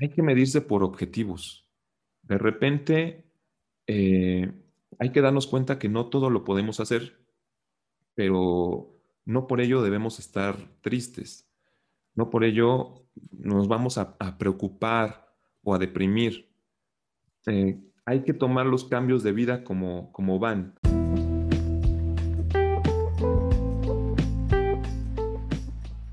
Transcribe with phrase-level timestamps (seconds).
[0.00, 1.68] hay que medirse por objetivos.
[2.22, 3.24] De repente,
[3.86, 4.52] eh,
[4.98, 7.18] hay que darnos cuenta que no todo lo podemos hacer,
[8.14, 11.48] pero no por ello debemos estar tristes.
[12.14, 15.28] No por ello nos vamos a, preocupar
[15.62, 16.50] o a deprimir.
[17.46, 20.74] Eh, hay que tomar los cambios de vida como, como van.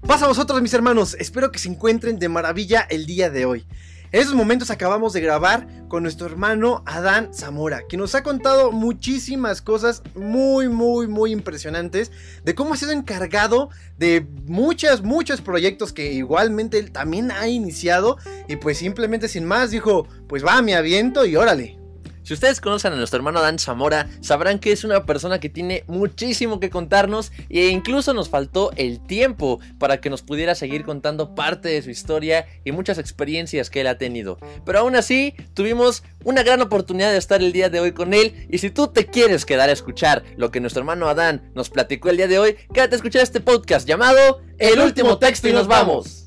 [0.08, 1.18] Pasa a vosotros, mis hermanos.
[1.20, 3.66] Espero que se encuentren de maravilla el día de hoy.
[4.12, 8.72] En estos momentos acabamos de grabar con nuestro hermano Adán Zamora, que nos ha contado
[8.72, 12.12] muchísimas cosas muy, muy, muy impresionantes
[12.44, 18.18] de cómo ha sido encargado de muchos, muchos proyectos que igualmente él también ha iniciado
[18.48, 21.80] y pues simplemente sin más dijo, pues va, me aviento y órale.
[22.26, 25.84] Si ustedes conocen a nuestro hermano Dan Zamora, sabrán que es una persona que tiene
[25.86, 31.36] muchísimo que contarnos e incluso nos faltó el tiempo para que nos pudiera seguir contando
[31.36, 34.40] parte de su historia y muchas experiencias que él ha tenido.
[34.66, 38.48] Pero aún así, tuvimos una gran oportunidad de estar el día de hoy con él
[38.50, 42.10] y si tú te quieres quedar a escuchar lo que nuestro hermano Adán nos platicó
[42.10, 45.68] el día de hoy, quédate a escuchar este podcast llamado El último texto y nos
[45.68, 46.25] vamos.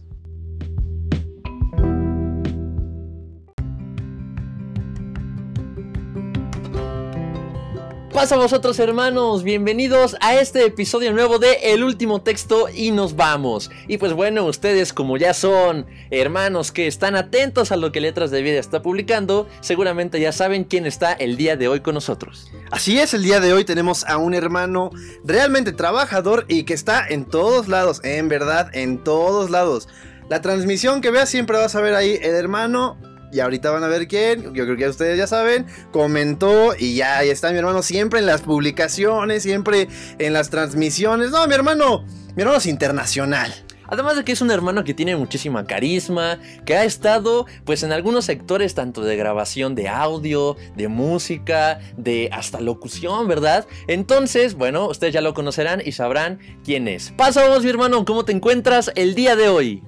[8.19, 9.45] Pasa a vosotros hermanos?
[9.45, 13.71] Bienvenidos a este episodio nuevo de El último texto y nos vamos.
[13.87, 18.33] Y pues bueno, ustedes como ya son hermanos que están atentos a lo que Letras
[18.33, 22.51] de Vida está publicando, seguramente ya saben quién está el día de hoy con nosotros.
[22.73, 24.91] Así es, el día de hoy tenemos a un hermano
[25.23, 29.87] realmente trabajador y que está en todos lados, en verdad, en todos lados.
[30.29, 32.99] La transmisión que veas siempre vas a ver ahí el hermano
[33.33, 37.19] y ahorita van a ver quién, yo creo que ustedes ya saben, comentó y ya
[37.19, 41.31] ahí está mi hermano siempre en las publicaciones, siempre en las transmisiones.
[41.31, 43.53] No, mi hermano, mi hermano es internacional.
[43.91, 47.93] Además de que es un hermano que tiene muchísima carisma, que ha estado pues en
[47.93, 53.67] algunos sectores tanto de grabación de audio, de música, de hasta locución, ¿verdad?
[53.87, 57.13] Entonces, bueno, ustedes ya lo conocerán y sabrán quién es.
[57.17, 59.83] Pasamos mi hermano, ¿cómo te encuentras el día de hoy?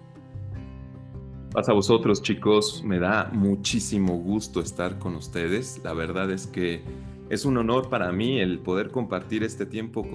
[1.52, 2.80] Pasa a vosotros, chicos.
[2.84, 5.80] Me da muchísimo gusto estar con ustedes.
[5.82, 6.84] La verdad es que
[7.28, 10.06] es un honor para mí el poder compartir este tiempo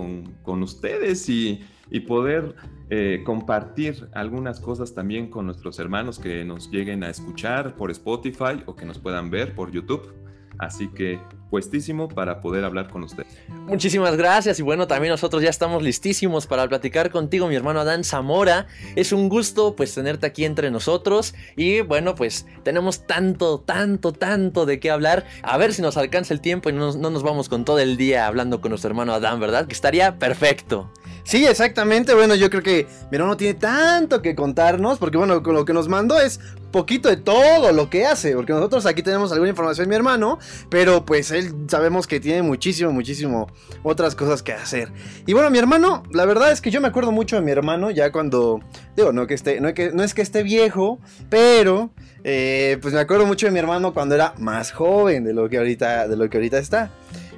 [0.44, 1.62] con, ustedes y,
[2.08, 2.56] poder
[2.90, 8.64] eh, compartir algunas cosas también con nuestros hermanos que nos lleguen a escuchar por Spotify
[8.66, 10.14] o que nos puedan ver por YouTube.
[10.58, 11.20] Así que
[11.56, 13.26] puestísimo para poder hablar con usted.
[13.66, 18.04] Muchísimas gracias y bueno, también nosotros ya estamos listísimos para platicar contigo, mi hermano Adán
[18.04, 18.68] Zamora.
[18.98, 24.66] Es un gusto pues tenerte aquí entre nosotros y bueno, pues tenemos tanto, tanto, tanto
[24.66, 25.26] de qué hablar.
[25.44, 27.96] A ver si nos alcanza el tiempo y no, no nos vamos con todo el
[27.96, 29.66] día hablando con nuestro hermano Adán, ¿verdad?
[29.66, 30.92] Que estaría perfecto.
[31.26, 32.14] Sí, exactamente.
[32.14, 35.88] Bueno, yo creo que mi hermano tiene tanto que contarnos, porque bueno, lo que nos
[35.88, 36.40] mandó es
[36.72, 40.38] poquito de todo lo que hace, porque nosotros aquí tenemos alguna información de mi hermano,
[40.70, 43.48] pero pues él sabemos que tiene muchísimo, muchísimo
[43.82, 44.92] otras cosas que hacer.
[45.26, 47.90] Y bueno, mi hermano, la verdad es que yo me acuerdo mucho de mi hermano
[47.90, 48.60] ya cuando,
[48.96, 51.00] digo, no, que esté, no, es que, no es que esté viejo,
[51.30, 51.90] pero
[52.24, 55.58] eh, pues me acuerdo mucho de mi hermano cuando era más joven de lo que
[55.58, 56.92] ahorita, de lo que ahorita está.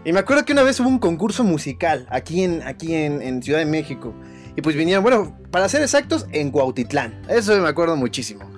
[0.06, 3.60] Y me acuerdo que una vez hubo un concurso musical aquí en, aquí en, Ciudad
[3.60, 4.14] de México.
[4.56, 7.22] Y pues vinieron, bueno, para ser exactos, en Cuautitlán.
[7.30, 8.50] Eso me acuerdo muchísimo.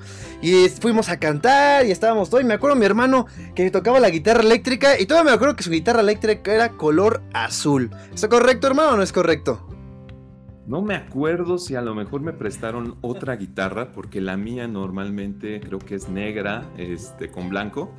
[0.42, 2.44] Y fuimos a cantar y estábamos todos.
[2.44, 5.00] Y me acuerdo mi hermano que tocaba la guitarra eléctrica.
[5.00, 7.90] Y todavía me acuerdo que su guitarra eléctrica era color azul.
[8.14, 9.66] ¿Está correcto, hermano, o no es correcto?
[10.68, 15.60] No me acuerdo si a lo mejor me prestaron otra guitarra, porque la mía normalmente
[15.62, 17.92] creo que es negra, este, con blanco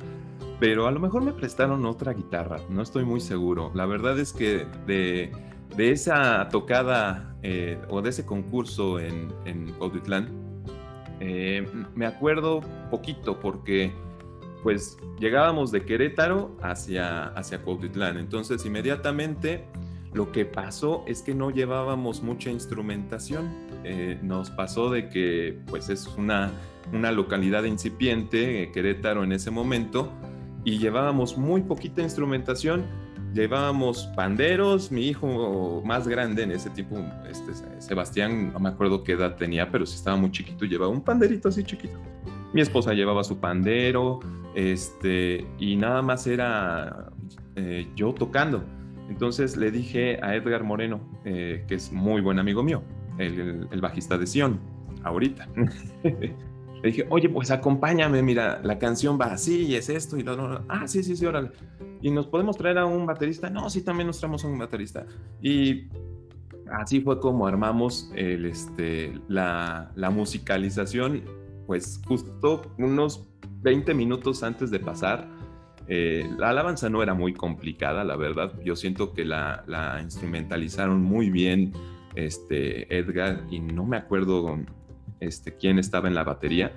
[0.61, 3.71] pero a lo mejor me prestaron otra guitarra, no estoy muy seguro.
[3.73, 5.31] La verdad es que de,
[5.75, 9.73] esa tocada eh, o de ese concurso en, en
[11.19, 12.61] eh, me acuerdo
[12.91, 13.91] poquito porque
[14.61, 19.65] pues llegábamos de Querétaro hacia, hacia Cuautitlán, entonces inmediatamente
[20.13, 23.49] lo que pasó es que no llevábamos mucha instrumentación.
[23.83, 26.51] Eh, nos pasó de que pues es una,
[26.93, 30.11] una localidad incipiente, Querétaro en ese momento,
[30.63, 32.85] y llevábamos muy poquita instrumentación.
[33.33, 36.97] Llevábamos panderos, mi hijo más grande en ese tipo,
[37.29, 41.01] este, Sebastián, no me acuerdo qué edad tenía, pero si estaba muy chiquito, llevaba un
[41.01, 41.97] panderito así chiquito.
[42.53, 44.19] Mi esposa llevaba su pandero,
[44.53, 47.09] este, y nada más era
[47.55, 48.65] eh, yo tocando.
[49.09, 52.83] Entonces le dije a Edgar Moreno, eh, que es muy buen amigo mío,
[53.17, 54.59] el, el bajista de Sion,
[55.03, 55.47] ahorita.
[56.81, 60.63] Le dije, oye, pues acompáñame, mira, la canción va así y es esto y lo,
[60.67, 61.51] Ah, sí, sí, sí, órale.
[62.01, 63.49] ¿Y nos podemos traer a un baterista?
[63.49, 65.05] No, sí, también nos traemos a un baterista.
[65.41, 65.87] Y
[66.71, 71.21] así fue como armamos el, este, la, la musicalización,
[71.67, 73.29] pues justo unos
[73.61, 75.29] 20 minutos antes de pasar.
[75.87, 78.53] Eh, la alabanza no era muy complicada, la verdad.
[78.63, 81.73] Yo siento que la, la instrumentalizaron muy bien
[82.15, 84.59] este, Edgar y no me acuerdo
[85.21, 86.73] este, quién estaba en la batería,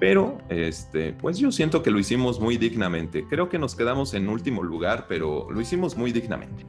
[0.00, 3.26] pero este, pues yo siento que lo hicimos muy dignamente.
[3.28, 6.64] Creo que nos quedamos en último lugar, pero lo hicimos muy dignamente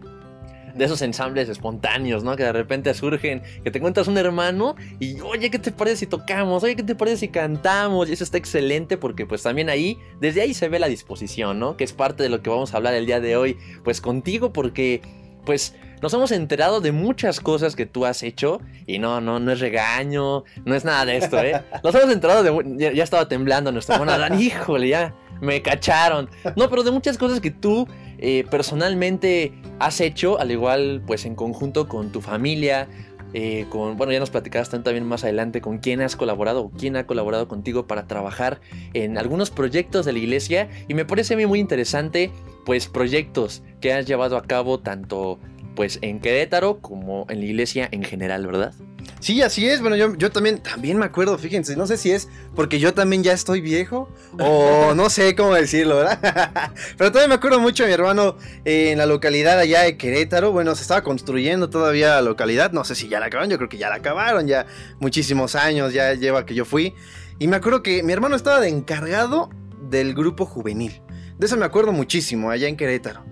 [0.79, 2.35] de esos ensambles espontáneos, ¿no?
[2.35, 6.05] Que de repente surgen, que te encuentras un hermano y, oye, ¿qué te parece si
[6.07, 6.63] tocamos?
[6.63, 8.09] Oye, ¿qué te parece si cantamos?
[8.09, 11.77] Y eso está excelente porque pues también ahí, desde ahí se ve la disposición, ¿no?
[11.77, 14.53] Que es parte de lo que vamos a hablar el día de hoy, pues contigo
[14.53, 15.01] porque,
[15.45, 19.51] pues nos hemos enterado de muchas cosas que tú has hecho y no, no, no
[19.51, 21.61] es regaño, no es nada de esto, ¿eh?
[21.83, 26.29] Nos hemos enterado de, ya, estaba temblando nuestro hermano Adán, híjole, ya me cacharon.
[26.55, 27.87] No, pero de muchas cosas que tú
[28.17, 32.87] eh, personalmente has hecho, al igual pues en conjunto con tu familia,
[33.33, 37.05] eh, bueno, ya nos platicarás también más adelante con quién has colaborado o quién ha
[37.05, 38.59] colaborado contigo para trabajar
[38.93, 42.31] en algunos proyectos de la iglesia y me parece a mí muy interesante
[42.65, 45.39] pues proyectos que has llevado a cabo tanto
[45.75, 48.73] pues en Querétaro como en la iglesia en general, ¿verdad?
[49.19, 49.81] Sí, así es.
[49.81, 53.23] Bueno, yo, yo también, también me acuerdo, fíjense, no sé si es porque yo también
[53.23, 56.71] ya estoy viejo o no sé cómo decirlo, ¿verdad?
[56.97, 60.51] Pero todavía me acuerdo mucho de mi hermano en la localidad allá de Querétaro.
[60.51, 62.71] Bueno, se estaba construyendo todavía la localidad.
[62.71, 64.65] No sé si ya la acabaron, yo creo que ya la acabaron, ya
[64.99, 66.95] muchísimos años ya lleva que yo fui.
[67.39, 69.49] Y me acuerdo que mi hermano estaba de encargado
[69.89, 71.01] del grupo juvenil.
[71.37, 73.23] De eso me acuerdo muchísimo, allá en Querétaro.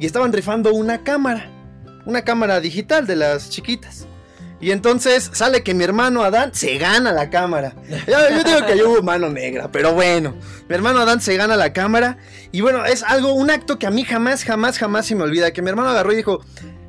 [0.00, 1.52] Y estaban rifando una cámara
[2.08, 4.07] una cámara digital de las chiquitas.
[4.60, 7.74] Y entonces sale que mi hermano Adán se gana la cámara.
[8.06, 10.34] Yo, digo que yo hubo mano negra, pero bueno,
[10.68, 12.18] mi hermano Adán se gana la cámara.
[12.50, 15.52] Y bueno, es algo, un acto que a mí jamás, jamás, jamás se me olvida.
[15.52, 16.40] Que mi hermano agarró y dijo,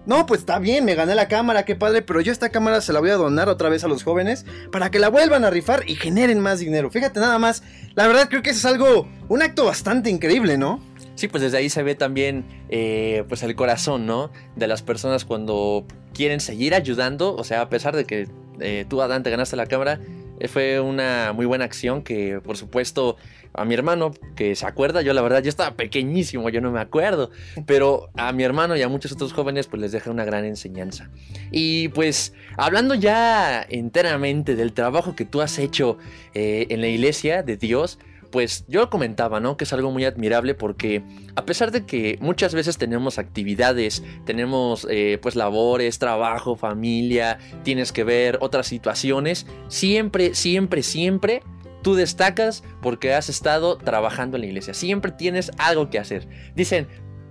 [0.10, 2.94] no, pues está bien, me gané la cámara, qué padre, pero yo esta cámara se
[2.94, 5.84] la voy a donar otra vez a los jóvenes para que la vuelvan a rifar
[5.88, 6.90] y generen más dinero.
[6.90, 7.62] Fíjate nada más,
[7.94, 10.82] la verdad creo que eso es algo, un acto bastante increíble, ¿no?
[11.14, 14.32] Sí, pues desde ahí se ve también eh, pues el corazón, ¿no?
[14.56, 15.86] De las personas cuando
[16.20, 18.28] quieren seguir ayudando, o sea, a pesar de que
[18.60, 20.02] eh, tú, Adán, te ganaste la cámara,
[20.42, 23.16] eh, fue una muy buena acción que, por supuesto,
[23.54, 26.82] a mi hermano, que se acuerda, yo la verdad, yo estaba pequeñísimo, yo no me
[26.82, 27.32] acuerdo,
[27.66, 31.10] pero a mi hermano y a muchos otros jóvenes, pues les deja una gran enseñanza.
[31.52, 35.98] Y pues, hablando ya enteramente del trabajo que tú has hecho
[36.34, 37.98] en la iglesia de Dios,
[38.32, 39.58] pues yo comentaba, ¿no?
[39.58, 41.04] Que es algo muy admirable porque
[41.36, 47.92] a pesar de que muchas veces tenemos actividades, tenemos eh, pues labores, trabajo, familia, tienes
[47.92, 51.42] que ver otras situaciones, siempre, siempre, siempre
[51.82, 54.74] tú destacas porque has estado trabajando en la iglesia.
[54.74, 56.28] Siempre tienes algo que hacer.
[56.56, 56.88] Dicen,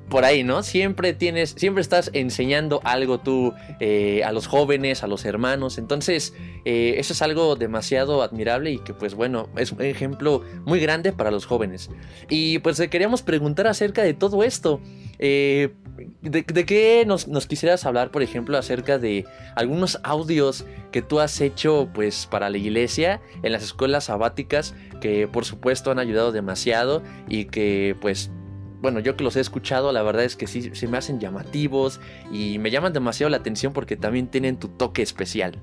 [0.08, 0.62] por ahí, ¿no?
[0.62, 5.78] Siempre tienes, siempre estás enseñando algo tú eh, a los jóvenes, a los hermanos.
[5.78, 6.34] Entonces,
[6.64, 11.12] eh, eso es algo demasiado admirable y que, pues bueno, es un ejemplo muy grande
[11.12, 11.90] para los jóvenes.
[12.28, 14.80] Y pues queríamos preguntar acerca de todo esto.
[15.18, 15.74] Eh,
[16.22, 19.24] de, qué nos, nos, quisieras hablar, por ejemplo, acerca de
[19.56, 25.26] algunos audios que tú has hecho, pues, para la iglesia en las escuelas sabáticas, que
[25.26, 28.30] por supuesto han ayudado demasiado y que, pues,
[28.80, 32.00] bueno, yo que los he escuchado, la verdad es que sí se me hacen llamativos
[32.32, 35.58] y me llaman demasiado la atención porque también tienen tu toque especial.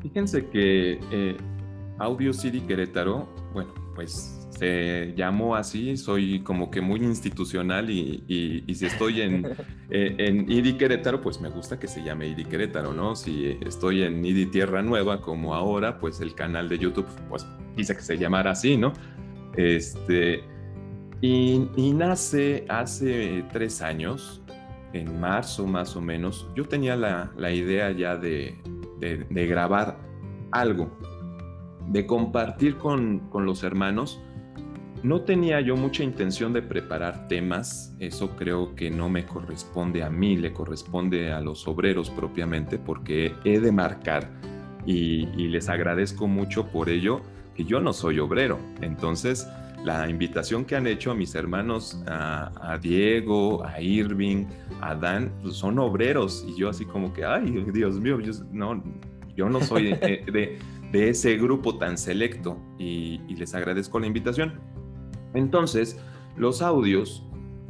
[0.00, 1.36] Fíjense que eh,
[1.98, 8.86] Audio City Querétaro, bueno, pues se llamó así, soy como que muy institucional y, si
[8.86, 9.46] estoy en,
[9.90, 13.16] eh, en IDI Querétaro, pues me gusta que se llame IDI Querétaro, ¿no?
[13.16, 17.96] Si estoy en IDI Tierra Nueva como ahora, pues el canal de YouTube, pues quise
[17.96, 18.92] que se llamara así, ¿no?
[19.56, 20.44] Este,
[21.22, 24.42] y, nace hace tres años,
[24.92, 26.48] en marzo más o menos.
[26.56, 28.58] Yo tenía la, idea ya de,
[29.30, 29.98] grabar
[30.50, 30.90] algo,
[31.88, 34.20] de compartir con, con los hermanos.
[35.04, 40.10] No tenía yo mucha intención de preparar temas, eso creo que no me corresponde a
[40.10, 44.28] mí, le corresponde a los obreros propiamente, porque he de marcar
[44.84, 47.22] y les agradezco mucho por ello
[47.54, 48.58] que yo no soy obrero.
[48.80, 49.46] Entonces,
[49.84, 54.46] la invitación que han hecho a mis hermanos, a, Diego, a Irving,
[54.80, 56.44] a Dan, pues son obreros.
[56.46, 58.82] Y yo así como que, ay, Dios mío, yo no,
[59.36, 60.58] yo no soy de,
[60.92, 64.60] ese grupo tan selecto y, les agradezco la invitación.
[65.34, 65.98] Entonces,
[66.36, 67.24] los audios,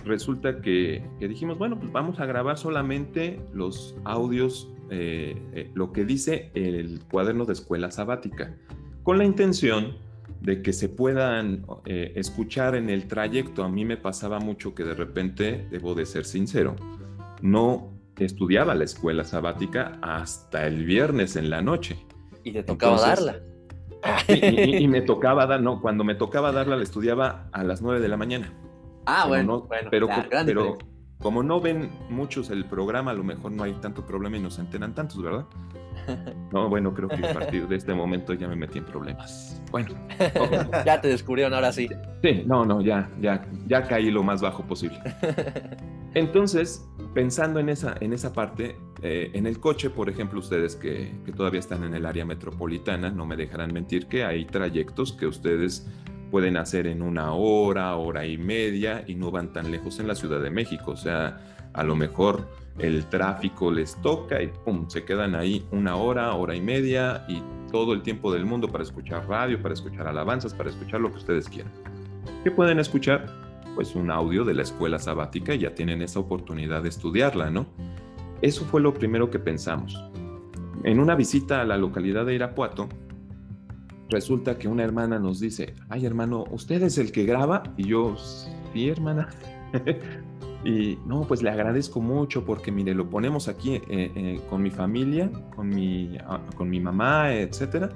[0.04, 6.04] resulta que, dijimos, bueno, pues vamos a grabar solamente los audios, eh, eh, lo que
[6.04, 8.54] dice el cuaderno de escuela sabática,
[9.02, 9.96] con la intención
[10.42, 13.62] de que se puedan eh, escuchar en el trayecto.
[13.62, 16.74] A mí me pasaba mucho que de repente, debo de ser sincero,
[17.40, 21.96] no estudiaba la escuela sabática hasta el viernes en la noche.
[22.42, 23.36] Y te tocaba darla.
[24.28, 28.08] y, me tocaba dar, no, cuando me tocaba darla la estudiaba a las 9 de
[28.08, 28.52] la mañana.
[29.06, 30.08] Ah, bueno, bueno, pero,
[30.44, 30.78] pero
[31.20, 34.50] como no ven muchos el programa, a lo mejor no hay tanto problema y no
[34.50, 35.46] se enteran tantos, ¿verdad?
[36.52, 39.62] No, bueno, creo que a partir de este momento ya me metí en problemas.
[39.70, 39.94] Bueno.
[40.84, 41.88] ya te descubrieron ahora sí.
[42.22, 44.98] Sí, no, no, ya, ya, ya caí lo más bajo posible.
[46.14, 51.12] Entonces, pensando en esa, en esa parte, eh, en el coche, por ejemplo, ustedes que,
[51.24, 55.26] que todavía están en el área metropolitana, no me dejarán mentir que hay trayectos que
[55.26, 55.88] ustedes
[56.30, 60.14] pueden hacer en una hora, hora y media y no van tan lejos en la
[60.14, 60.92] Ciudad de México.
[60.92, 61.40] O sea,
[61.74, 62.48] a lo mejor
[62.78, 67.42] el tráfico les toca y pum, se quedan ahí una hora, hora y media y
[67.70, 71.18] todo el tiempo del mundo para escuchar radio, para escuchar alabanzas, para escuchar lo que
[71.18, 71.72] ustedes quieran.
[72.44, 73.26] ¿Qué pueden escuchar?
[73.74, 77.66] Pues un audio de la escuela sabática y ya tienen esa oportunidad de estudiarla, ¿no?
[78.42, 79.98] Eso fue lo primero que pensamos.
[80.84, 82.88] En una visita a la localidad de Irapuato,
[84.10, 87.62] resulta que una hermana nos dice, ay hermano, ¿usted es el que graba?
[87.76, 88.16] Y yo,
[88.72, 89.28] sí, hermana.
[90.64, 94.70] Y no, pues le agradezco mucho porque mire, lo ponemos aquí eh, eh, con mi
[94.70, 97.90] familia, con mi, ah, con mi mamá, etcétera,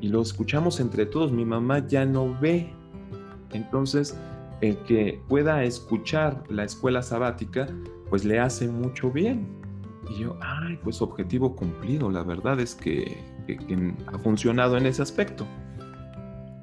[0.00, 1.32] y lo escuchamos entre todos.
[1.32, 2.72] Mi mamá ya no ve.
[3.52, 4.18] Entonces,
[4.60, 7.68] el que pueda escuchar la escuela sabática,
[8.08, 9.46] pues le hace mucho bien.
[10.10, 12.10] Y yo, ay, pues objetivo cumplido.
[12.10, 13.18] La verdad es que,
[14.06, 15.46] ha funcionado en ese aspecto.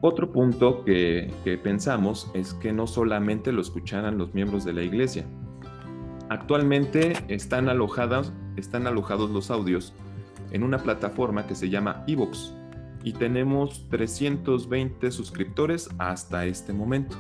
[0.07, 5.25] Otro punto que, pensamos es que no solamente lo escucharan los miembros de la iglesia.
[6.29, 7.67] Actualmente están,
[8.55, 9.95] están alojados los audios
[10.51, 12.53] en una plataforma que se llama Evox
[13.03, 17.17] y tenemos 320 suscriptores hasta este momento.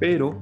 [0.00, 0.36] Pero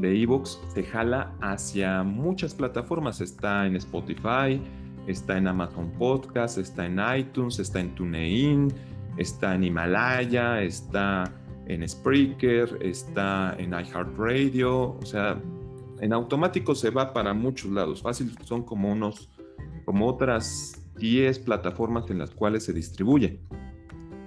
[0.00, 3.20] de Evox se jala hacia muchas plataformas.
[3.20, 4.60] Está en Spotify,
[5.06, 8.74] está en Amazon Podcast, está en iTunes, está en TuneIn,
[9.16, 11.24] está en Himalaya, está
[11.66, 15.40] en Spreaker, está en iHeartRadio, o sea,
[16.00, 18.02] en automático se va para muchos lados.
[18.02, 19.30] Fácil, son como unos,
[19.84, 23.40] como otras 10 plataformas en las cuales se distribuye.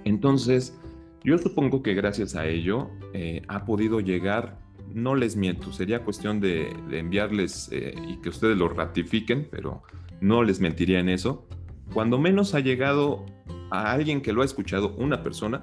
[0.04, 0.78] Entonces,
[1.22, 4.58] yo supongo que gracias a ello eh, ha podido llegar,
[4.94, 9.82] no les miento, sería cuestión de, enviarles eh, y que ustedes lo ratifiquen, pero
[10.20, 11.46] no les mentiría en eso.
[11.92, 13.24] Cuando menos ha llegado
[13.70, 15.62] a alguien que lo ha escuchado una persona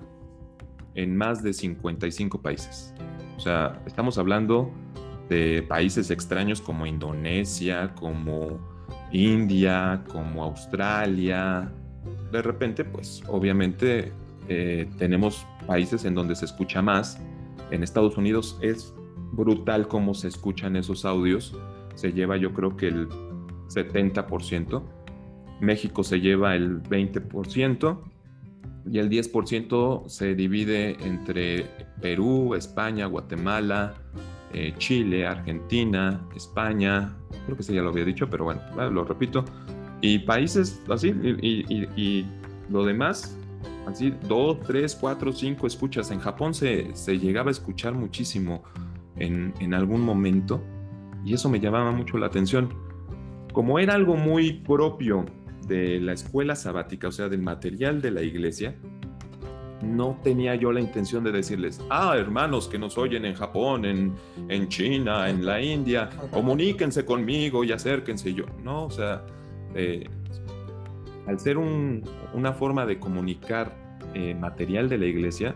[0.95, 2.93] en más de 55 países.
[3.37, 4.71] O sea, estamos hablando
[5.29, 8.59] de países extraños como Indonesia, como
[9.11, 11.71] India, como Australia.
[12.31, 14.11] De repente, pues obviamente
[14.47, 17.19] eh, tenemos países en donde se escucha más.
[17.71, 18.93] En Estados Unidos es
[19.31, 21.57] brutal cómo se escuchan esos audios.
[21.95, 23.09] Se lleva yo creo que el
[23.69, 24.81] 70%.
[25.63, 27.99] México se lleva el 20%
[28.91, 31.65] y el 10% se divide entre
[32.01, 33.93] Perú, España, Guatemala,
[34.53, 37.15] eh, Chile, Argentina, España,
[37.45, 39.45] creo que eso ya lo había dicho, pero bueno, lo repito,
[40.01, 42.25] y países así, y,
[42.69, 43.37] lo demás,
[43.87, 46.11] así, dos, tres, cuatro, cinco escuchas.
[46.11, 48.63] En Japón se, se llegaba a escuchar muchísimo
[49.17, 50.61] en, en algún momento,
[51.25, 52.69] y eso me llamaba mucho la atención.
[53.53, 55.25] Como era algo muy propio
[55.67, 58.75] de la escuela sabática, o sea, del material de la iglesia,
[59.83, 64.13] no tenía yo la intención de decirles, ah, hermanos que nos oyen en Japón, en,
[64.47, 68.33] en China, en la India, comuníquense conmigo y acérquense.
[68.33, 69.25] Yo, no, o sea,
[69.75, 70.07] eh,
[71.27, 73.75] al ser una forma de comunicar
[74.13, 75.55] eh, material de la iglesia,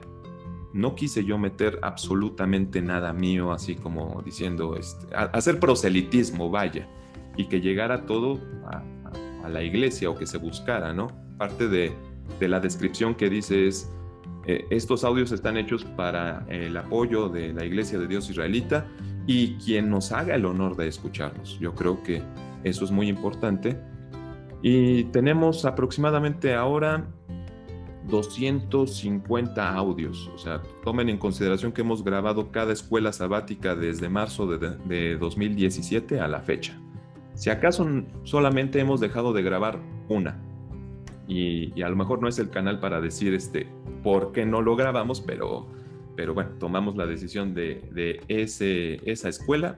[0.74, 6.88] no quise yo meter absolutamente nada mío, así como diciendo, este, hacer proselitismo, vaya,
[7.36, 8.84] y que llegara todo a,
[9.50, 11.08] la iglesia o que se buscara, ¿no?
[11.38, 11.94] Parte de,
[12.42, 13.92] la descripción que dice es,
[14.46, 18.88] eh, estos audios están hechos para el apoyo de la iglesia de Dios israelita
[19.26, 21.60] y quien nos haga el honor de escucharnos.
[21.60, 22.22] Yo creo que
[22.64, 23.80] eso es muy importante.
[24.62, 27.08] Y tenemos aproximadamente ahora
[28.08, 30.30] 250 audios.
[30.34, 35.18] O sea, tomen en consideración que hemos grabado cada escuela sabática desde marzo de, de
[35.18, 36.80] 2017 a la fecha.
[37.38, 37.88] Si acaso
[38.24, 39.80] solamente hemos dejado de grabar
[40.10, 40.42] una,
[41.28, 43.68] y, a lo mejor no es el canal para decir este,
[44.04, 45.68] por qué no lo grabamos, pero,
[46.16, 49.76] pero bueno, tomamos la decisión de, ese, esa escuela,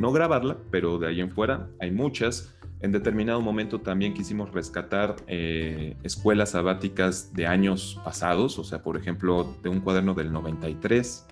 [0.00, 2.52] no grabarla, pero de ahí en fuera hay muchas.
[2.80, 8.96] En determinado momento también quisimos rescatar eh, escuelas sabáticas de años pasados, o sea, por
[8.96, 11.24] ejemplo, de un cuaderno del 93,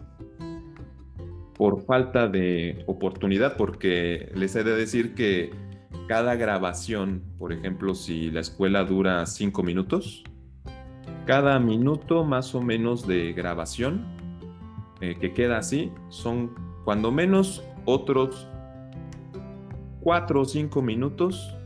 [1.56, 5.52] por falta de oportunidad, porque les he de decir que
[6.08, 10.24] cada grabación, por ejemplo, si la escuela dura cinco minutos,
[11.26, 14.04] cada minuto más o menos de grabación
[15.00, 18.46] eh, que queda así son cuando menos otros
[20.00, 21.56] cuatro o cinco minutos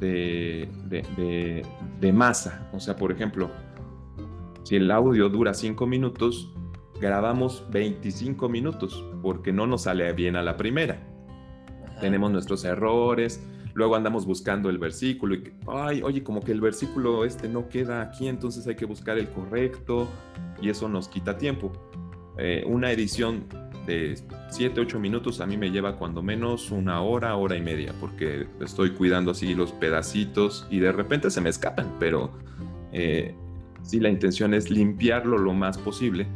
[0.00, 0.68] de,
[2.00, 2.68] de, masa.
[2.72, 3.50] O sea, por ejemplo,
[4.64, 6.52] si el audio dura cinco minutos,
[7.00, 11.00] grabamos 25 minutos porque no nos sale bien a la primera.
[12.00, 13.42] Tenemos nuestros errores,
[13.74, 18.02] luego andamos buscando el versículo y, ay, oye, como que el versículo este no queda
[18.02, 20.08] aquí, entonces hay que buscar el correcto
[20.60, 21.72] y eso nos quita tiempo.
[22.38, 23.46] Eh, una edición
[23.86, 24.16] de
[24.50, 28.46] 7, 8 minutos a mí me lleva cuando menos una hora, hora y media, porque
[28.60, 32.30] estoy cuidando así los pedacitos y de repente se me escapan, pero
[32.92, 33.34] eh,
[33.82, 36.26] sí la intención es limpiarlo lo más posible,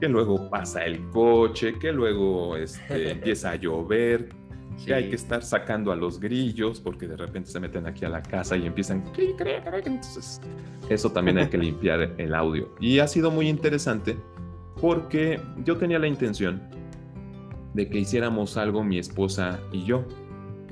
[0.00, 4.30] que luego pasa el coche, que luego este, empieza a llover,
[4.84, 8.08] que hay que estar sacando a los grillos porque de repente se meten aquí a
[8.08, 9.04] la casa y empiezan...
[9.16, 10.40] Entonces,
[10.88, 12.74] eso también hay que limpiar el audio.
[12.80, 14.16] Y ha sido muy interesante
[14.80, 16.62] porque yo tenía la intención
[17.74, 20.04] de que hiciéramos algo mi esposa y yo.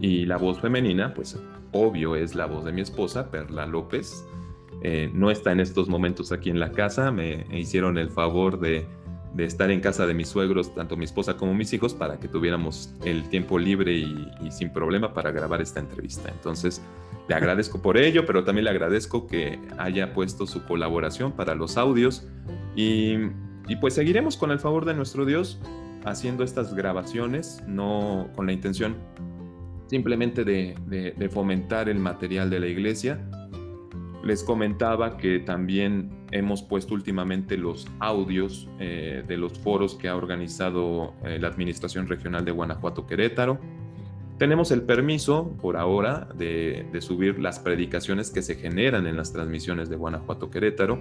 [0.00, 1.38] Y la voz femenina, pues
[1.72, 4.24] obvio es la voz de mi esposa, Perla López.
[4.82, 8.86] Eh, no está en estos momentos aquí en la casa, me hicieron el favor de
[9.38, 12.26] de estar en casa de mis suegros, tanto mi esposa como mis hijos, para que
[12.26, 16.28] tuviéramos el tiempo libre y, sin problema para grabar esta entrevista.
[16.28, 16.82] Entonces,
[17.28, 21.76] le agradezco por ello, pero también le agradezco que haya puesto su colaboración para los
[21.76, 22.26] audios
[22.74, 23.16] y,
[23.80, 25.60] pues seguiremos con el favor de nuestro Dios
[26.04, 28.96] haciendo estas grabaciones, no con la intención
[29.86, 33.20] simplemente de fomentar el material de la iglesia,
[34.24, 40.16] les comentaba que también hemos puesto últimamente los audios eh, de los foros que ha
[40.16, 43.58] organizado eh, la Administración Regional de Guanajuato Querétaro.
[44.38, 49.88] Tenemos el permiso por ahora de, subir las predicaciones que se generan en las transmisiones
[49.88, 51.00] de Guanajuato Querétaro.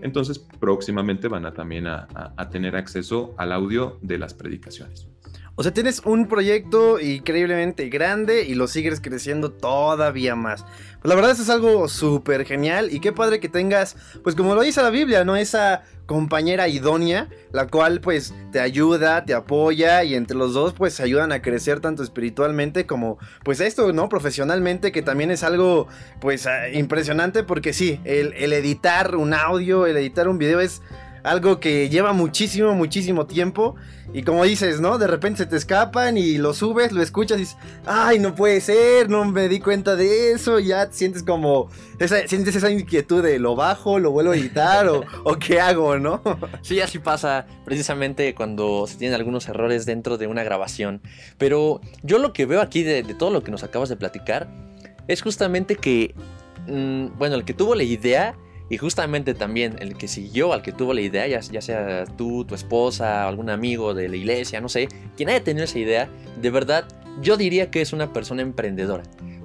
[0.00, 5.11] Entonces próximamente van a también a tener acceso al audio de las predicaciones.
[5.54, 10.62] O sea, tienes un proyecto increíblemente grande y lo sigues creciendo todavía más.
[10.62, 14.54] Pues la verdad eso es algo súper genial y qué padre que tengas, pues como
[14.54, 15.36] lo dice la Biblia, ¿no?
[15.36, 21.00] Esa compañera idónea, la cual pues te ayuda, te apoya y entre los dos pues
[21.00, 24.08] ayudan a crecer tanto espiritualmente como pues esto, ¿no?
[24.08, 25.86] Profesionalmente, que también es algo
[26.20, 30.80] pues ah, impresionante porque sí, el, el editar un audio, el editar un video es
[31.24, 33.76] algo que lleva muchísimo, muchísimo tiempo.
[34.14, 34.98] Y como dices, ¿no?
[34.98, 38.60] De repente se te escapan y lo subes, lo escuchas y dices, ay, no puede
[38.60, 40.58] ser, no me di cuenta de eso.
[40.58, 45.02] Ya sientes como, esa, sientes esa inquietud de lo bajo, lo vuelvo a editar o,
[45.24, 46.20] o, qué hago, ¿no?
[46.60, 51.00] Sí, así pasa precisamente cuando se tienen algunos errores dentro de una grabación.
[51.38, 54.48] Pero yo lo que veo aquí de, todo lo que nos acabas de platicar
[55.08, 56.14] es justamente que,
[56.66, 58.36] mm, bueno, el que tuvo la idea
[58.68, 62.54] y justamente también el que siguió, al que tuvo la idea, ya, sea tú, tu
[62.54, 66.08] esposa, algún amigo de la iglesia, no sé, quien haya tenido esa idea,
[66.40, 66.86] de verdad,
[67.20, 69.02] yo diría que es una persona emprendedora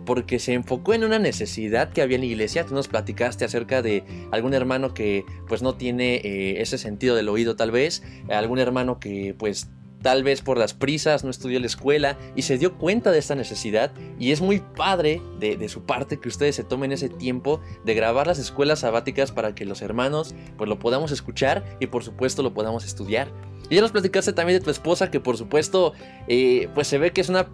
[0.08, 2.66] porque se enfocó en una necesidad que había en la iglesia.
[2.66, 7.28] Tú nos platicaste acerca de algún hermano que pues no tiene eh, ese sentido del
[7.28, 9.70] oído tal vez, algún hermano que pues
[10.02, 13.36] tal vez por las prisas no estudió la escuela y se dio cuenta de esta
[13.36, 17.94] necesidad y es muy padre de, su parte que ustedes se tomen ese tiempo de
[17.94, 22.44] grabar las escuelas sabáticas para que los hermanos pues lo podamos escuchar y por supuesto
[22.44, 23.28] lo podamos estudiar.
[23.70, 25.94] Y ya nos platicaste también de tu esposa que por supuesto
[26.28, 27.48] eh, pues se ve que es una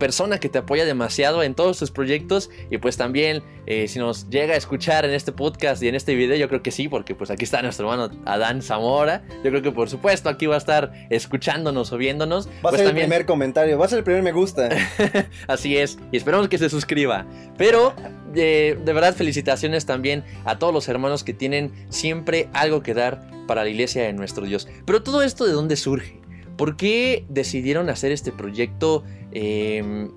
[0.00, 4.28] persona que te apoya demasiado en todos tus proyectos y pues también eh, si nos
[4.30, 7.14] llega a escuchar en este podcast y en este video yo creo que sí porque
[7.14, 9.22] pues aquí está nuestro hermano Adán Zamora.
[9.44, 12.48] Yo creo que por supuesto aquí va a estar escuchándonos o viéndonos.
[12.48, 14.70] Va a pues ser el primer comentario va a ser el primer me gusta.
[15.46, 17.26] Así es y esperamos que se suscriba.
[17.56, 17.94] Pero
[18.32, 23.64] de verdad felicitaciones también a todos los hermanos que tienen siempre algo que dar para
[23.64, 24.66] la iglesia de nuestro Dios.
[24.86, 26.19] Pero todo esto de dónde surge
[26.60, 30.10] ¿Por qué decidieron hacer este proyecto em,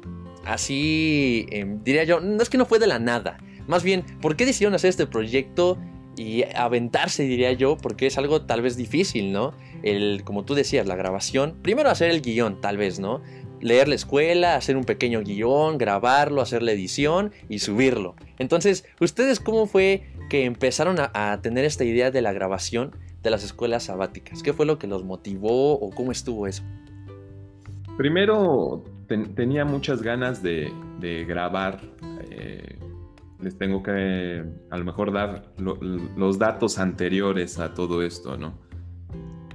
[0.44, 4.36] así, em, diría yo, no es que no fue de la nada, más bien, ¿por
[4.36, 5.78] qué decidieron hacer este proyecto
[6.18, 9.54] y aventarse, diría yo, porque es algo tal vez difícil, ¿no?
[9.84, 13.22] El, como tú decías, la grabación, primero hacer el guion, tal vez, ¿no?
[13.62, 18.18] Leer la escuela, hacer un pequeño guion, grabarlo, hacer la edición y subirlo.
[18.38, 22.92] Entonces, ¿ustedes cómo fue que empezaron a tener esta idea de la grabación?
[23.24, 24.44] De las escuelas sabáticas?
[24.44, 26.64] ¿Qué fue lo que los motivó o cómo estuvo eso?
[27.98, 30.72] Primero tenía muchas ganas de,
[31.28, 31.80] grabar.
[32.30, 32.78] Eh,
[33.40, 38.54] les tengo que a lo mejor dar los datos anteriores a todo esto, ¿no?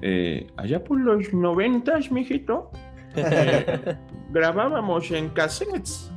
[0.01, 2.71] Eh, allá por los noventas, mijito,
[3.17, 3.97] eh,
[4.31, 6.11] grabábamos en cassettes.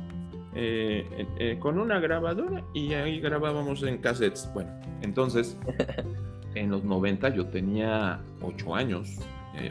[1.58, 4.48] con una grabadora y ahí grabábamos en cassettes.
[4.54, 5.56] Bueno, entonces
[6.54, 9.18] en los 90 yo tenía 8 años,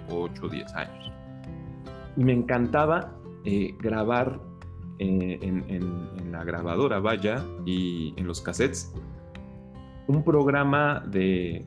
[0.09, 1.11] 8 o 10 años.
[2.17, 3.13] Y me encantaba
[3.45, 4.39] eh, grabar
[4.99, 8.93] eh, en, la grabadora, vaya, y en los cassettes,
[10.07, 11.65] un programa de,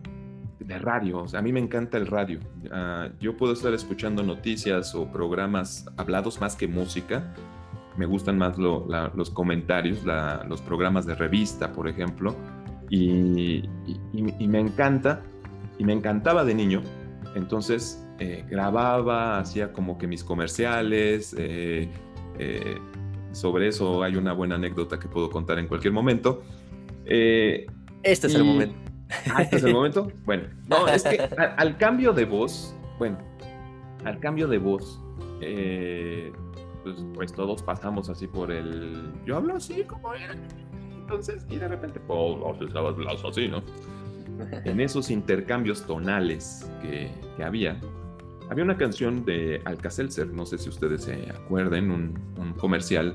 [0.58, 1.18] de radio.
[1.18, 2.40] O sea, a mí me encanta el radio.
[2.72, 7.34] Ah, yo puedo estar escuchando noticias o programas hablados más que música.
[7.96, 10.04] Me gustan más los comentarios,
[10.48, 12.34] los programas de revista, por ejemplo.
[12.90, 13.68] Y,
[14.12, 15.22] me encanta,
[15.78, 16.82] y me encantaba de niño.
[17.34, 21.34] Entonces eh, grababa, hacía como que mis comerciales.
[21.38, 21.88] Eh,
[22.38, 22.78] eh,
[23.32, 26.42] sobre eso hay una buena anécdota que puedo contar en cualquier momento.
[27.04, 27.66] este
[28.02, 28.76] es el momento.
[29.34, 30.10] Ah, este es el momento.
[30.24, 31.18] Bueno, no, es que
[31.56, 33.18] al, cambio de voz, bueno,
[34.04, 35.00] al cambio de voz,
[35.40, 39.12] pues, pues, todos pasamos así por el.
[39.26, 40.34] Yo hablo así como era.
[41.04, 43.62] Entonces, y de repente, pues, así, ¿no?
[44.64, 47.78] En esos intercambios tonales que, que había,
[48.50, 53.14] había una canción de Alcacelser, no sé si ustedes se acuerden, un, comercial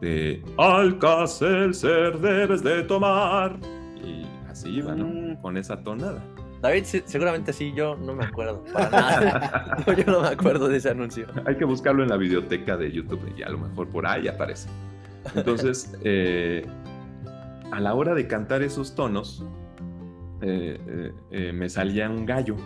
[0.00, 3.58] de Alcacelser debes de tomar.
[4.02, 5.06] Y así iba, ¿no?
[5.06, 5.42] Mm.
[5.42, 6.22] Con esa tonada.
[6.60, 9.76] David, seguramente sí, yo no me acuerdo para nada.
[9.96, 11.26] yo no me acuerdo de ese anuncio.
[11.44, 14.68] Hay que buscarlo en la biblioteca de YouTube y a lo mejor por ahí aparece.
[15.34, 16.66] Entonces, eh,
[17.70, 19.44] a la hora de cantar esos tonos,
[20.42, 22.56] eh, eh, me salía un gallo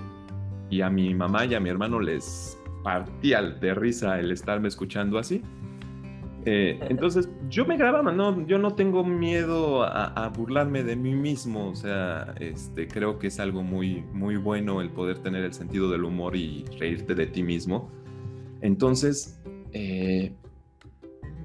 [0.71, 5.19] y a mi mamá y a mi hermano les partía de risa el estarme escuchando
[5.19, 5.43] así.
[6.47, 11.69] Eh, entonces yo me grababa, no, yo no tengo miedo a, burlarme de mí mismo,
[11.69, 15.91] o sea, este, creo que es algo muy, muy bueno el poder tener el sentido
[15.91, 17.91] del humor y reírte de ti mismo.
[18.63, 19.41] Entonces,
[19.73, 20.35] eh,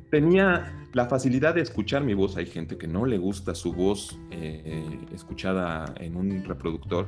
[0.09, 2.37] tenía la facilidad de escuchar mi voz.
[2.37, 7.07] Hay gente que no le gusta su voz eh, escuchada en un reproductor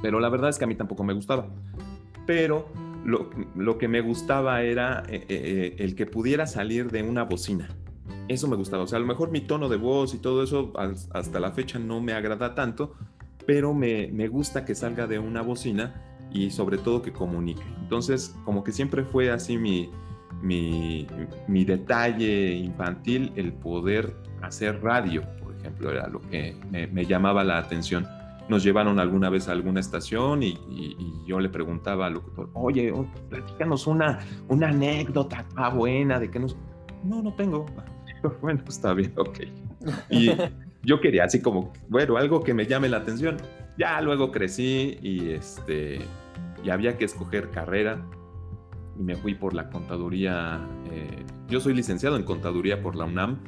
[0.00, 1.48] pero la verdad es que a mí tampoco me gustaba.
[2.26, 2.68] Pero
[3.04, 7.68] lo, que me gustaba era eh, eh, el que pudiera salir de una bocina.
[8.28, 8.84] Eso me gustaba.
[8.84, 10.72] O sea, a lo mejor mi tono de voz y todo eso
[11.12, 12.94] hasta la fecha no me agrada tanto,
[13.46, 15.94] pero me, me gusta que salga de una bocina
[16.30, 17.62] y sobre todo que comunique.
[17.80, 19.90] Entonces, como que siempre fue así mi,
[20.42, 21.06] mi,
[21.46, 27.44] mi, detalle infantil, el poder hacer radio, por ejemplo, era lo que me, me llamaba
[27.44, 28.06] la atención
[28.48, 30.58] nos llevaron alguna vez a alguna estación y,
[31.26, 32.90] yo le preguntaba al locutor, oye,
[33.28, 36.56] platícanos una, una anécdota buena de que nos...
[37.04, 37.66] No, no tengo.
[38.40, 39.40] Bueno, está bien, ok.
[40.10, 40.30] Y
[40.82, 43.36] yo quería así como, bueno, algo que me llame la atención.
[43.76, 46.00] Ya luego crecí y este
[46.64, 48.04] y había que escoger carrera
[48.98, 50.60] y me fui por la contaduría.
[50.90, 53.38] Eh, yo soy licenciado en contaduría por la UNAM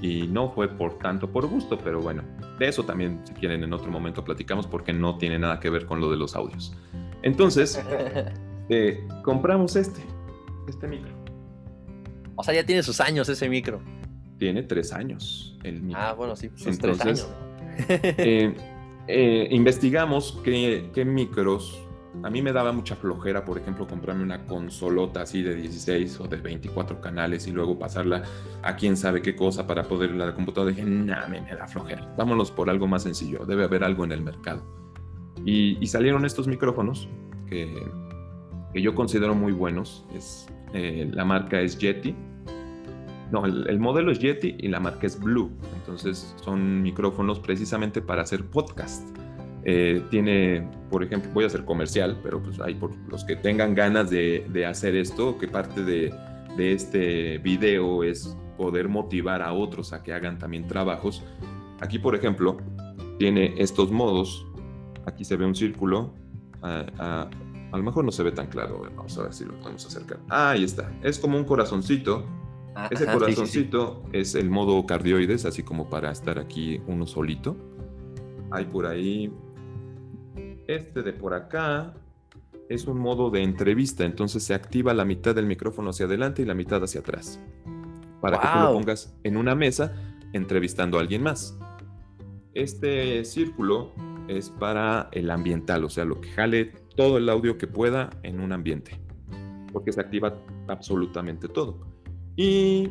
[0.00, 2.22] y no fue por tanto por gusto, pero bueno,
[2.58, 5.86] de eso también si quieren en otro momento platicamos porque no tiene nada que ver
[5.86, 6.74] con lo de los audios.
[7.22, 7.82] Entonces,
[8.68, 10.00] eh, compramos este,
[10.68, 11.12] este micro.
[12.36, 13.80] O sea, ya tiene sus años ese micro.
[14.38, 16.02] Tiene tres años el micro.
[16.02, 17.28] Ah, bueno, sí, sus tres años.
[19.06, 21.83] Eh, investigamos qué, qué micros
[22.22, 26.28] a mí me daba mucha flojera, por ejemplo, comprarme una consolota así de 16 o
[26.28, 28.22] de 24 canales y luego pasarla
[28.62, 30.72] a quién sabe qué cosa para poder la computadora.
[30.72, 32.14] Dije, nah, me, me da flojera.
[32.16, 33.44] Vámonos por algo más sencillo.
[33.44, 34.62] Debe haber algo en el mercado.
[35.44, 37.08] Y, salieron estos micrófonos
[37.46, 37.70] que,
[38.72, 40.06] que, yo considero muy buenos.
[40.14, 42.14] Es, eh, la marca es Yeti.
[43.30, 45.50] No, el, el modelo es Yeti y la marca es Blue.
[45.76, 49.23] Entonces son micrófonos precisamente para hacer podcast.
[49.66, 53.74] Eh, tiene, por ejemplo, voy a hacer comercial, pero pues hay por los que tengan
[53.74, 56.14] ganas de, hacer esto, que parte de,
[56.58, 61.24] este video es poder motivar a otros a que hagan también trabajos.
[61.80, 62.58] Aquí, por ejemplo,
[63.18, 64.46] tiene estos modos.
[65.06, 66.14] Aquí se ve un círculo.
[66.62, 67.28] a
[67.72, 68.82] lo mejor no se ve tan claro.
[68.94, 70.20] Vamos a ver si lo podemos acercar.
[70.28, 70.92] Ah, ahí está.
[71.02, 72.24] Es como un corazoncito.
[72.76, 77.56] Ah, Ese corazoncito es el modo cardioides, así como para estar aquí uno solito.
[78.50, 79.32] Hay por ahí
[80.66, 81.94] este de por acá
[82.68, 86.44] es un modo de entrevista, entonces se activa la mitad del micrófono hacia adelante y
[86.44, 87.40] la mitad hacia atrás.
[88.20, 89.94] Para que tú lo pongas en una mesa
[90.32, 91.58] entrevistando a alguien más.
[92.54, 93.92] Este círculo
[94.28, 98.40] es para el ambiental, o sea, lo que jale todo el audio que pueda en
[98.40, 98.98] un ambiente,
[99.72, 101.80] porque se activa absolutamente todo.
[102.36, 102.90] Y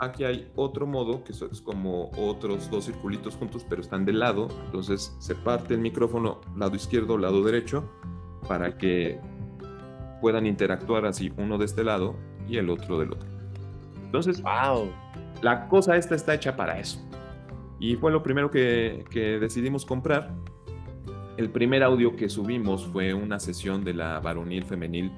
[0.00, 4.48] Aquí hay otro modo, que es como otros dos circulitos juntos, pero están de lado.
[4.66, 7.84] Entonces se parte el micrófono lado izquierdo, lado derecho,
[8.48, 9.20] para que
[10.20, 12.16] puedan interactuar así uno de este lado
[12.48, 13.28] y el otro del otro.
[14.04, 14.90] Entonces, wow.
[15.42, 17.00] la cosa esta está hecha para eso.
[17.78, 19.04] Y fue lo primero que,
[19.40, 20.34] decidimos comprar.
[21.36, 25.12] el primer audio que subimos fue una sesión de la varonil femenil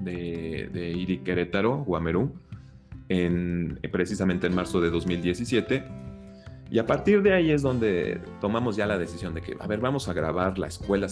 [0.00, 2.32] de, de Iri Querétaro, Guamerú,
[3.10, 5.84] en, precisamente en marzo de 2017.
[6.70, 9.80] Y a partir de ahí es donde tomamos ya la decisión de que, a ver,
[9.80, 11.08] vamos a grabar la escuela.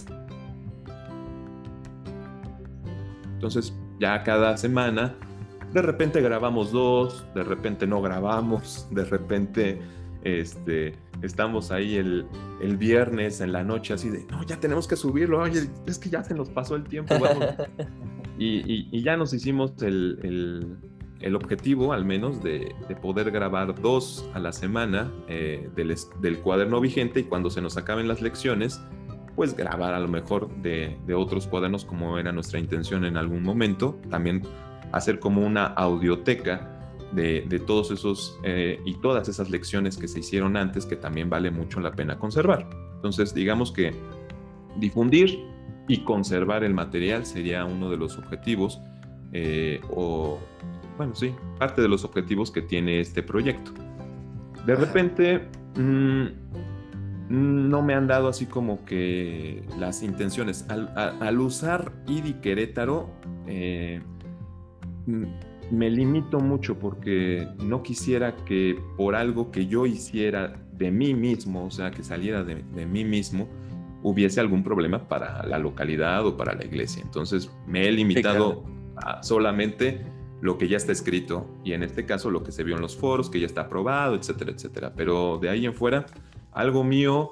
[3.35, 5.17] Entonces, ya cada semana,
[5.73, 9.81] de repente grabamos dos, de repente no grabamos, de repente
[10.23, 12.27] este, estamos ahí el,
[12.63, 16.11] el, viernes en la noche así de, no, ya tenemos que subirlo, oye, es que
[16.11, 17.15] ya se nos pasó el tiempo,
[18.39, 20.77] y, y, ya nos hicimos el, el,
[21.21, 26.39] el objetivo, al menos, de, de, poder grabar dos a la semana eh, del, del,
[26.39, 28.81] cuaderno vigente y cuando se nos acaben las lecciones,
[29.35, 33.43] pues grabar a lo mejor de, de otros cuadernos como era nuestra intención en algún
[33.43, 34.43] momento, también
[34.93, 36.75] hacer como una audioteca
[37.13, 41.51] de, todos esos eh, y todas esas lecciones que se hicieron antes que también vale
[41.51, 42.69] mucho la pena conservar.
[42.97, 43.93] Entonces, digamos que
[44.77, 45.39] difundir
[45.89, 48.81] y conservar el material sería uno de los objetivos
[49.33, 50.39] eh, o,
[50.99, 53.73] bueno, sí, parte de los objetivos que tiene este proyecto.
[54.67, 56.27] De repente, mm,
[57.31, 60.67] no me han dado así como que las intenciones.
[60.69, 63.09] Al, usar IDI Querétaro,
[63.47, 64.03] eh,
[65.71, 71.65] me limito mucho porque no quisiera que por algo que yo hiciera de mí mismo,
[71.65, 73.49] o sea, que saliera de, mí mismo,
[74.03, 77.03] hubiese algún problema para la localidad o para la iglesia.
[77.05, 78.65] Entonces me he limitado
[78.97, 80.05] a solamente
[80.41, 82.97] lo que ya está escrito y en este caso lo que se vio en los
[82.97, 84.93] foros, que ya está aprobado, etcétera, etcétera.
[84.97, 86.07] Pero de ahí en fuera,
[86.53, 87.31] algo mío,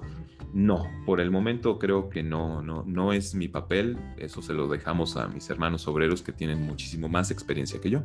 [0.53, 0.85] no.
[1.05, 3.99] Por el momento creo que no, no, no es mi papel.
[4.16, 8.03] Eso se lo dejamos a mis hermanos obreros que tienen muchísimo más experiencia que yo.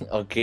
[0.10, 0.36] Ok,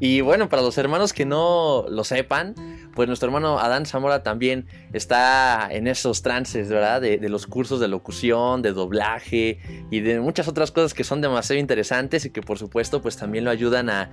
[0.00, 2.54] y bueno, para los hermanos que no lo sepan,
[2.94, 7.00] pues nuestro hermano Adán Zamora también está en esos trances, ¿verdad?
[7.00, 11.60] De, los cursos de locución, de doblaje y de muchas otras cosas que son demasiado
[11.60, 14.10] interesantes y que por supuesto pues también lo ayudan a,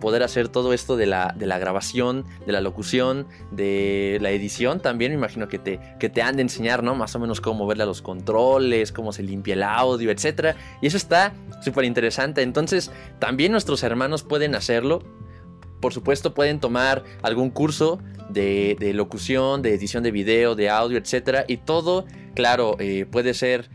[0.00, 4.80] poder hacer todo esto de la, de la, grabación, de la locución, de la edición
[4.80, 6.94] también, me imagino que te, que te han de enseñar, ¿no?
[6.94, 10.56] Más o menos cómo moverle a los controles, cómo se limpia el audio, etc.
[10.80, 12.42] Y eso está súper interesante.
[12.42, 15.02] Entonces también nuestros hermanos pueden hacerlo
[15.82, 17.98] por supuesto pueden tomar algún curso
[18.30, 21.44] de, locución, de edición de video, de audio, etc.
[21.48, 23.68] Y todo, claro, eh, puede ser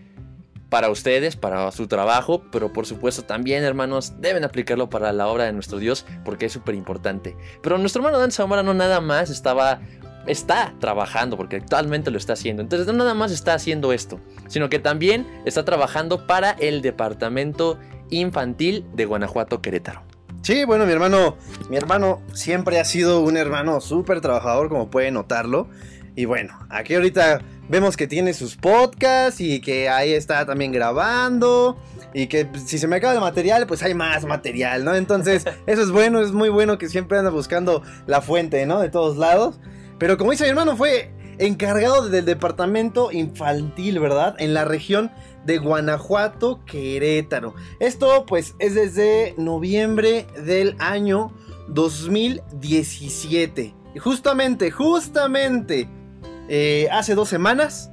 [0.70, 5.44] para ustedes, para su trabajo, pero por supuesto también, hermanos, deben aplicarlo para la obra
[5.44, 7.36] de nuestro Dios, porque es súper importante.
[7.62, 9.82] Pero nuestro hermano Dan Zamora no nada más estaba
[10.28, 12.62] está trabajando, porque actualmente lo está haciendo.
[12.62, 17.78] Entonces no nada más está haciendo esto, sino que también está trabajando para el Departamento
[18.10, 20.07] Infantil de Guanajuato Querétaro.
[20.48, 21.36] Sí, bueno, mi hermano,
[21.70, 25.68] mi hermano siempre ha sido un hermano súper trabajador, como pueden notarlo.
[26.16, 31.78] Y bueno, aquí ahorita vemos que tiene sus podcasts y que ahí está también grabando.
[32.14, 34.96] Y que si se me acaba el material, pues hay más material, ¿no?
[34.96, 38.80] Entonces, eso es bueno, es muy bueno que siempre anda buscando la fuente, ¿no?
[38.80, 39.60] De todos lados.
[40.00, 44.34] Pero como dice mi hermano, fue encargado del departamento infantil, ¿verdad?
[44.40, 45.12] En la región
[45.48, 47.56] de Guanajuato, Querétaro.
[47.80, 51.34] Esto pues es desde noviembre del año
[51.70, 53.74] 2017.
[53.96, 55.90] Y justamente, justamente,
[56.50, 57.90] eh, hace dos semanas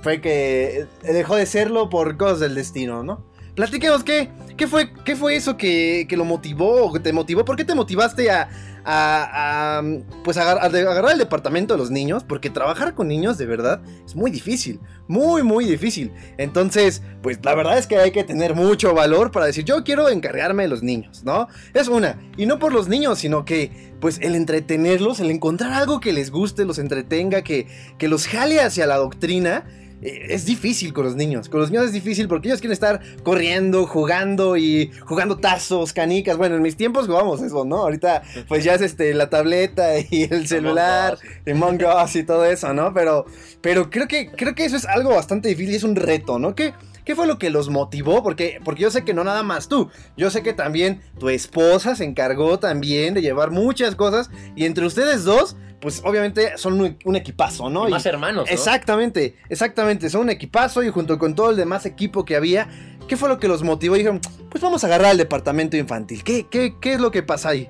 [0.00, 3.30] fue que dejó de serlo por cosas del destino, ¿no?
[3.54, 7.44] Platiquemos, ¿qué, qué, fue, qué fue eso que, que lo motivó que te motivó?
[7.44, 8.48] ¿Por qué te motivaste a,
[8.84, 9.82] a,
[10.24, 14.30] pues agarrar el departamento de los niños, porque trabajar con niños de verdad es muy
[14.30, 16.12] difícil, muy muy difícil.
[16.38, 20.08] Entonces, pues la verdad es que hay que tener mucho valor para decir, yo quiero
[20.08, 21.48] encargarme de los niños, ¿no?
[21.74, 26.00] Es una, y no por los niños, sino que pues el entretenerlos, el encontrar algo
[26.00, 29.64] que les guste, los entretenga, que, que los jale hacia la doctrina,
[30.02, 31.48] es difícil con los niños.
[31.48, 36.36] Con los niños es difícil porque ellos quieren estar corriendo, jugando y jugando tazos, canicas.
[36.36, 37.76] Bueno, en mis tiempos jugábamos eso, ¿no?
[37.76, 42.72] Ahorita pues ya es este la tableta y el celular, y Us y todo eso,
[42.74, 42.92] ¿no?
[42.92, 43.26] Pero
[43.60, 46.54] pero creo que creo que eso es algo bastante difícil y es un reto, ¿no?
[46.54, 48.22] ¿Qué, ¿Qué fue lo que los motivó?
[48.22, 51.96] Porque, porque yo sé que no nada más tú, yo sé que también tu esposa
[51.96, 57.16] se encargó también de llevar muchas cosas y entre ustedes dos pues obviamente son un,
[57.16, 57.88] equipazo, ¿no?
[57.88, 58.46] Y más hermanos.
[58.46, 58.52] ¿no?
[58.52, 62.68] Exactamente, exactamente, son un equipazo y junto con todo el demás equipo que había,
[63.08, 63.96] ¿qué fue lo que los motivó?
[63.96, 66.22] Y dijeron, pues vamos a agarrar al departamento infantil.
[66.22, 67.68] ¿Qué, qué, qué es lo que pasa ahí?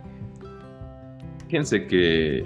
[1.49, 2.41] Fíjense que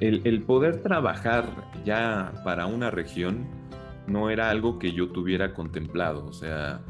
[0.00, 1.46] eh, el, poder trabajar
[1.84, 3.46] ya para una región
[4.10, 6.26] no era algo que yo tuviera contemplado.
[6.26, 6.82] O sea,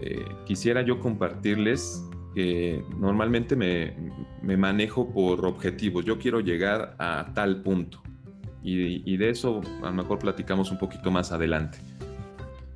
[0.00, 6.04] eh, quisiera yo compartirles que normalmente me, manejo por objetivos.
[6.04, 8.02] Yo quiero llegar a tal punto.
[8.62, 11.78] y, de eso a lo mejor platicamos un poquito más adelante.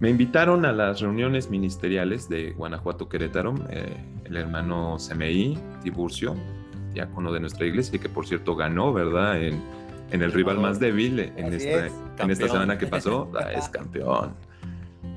[0.00, 6.34] Me invitaron a las reuniones ministeriales de Guanajuato Querétaro, eh, el hermano CMI, Tiburcio,
[6.92, 9.40] diácono de nuestra iglesia, que por cierto ganó, ¿verdad?
[9.40, 9.62] En,
[10.10, 11.86] el rival más débil en esta,
[12.18, 14.34] en esta semana que pasó, ah, es campeón.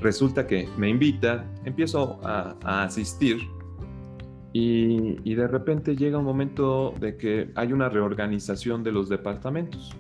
[0.02, 3.38] Resulta que me invita, empiezo a, asistir
[4.54, 9.96] y, y, de repente llega un momento de que hay una reorganización de los departamentos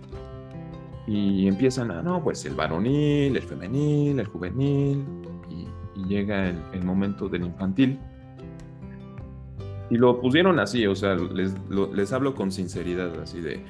[1.07, 5.03] y empiezan a, no, pues el varonil, el femenil, el juvenil
[5.49, 5.67] y,
[6.07, 7.97] llega el, el momento del infantil.
[9.89, 11.55] Y lo pusieron así, o sea, les,
[11.93, 13.63] les hablo con sinceridad, así de...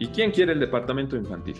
[0.00, 1.56] ¿Y quién quiere el departamento infantil?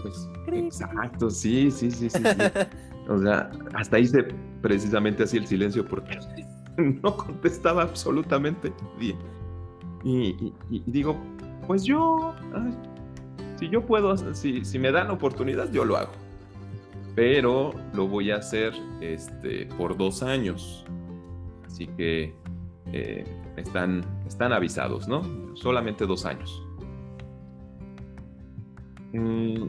[0.00, 2.22] Pues, exacto, sí, sí, sí, sí,
[3.08, 4.28] O sea, hasta hice
[4.62, 6.18] precisamente así el silencio porque
[7.02, 9.18] no contestaba absolutamente bien.
[10.04, 10.54] Y,
[10.86, 11.16] digo,
[11.66, 12.34] pues yo,
[13.56, 16.12] si yo puedo, si, si me dan oportunidad, yo lo hago
[17.18, 20.84] pero lo voy a hacer este, por dos años.
[21.66, 22.32] Así que
[22.92, 23.24] eh,
[23.58, 25.22] están, están avisados, ¿no?
[25.54, 26.62] Solamente dos años.
[29.12, 29.64] Mm,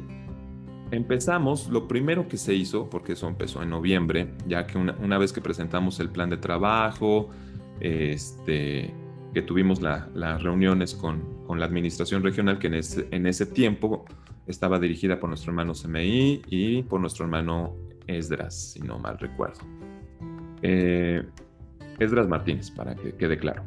[0.92, 5.34] empezamos, lo primero que se hizo, porque eso empezó en noviembre, ya que una, vez
[5.34, 7.30] que presentamos el plan de trabajo,
[7.80, 8.94] este,
[9.34, 14.06] que tuvimos las reuniones con, la administración regional, que en en ese tiempo
[14.50, 17.76] estaba dirigida por nuestro hermano CMI y por nuestro hermano
[18.08, 19.60] Esdras, si no mal recuerdo.
[20.62, 21.24] Eh,
[22.00, 23.64] Esdras Martínez, para que quede claro.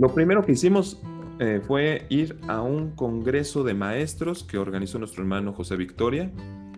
[0.00, 0.98] Lo primero que hicimos
[1.40, 6.32] eh, fue ir a un congreso de maestros que organizó nuestro hermano José Victoria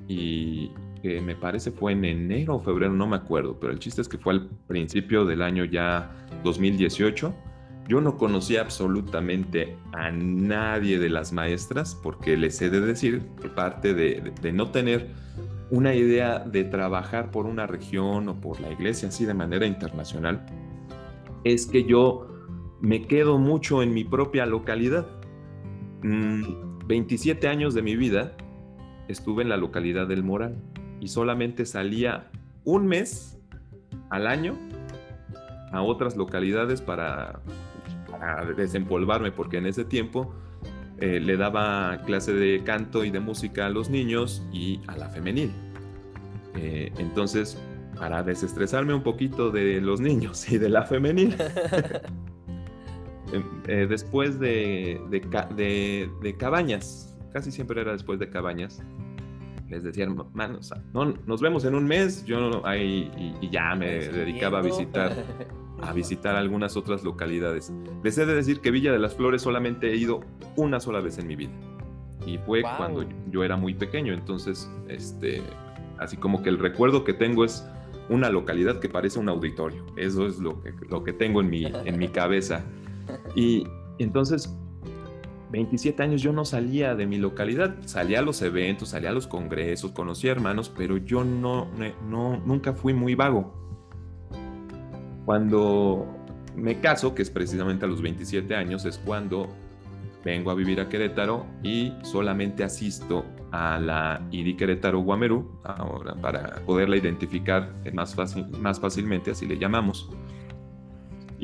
[0.09, 4.01] y que me parece fue en enero o febrero, no me acuerdo, pero el chiste
[4.01, 6.11] es que fue al principio del año ya
[6.43, 7.33] 2018
[7.89, 13.49] yo no conocía absolutamente a nadie de las maestras porque les he de decir que
[13.49, 15.11] parte de, no tener
[15.71, 20.45] una idea de trabajar por una región o por la iglesia así de manera internacional
[21.45, 22.32] es que yo
[22.83, 25.07] me quedo mucho en mi propia localidad.
[26.03, 28.37] 27 mm, años de mi vida
[29.07, 30.57] estuve en la localidad del Moral
[31.01, 32.29] y solamente salía
[32.65, 33.41] un mes
[34.11, 34.59] al año
[35.71, 37.41] a otras localidades para
[38.57, 40.35] desempolvarme, porque en ese tiempo
[40.99, 45.09] eh, le daba clase de canto y de música a los niños y a la
[45.09, 45.53] femenil.
[46.57, 47.59] Eh, entonces,
[47.97, 51.41] para desestresarme un poquito de los niños y de la femenil, em,
[53.67, 58.83] eh, después de, de, cabañas, casi siempre era después de cabañas,
[59.69, 64.59] les decía, manos, no, nos vemos en un mes, yo ahí y ya me dedicaba
[64.59, 65.17] a visitar
[65.83, 67.73] a visitar algunas otras localidades.
[68.03, 70.21] Les he de decir que Villa de las Flores solamente he ido
[70.57, 71.53] una sola vez en mi vida.
[72.27, 74.15] Y fue cuando yo era muy pequeño.
[74.15, 75.43] Entonces, este,
[75.99, 77.67] así como que el recuerdo que tengo es
[78.09, 79.85] una localidad que parece un auditorio.
[79.97, 82.65] Eso es lo que, lo que tengo en mi, en mi cabeza.
[83.35, 83.67] Y
[83.99, 84.55] entonces,
[85.51, 89.27] 27 años yo no salía de mi localidad, salía a los eventos, salía a los
[89.27, 91.69] congresos, conocía hermanos, pero yo no,
[92.09, 93.55] no, nunca fui muy vago.
[95.25, 96.07] Cuando
[96.57, 99.49] me caso, que es precisamente a los 27 años, es cuando
[100.25, 106.57] vengo a vivir a Querétaro y solamente asisto a la ID Querétaro Guamerú ahora para
[106.65, 110.09] poderla identificar más, fácil, más fácilmente, así le llamamos.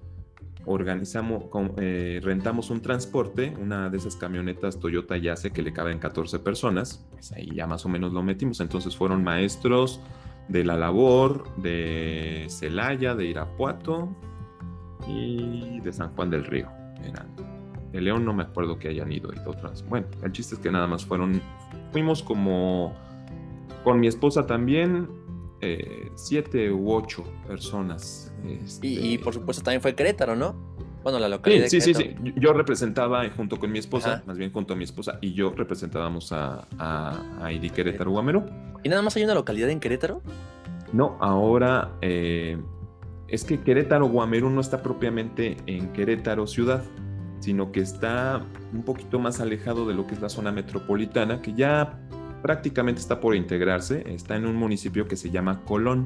[0.66, 1.46] organizamos,
[1.78, 7.06] eh, rentamos un transporte, una de esas camionetas Toyota Yace que le caben 14 personas,
[7.12, 8.60] pues ahí ya más o menos lo metimos.
[8.60, 10.02] Entonces fueron maestros,
[10.48, 14.16] de La Labor, de Celaya, de Irapuato
[15.08, 16.70] y de San Juan del Río.
[17.92, 19.88] De León no me acuerdo que hayan ido y otras.
[19.88, 21.42] Bueno, el chiste es que nada más fueron,
[21.92, 22.94] fuimos como
[23.86, 25.08] con mi esposa también,
[25.62, 28.34] eh, siete u ocho personas.
[28.44, 30.56] y, este por supuesto también fue Querétaro, ¿no?
[31.04, 31.68] Bueno, la localidad.
[31.68, 35.20] Sí, sí, sí, Yo representaba junto con mi esposa, más bien junto a mi esposa,
[35.22, 38.44] y yo representábamos a, a, Idi Querétaro Guamero.
[38.84, 40.24] ¿Y nada más hay una localidad en Querétaro?
[40.92, 42.58] No, ahora eh,
[43.28, 46.84] es que Querétaro Guamerú no está propiamente en Querétaro ciudad,
[47.40, 51.54] sino que está un poquito más alejado de lo que es la zona metropolitana, que
[51.54, 52.00] ya
[52.46, 56.06] prácticamente está por integrarse, está en un municipio que se llama Colón.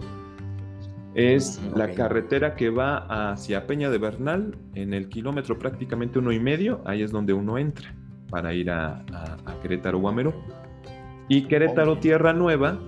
[1.14, 6.40] Es la carretera que va hacia Peña de Bernal, en el kilómetro prácticamente uno y
[6.40, 7.94] medio, ahí es donde uno entra
[8.30, 9.04] para ir a,
[9.62, 10.34] Querétaro Guamero.
[11.28, 12.80] Y Querétaro Tierra Nueva,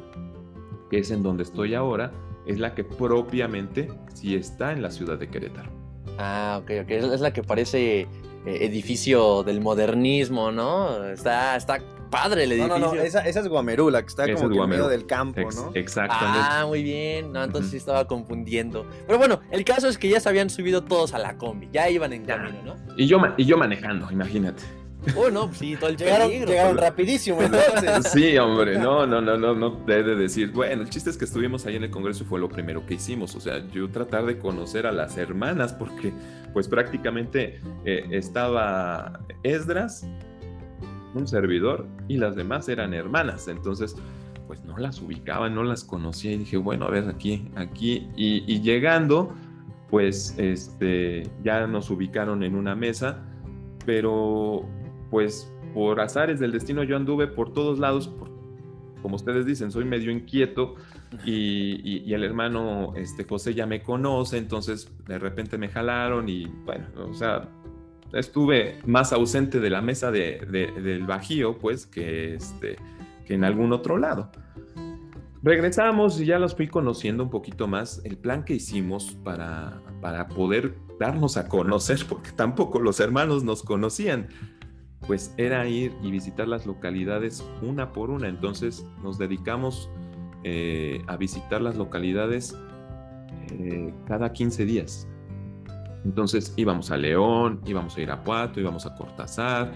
[0.89, 2.13] que es en donde estoy ahora,
[2.45, 5.69] es la que propiamente sí está en la ciudad de Querétaro.
[6.17, 6.89] Ah, ok, ok.
[6.89, 8.07] Es la que parece eh,
[8.45, 11.03] edificio del modernismo, ¿no?
[11.03, 11.79] Está, está
[12.11, 12.77] padre el edificio.
[12.77, 15.71] No, no, esa, es Guamerú, la que está como en medio del campo, ¿no?
[15.73, 16.39] exactamente.
[16.43, 17.33] Ah, muy bien.
[17.33, 18.85] No, entonces sí estaba confundiendo.
[19.07, 21.89] Pero bueno, el caso es que ya se habían subido todos a la combi, ya
[21.89, 22.75] iban en camino, ¿no?
[22.95, 24.61] Y yo, y yo manejando, imagínate.
[25.15, 28.07] Oh, no, pues sí, todo el llegaron, llegaron rapidísimo entonces.
[28.11, 30.51] Sí, hombre, no, no, no, no, no debe decir.
[30.51, 32.95] Bueno, el chiste es que estuvimos ahí en el Congreso y fue lo primero que
[32.95, 33.35] hicimos.
[33.35, 36.13] O sea, yo tratar de conocer a las hermanas porque
[36.53, 40.05] pues prácticamente eh, estaba Esdras,
[41.13, 43.47] un servidor y las demás eran hermanas.
[43.47, 43.95] Entonces,
[44.47, 48.09] pues no las ubicaba, no las conocía y dije, bueno, a ver, aquí, aquí.
[48.15, 49.33] Y, y llegando,
[49.89, 53.23] pues este, ya nos ubicaron en una mesa,
[53.85, 54.65] pero
[55.09, 58.11] pues por azares del destino yo anduve por todos lados,
[59.01, 60.75] como ustedes dicen, soy medio inquieto
[61.25, 66.85] y, el hermano este, José ya me conoce, entonces de repente me jalaron y bueno,
[67.09, 67.49] o sea,
[68.13, 72.75] estuve más ausente de la mesa del Bajío, pues, que, este,
[73.25, 74.31] que en algún otro lado.
[75.43, 78.01] Regresamos y ya los fui conociendo un poquito más.
[78.03, 83.63] El plan que hicimos para, para poder darnos a conocer, porque tampoco los hermanos nos
[83.63, 84.27] conocían
[85.07, 88.27] pues era ir y visitar las localidades una por una.
[88.27, 89.89] Entonces nos dedicamos
[90.43, 92.55] eh, a visitar las localidades
[93.51, 95.07] eh, cada 15 días.
[96.05, 99.71] Entonces íbamos a León, íbamos a Irapuato, íbamos a Cortázar,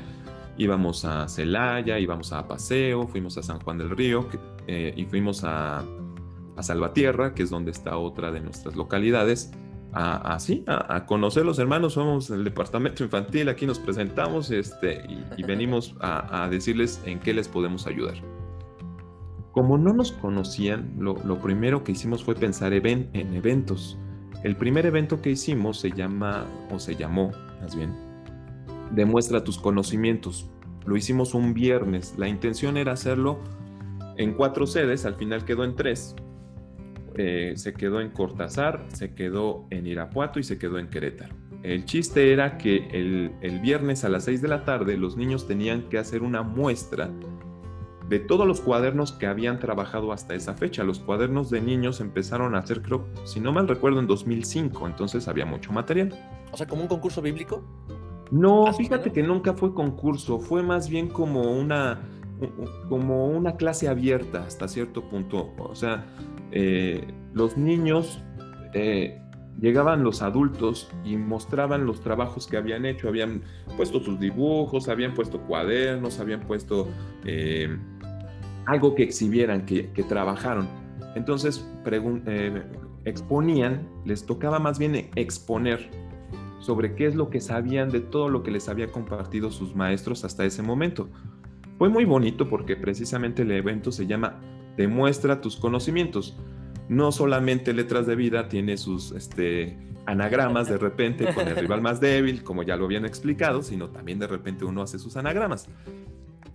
[0.58, 4.28] íbamos a Celaya, íbamos a Paseo, fuimos a San Juan del Río
[4.68, 5.84] eh, y fuimos a,
[6.56, 9.52] a Salvatierra, que es donde está otra de nuestras localidades
[9.96, 15.02] a, a, conocer los hermanos, somos el departamento infantil, aquí nos presentamos este,
[15.38, 18.16] y, venimos a, decirles en qué les podemos ayudar.
[19.54, 23.98] Como no nos conocían, lo, primero que hicimos fue pensar en eventos.
[24.44, 27.32] El primer evento que hicimos se llama, o se llamó
[27.62, 27.92] más bien,
[28.92, 30.50] Demuestra tus conocimientos.
[30.86, 32.14] Lo hicimos un viernes.
[32.18, 33.40] La intención era hacerlo
[34.18, 36.16] en cuatro sedes, al final quedó en tres,
[37.18, 41.36] eh, se quedó en Cortázar, se quedó en Irapuato y se quedó en Querétaro.
[41.64, 45.90] El chiste era que el, viernes a las 6 de la tarde los niños tenían
[45.90, 47.10] que hacer una muestra
[48.10, 50.84] de todos los cuadernos que habían trabajado hasta esa fecha.
[50.84, 55.28] Los cuadernos de niños empezaron a hacer, creo, si no mal recuerdo, en 2005, entonces
[55.28, 56.14] había mucho material.
[56.52, 57.64] O sea, como un concurso bíblico.
[58.32, 62.02] No, fíjate que nunca fue concurso, fue más bien como una,
[62.90, 65.54] como una clase abierta hasta cierto punto.
[65.58, 66.06] O sea,
[66.52, 68.24] eh, los niños,
[68.74, 69.22] eh,
[69.60, 73.42] llegaban los adultos y mostraban los trabajos que habían hecho, habían
[73.78, 76.90] puesto sus dibujos, habían puesto cuadernos, habían puesto
[77.26, 77.78] eh,
[78.66, 80.68] algo que exhibieran, que, trabajaron.
[81.16, 81.66] Entonces
[83.06, 85.90] exponían, les tocaba más bien exponer
[86.60, 90.26] sobre qué es lo que sabían de todo lo que les había compartido sus maestros
[90.26, 91.10] hasta ese momento.
[91.78, 94.42] Fue muy bonito porque precisamente el evento se llama
[94.76, 96.38] demuestra tus conocimientos.
[96.88, 102.00] No solamente letras de vida tiene sus este, anagramas de repente con el rival más
[102.00, 105.68] débil, como ya lo habían explicado, sino también de repente uno hace sus anagramas.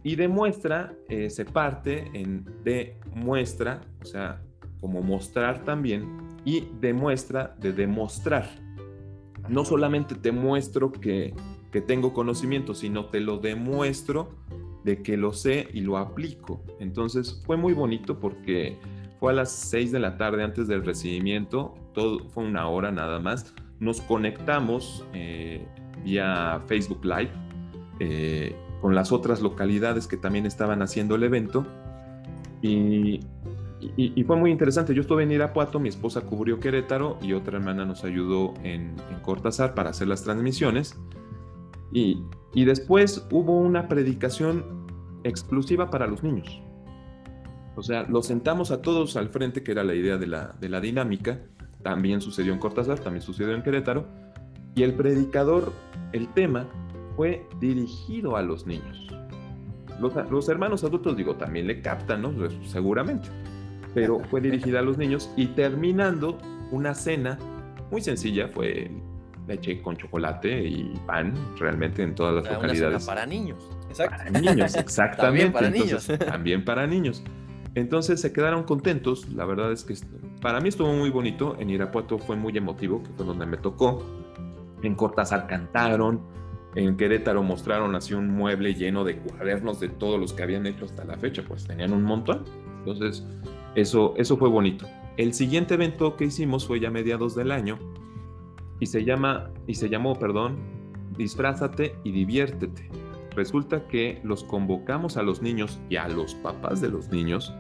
[0.03, 4.41] Y demuestra eh, se parte en demuestra, o sea,
[4.81, 6.07] como mostrar también,
[6.45, 8.49] y demuestra de demostrar.
[9.49, 11.35] No solamente te muestro que,
[11.71, 14.37] que tengo conocimiento, sino te lo demuestro
[14.85, 16.65] de que lo sé y lo aplico.
[16.79, 18.79] Entonces fue muy bonito porque
[19.21, 23.21] fue a las 6 de la tarde antes del recibimiento, todo fue una hora nada
[23.21, 23.55] más.
[23.79, 25.65] Nos conectamos eh,
[26.03, 27.31] vía Facebook Live
[28.01, 31.67] eh, con las otras localidades que también estaban haciendo el evento
[32.63, 33.21] y,
[34.27, 34.95] fue muy interesante.
[34.95, 39.21] Yo estuve en Irapuato, mi esposa cubrió Querétaro y otra hermana nos ayudó en, en
[39.23, 40.99] Cortázar para hacer las transmisiones.
[41.93, 44.65] Y, después hubo una predicación
[45.25, 46.63] exclusiva para los niños.
[47.77, 50.69] O sea, los sentamos a todos al frente, que era la idea de la, de
[50.69, 51.39] la dinámica.
[51.83, 54.07] También sucedió en Cortázar, también sucedió en Querétaro.
[54.75, 55.73] Y el predicador,
[56.13, 56.67] el tema,
[57.17, 59.07] fue dirigido a los niños.
[60.01, 62.33] Los, los, hermanos adultos, digo, también le captan, ¿no?
[62.33, 63.29] Pues, seguramente.
[63.95, 66.39] Pero fue dirigida a los niños y terminando
[66.71, 67.39] una cena
[67.91, 68.91] muy sencilla, fue
[69.47, 73.05] leche con chocolate y pan, realmente en todas las localidades.
[73.05, 73.69] cena para niños.
[73.89, 74.17] Exacto.
[74.17, 75.17] Para niños, exactamente.
[75.53, 76.31] También para Entonces, niños.
[76.31, 77.23] También para niños.
[77.75, 79.29] Entonces se quedaron contentos.
[79.31, 79.95] La verdad es que
[80.41, 81.57] para mí estuvo muy bonito.
[81.59, 84.05] En Irapuato fue muy emotivo, que fue donde me tocó.
[84.83, 86.21] En Cortázar cantaron.
[86.75, 90.85] En Querétaro mostraron así un mueble lleno de cuadernos de todos los que habían hecho
[90.85, 91.43] hasta la fecha.
[91.47, 92.45] Pues tenían un montón.
[92.79, 93.27] Entonces,
[93.75, 94.87] eso, eso fue bonito.
[95.17, 97.79] El siguiente evento que hicimos fue ya a mediados del año.
[98.79, 100.57] Y se llama, y se llamó, perdón,
[101.21, 102.89] Disfrázate y diviértete
[103.41, 107.55] resulta que los convocamos a los niños y a los papás de los niños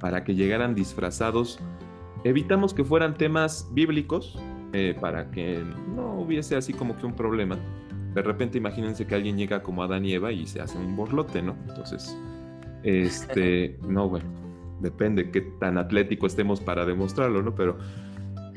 [0.00, 1.60] para que llegaran disfrazados.
[2.24, 4.40] Evitamos que fueran temas bíblicos
[4.72, 5.62] eh, para que
[5.94, 7.58] no hubiese así como que un problema.
[8.14, 11.42] De repente imagínense que alguien llega como Adán y Eva y se hace un borlote,
[11.42, 11.54] ¿no?
[11.68, 12.16] Entonces,
[12.82, 14.24] este, no, bueno,
[14.80, 17.54] depende qué tan atlético estemos para demostrarlo, ¿no?
[17.54, 17.76] Pero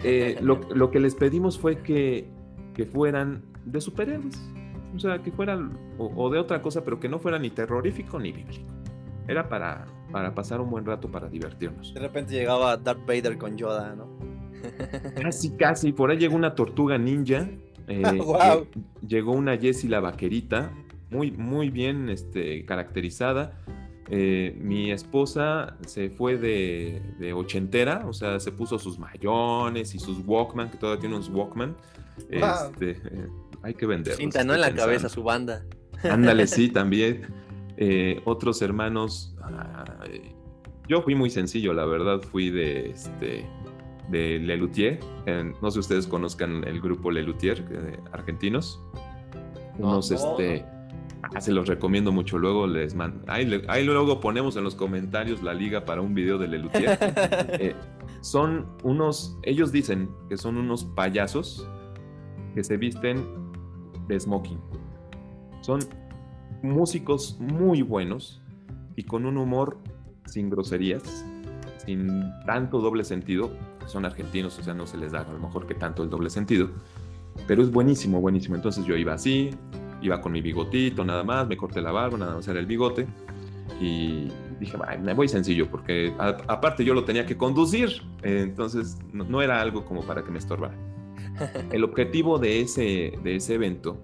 [0.01, 2.25] eh, lo, lo que les pedimos fue que,
[2.73, 4.39] que fueran de superhéroes.
[4.95, 8.19] O sea, que fueran o, o de otra cosa, pero que no fuera ni terrorífico
[8.19, 8.65] ni bíblico.
[9.27, 11.93] Era para, para pasar un buen rato, para divertirnos.
[11.93, 14.07] De repente llegaba Darth Vader con Yoda, ¿no?
[15.21, 15.91] Casi, casi.
[15.93, 17.47] Por ahí llegó una tortuga ninja.
[17.87, 18.65] eh, Guau.
[18.65, 18.67] lle-
[19.07, 20.71] Llegó una Jessie la vaquerita.
[21.11, 23.59] Muy, muy bien este, caracterizada.
[24.11, 29.99] Eh, mi esposa se fue de, de ochentera, o sea, se puso sus mayones y
[29.99, 31.75] sus Walkman, que todavía tiene unos Walkman.
[32.31, 32.71] Wow.
[32.71, 33.27] Este, eh,
[33.63, 34.17] hay que venderlos.
[34.17, 34.53] Cinta, ¿no?
[34.53, 34.85] En la pensando.
[34.85, 35.65] cabeza su banda.
[36.03, 37.21] Ándale, sí, también.
[37.77, 39.35] Eh, otros hermanos.
[40.01, 40.33] ay,
[40.87, 42.21] yo fui muy sencillo, la verdad.
[42.21, 43.45] Fui de este
[44.09, 44.99] de Lelutier.
[45.27, 48.81] Eh, no sé si ustedes conozcan el grupo Lelutier, eh, argentinos.
[49.77, 50.15] No, Unos, no.
[50.17, 50.65] este.
[51.21, 52.37] ah, se los recomiendo mucho.
[52.39, 53.23] Luego les mando.
[53.31, 56.97] Ahí, le- ahí luego ponemos en los comentarios la liga para un video de Lelutier.
[57.61, 57.75] Eh,
[58.21, 61.65] son unos, ellos dicen que son unos payasos
[62.53, 63.23] que se visten
[64.07, 64.59] de smoking.
[65.61, 65.79] Son
[66.61, 68.41] músicos muy buenos
[68.95, 69.77] y con un humor
[70.25, 71.25] sin groserías,
[71.85, 73.51] sin tanto doble sentido.
[73.87, 76.29] Son argentinos, o sea, no se les da a lo mejor que tanto el doble
[76.29, 76.69] sentido,
[77.47, 78.55] pero es buenísimo, buenísimo.
[78.55, 79.49] Entonces yo iba así,
[80.01, 83.07] iba con mi bigotito nada más, me corté la barba, nada más era el bigote
[83.81, 84.27] y
[84.59, 87.89] dije, "Ay, me voy sencillo porque a- aparte yo lo tenía que conducir,
[88.23, 90.75] entonces no, no era algo como para que me estorbara.
[91.71, 93.97] El objetivo de ese, de ese evento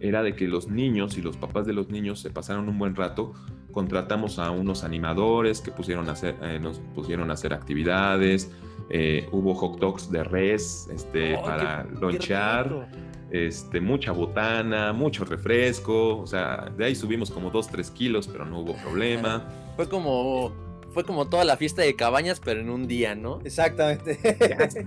[0.00, 2.94] era de que los niños y los papás de los niños se pasaran un buen
[2.94, 3.32] rato.
[3.72, 8.50] Contratamos a unos animadores que pusieron a hacer, eh, nos pusieron a hacer actividades.
[8.90, 12.88] eh, hubo hot dogs de res este, Oh, para qué- lonchar
[13.30, 18.46] este, mucha botana, mucho refresco, o sea, de ahí subimos como 2, 3 kilos, pero
[18.46, 19.44] no hubo problema.
[19.76, 20.52] Fue como.
[20.98, 23.38] Fue como toda la fiesta de cabañas, pero en un día, ¿no?
[23.44, 24.18] Exactamente.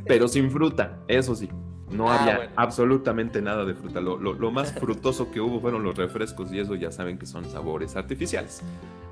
[0.05, 1.47] pero sin fruta, eso sí.
[1.89, 2.51] No Ah, había bueno.
[2.57, 4.01] absolutamente nada de fruta.
[4.01, 7.25] Lo, lo- lo más frutoso que hubo fueron los refrescos y eso ya saben que
[7.25, 8.61] son sabores artificiales.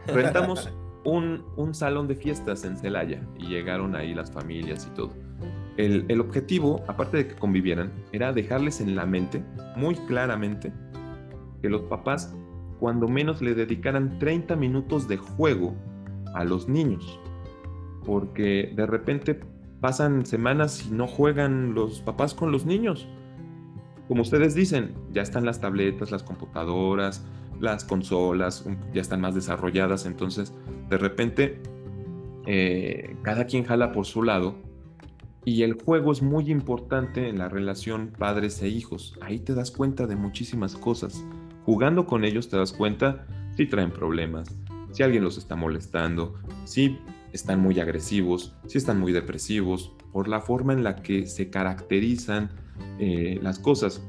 [0.07, 0.69] Rentamos
[1.05, 5.13] un, un salón de fiestas en Celaya y llegaron ahí las familias y todo.
[5.77, 9.41] El, el objetivo, aparte de que convivieran, era dejarles en la mente,
[9.77, 10.73] muy claramente,
[11.61, 12.35] que los papás,
[12.77, 15.75] cuando menos le dedicaran 30 minutos de juego
[16.33, 17.19] a los niños.
[18.05, 19.39] Porque de repente
[19.81, 23.07] pasan semanas y no juegan los papás con los niños.
[24.07, 27.25] Como ustedes dicen, ya están las tabletas, las computadoras,
[27.59, 30.53] las consolas, ya están más desarrolladas, entonces
[30.89, 31.61] de repente
[32.47, 34.55] eh, cada quien jala por su lado
[35.45, 39.17] y el juego es muy importante en la relación padres e hijos.
[39.21, 41.25] Ahí te das cuenta de muchísimas cosas.
[41.65, 43.25] Jugando con ellos te das cuenta
[43.55, 44.49] si traen problemas,
[44.91, 46.35] si alguien los está molestando,
[46.65, 46.99] si
[47.33, 52.49] están muy agresivos, si están muy depresivos, por la forma en la que se caracterizan
[52.99, 54.03] eh, las cosas.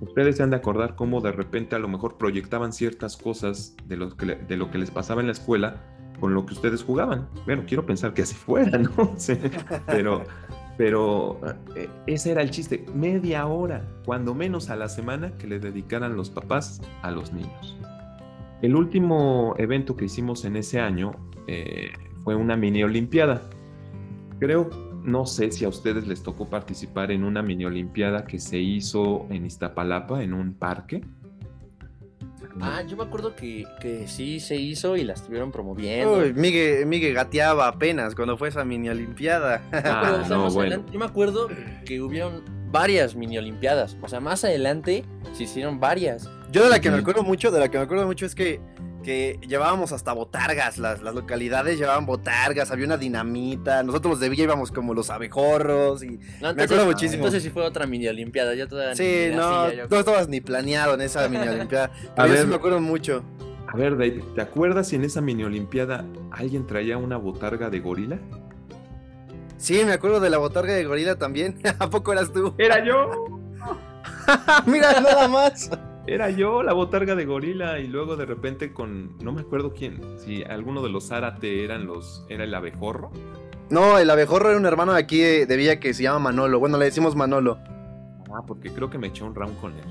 [0.00, 3.96] Ustedes se han de acordar cómo de repente a lo mejor proyectaban ciertas cosas de
[3.96, 5.82] lo que, les pasaba en la escuela
[6.20, 7.28] con lo que ustedes jugaban.
[7.46, 9.16] Bueno, quiero pensar que así fuera, ¿no?
[9.86, 10.24] Pero,
[10.76, 11.40] pero
[11.74, 12.86] eh, ese era el chiste.
[12.94, 17.76] Media hora, cuando menos a la semana, que le dedicaran los papás a los niños.
[18.62, 21.12] El último evento que hicimos en ese año
[21.46, 21.92] eh,
[22.24, 23.48] fue una mini olimpiada.
[24.40, 24.68] Creo,
[25.04, 29.26] no sé si a ustedes les tocó participar en una mini olimpiada que se hizo
[29.30, 31.02] en Iztapalapa, en un parque.
[32.60, 36.18] Ah, yo me acuerdo que, que sí se hizo y la estuvieron promoviendo.
[36.18, 39.62] Uy, Migue, Migue gateaba apenas cuando fue esa mini olimpiada.
[39.72, 40.60] Ah, o sea, no, bueno.
[40.60, 41.48] adelante, yo me acuerdo
[41.84, 43.96] que hubieron varias mini olimpiadas.
[44.02, 46.28] O sea, más adelante se hicieron varias.
[46.50, 48.60] Yo de la que me acuerdo mucho, de la que me acuerdo mucho es que,
[49.02, 54.28] que llevábamos hasta botargas, las, las localidades llevaban botargas, había una dinamita, nosotros los de
[54.30, 57.16] Villa íbamos como los abejorros y No, me acuerdo muchísimo.
[57.16, 58.54] Entonces sí fue otra mini olimpiada.
[58.54, 61.90] Yo todavía Sí, ni no, nacía, yo no estabas ni planeado en esa mini olimpiada.
[62.16, 62.46] A ver.
[62.46, 63.22] me acuerdo mucho.
[63.70, 67.80] A ver, Dave, ¿te acuerdas si en esa mini olimpiada alguien traía una botarga de
[67.80, 68.18] gorila?
[69.58, 71.58] Sí, me acuerdo de la botarga de gorila también.
[71.78, 72.54] ¿A poco eras tú?
[72.56, 73.10] Era yo.
[74.66, 75.70] Mira, nada más.
[76.08, 80.00] Era yo la botarga de gorila y luego de repente con no me acuerdo quién,
[80.18, 83.10] si alguno de los Zárate eran los era el abejorro.
[83.68, 86.58] No, el abejorro era un hermano de aquí de, de Villa que se llama Manolo.
[86.58, 87.58] Bueno, le decimos Manolo.
[88.34, 89.84] Ah, porque creo que me eché un round con él.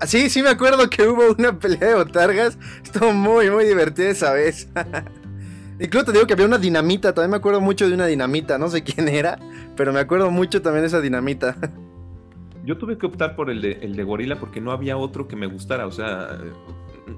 [0.00, 2.58] Ah, Sí, sí me acuerdo que hubo una pelea de botargas.
[2.84, 4.68] Estuvo muy, muy divertida esa vez.
[5.80, 7.14] Incluso te digo que había una dinamita.
[7.14, 8.58] También me acuerdo mucho de una dinamita.
[8.58, 9.38] No sé quién era,
[9.76, 11.56] pero me acuerdo mucho también de esa dinamita.
[12.66, 15.36] Yo tuve que optar por el de, el de gorila porque no había otro que
[15.36, 15.86] me gustara.
[15.86, 16.36] O sea,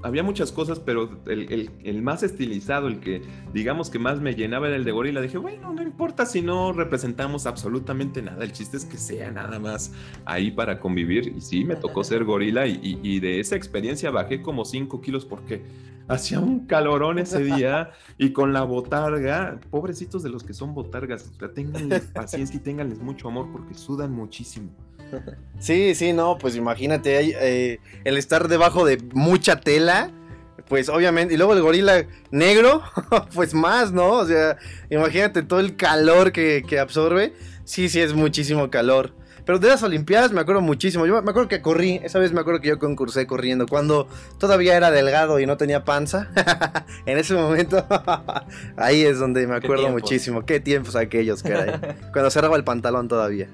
[0.03, 3.23] había muchas cosas, pero el, más estilizado, el que
[3.55, 5.21] digamos que más me llenaba era el de gorila.
[5.23, 8.45] Dije, bueno, no importa si no representamos absolutamente nada.
[8.45, 9.93] El chiste es que sea nada más
[10.27, 11.33] ahí para convivir.
[11.37, 15.63] Y sí, me tocó ser gorila y, de esa experiencia bajé como 5 kilos porque
[16.09, 21.31] hacía un calorón ese día y con la botarga, pobrecitos de los que son botargas,
[21.35, 24.71] o sea, ténganles paciencia y ténganles mucho amor porque sudan muchísimo.
[25.59, 30.11] Sí, sí, no, pues imagínate, eh, el estar debajo de mucha tela,
[30.69, 32.83] pues obviamente, y luego el gorila negro,
[33.35, 34.13] pues más, ¿no?
[34.13, 34.57] O sea,
[34.91, 37.35] imagínate todo el calor que, que absorbe,
[37.65, 39.15] sí, sí, es muchísimo calor.
[39.49, 42.41] Pero de las Olimpiadas me acuerdo muchísimo, yo me acuerdo que corrí, esa vez me
[42.41, 44.07] acuerdo que yo concursé corriendo, cuando
[44.39, 46.29] todavía era delgado y no tenía panza,
[47.07, 47.83] en ese momento,
[48.77, 51.81] ahí es donde me acuerdo muchísimo, qué tiempos aquellos, caray,
[52.13, 53.49] cuando cerraba el pantalón todavía.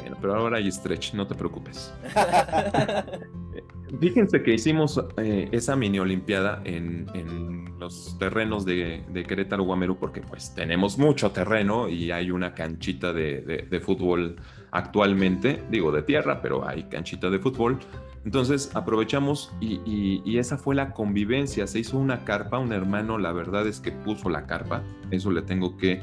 [0.00, 1.92] Bueno, pero ahora hay stretch, no te preocupes.
[4.00, 9.96] Fíjense que hicimos eh, esa mini olimpiada en, en los terrenos de, de Querétaro Guamerú
[9.98, 14.36] porque pues tenemos mucho terreno y hay una canchita de, de- de fútbol
[14.72, 17.78] actualmente, digo de tierra, pero hay canchita de fútbol.
[18.26, 21.66] Entonces aprovechamos y, y- y esa fue la convivencia.
[21.66, 25.40] Se hizo una carpa, un hermano, la verdad es que puso la carpa, eso le
[25.40, 26.02] tengo que,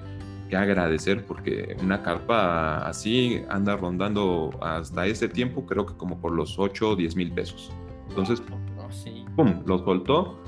[0.50, 6.34] que agradecer porque una carpa así anda rondando hasta ese tiempo, creo que como por
[6.34, 7.72] los 8 o 10 mil pesos.
[8.10, 8.41] Entonces,
[8.76, 9.26] No, sí.
[9.36, 10.39] ¡pum!, lo soltó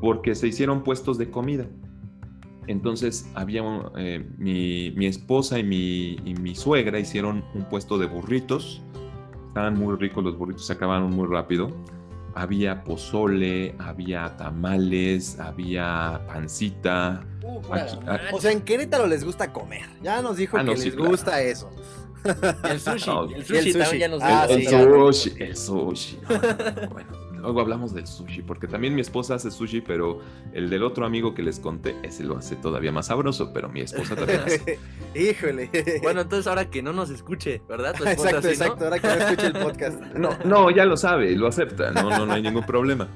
[0.00, 1.66] porque se hicieron puestos de comida.
[2.66, 3.62] Entonces, había
[3.96, 8.82] eh, mi, mi esposa y mi, y mi suegra hicieron un puesto de burritos.
[9.48, 11.68] Estaban muy ricos los burritos, se acabaron muy rápido.
[12.38, 17.24] Había pozole, había tamales, había pancita.
[17.42, 18.36] Uh, pura Aquí- garnacha.
[18.36, 19.86] O sea, en Querétaro les gusta comer.
[20.02, 21.10] Ya nos dijo Ah, no, que sí, les claro.
[21.10, 21.70] gusta eso.
[22.68, 23.06] el sushi.
[23.08, 23.78] No, el y el sushi sushi.
[23.78, 24.54] también ya nos Ah, gusta.
[24.54, 26.18] el sí, sushi, el sushi.
[26.28, 27.08] No, no, no, bueno,
[27.46, 30.20] luego hablamos del sushi, porque también mi esposa hace sushi, pero
[30.52, 33.80] el del otro amigo que les conté, ese lo hace todavía más sabroso, pero mi
[33.80, 34.78] esposa también hace.
[35.14, 35.70] Híjole.
[36.02, 37.94] Bueno, entonces ahora que no nos escuche, ¿verdad?
[37.96, 38.64] Tu esposa exacto, sí, ¿no?
[38.64, 38.84] exacto.
[38.84, 40.02] Ahora que no escuche el podcast.
[40.16, 43.06] No, no, ya lo sabe, lo acepta, no, no, no hay ningún problema.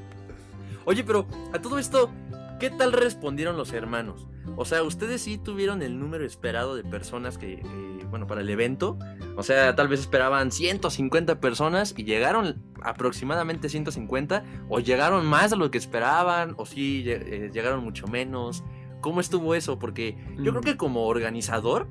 [0.84, 2.10] Oye, pero a todo esto,
[2.58, 4.26] ¿qué tal respondieron los hermanos?
[4.56, 8.50] O sea, ¿ustedes sí tuvieron el número esperado de personas que, que, bueno, para el
[8.50, 8.98] evento?
[9.36, 15.56] O sea, tal vez esperaban 150 personas y llegaron aproximadamente 150, o llegaron más de
[15.56, 18.62] lo que esperaban, o sí eh, llegaron mucho menos.
[19.00, 19.78] ¿Cómo estuvo eso?
[19.78, 21.88] Porque yo creo que como organizador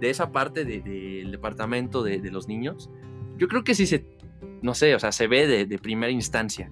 [0.00, 2.88] de esa parte de- del departamento de, de los niños,
[3.36, 4.06] yo creo que sí se,
[4.62, 6.70] no sé, o sea, se ve de, de primera instancia.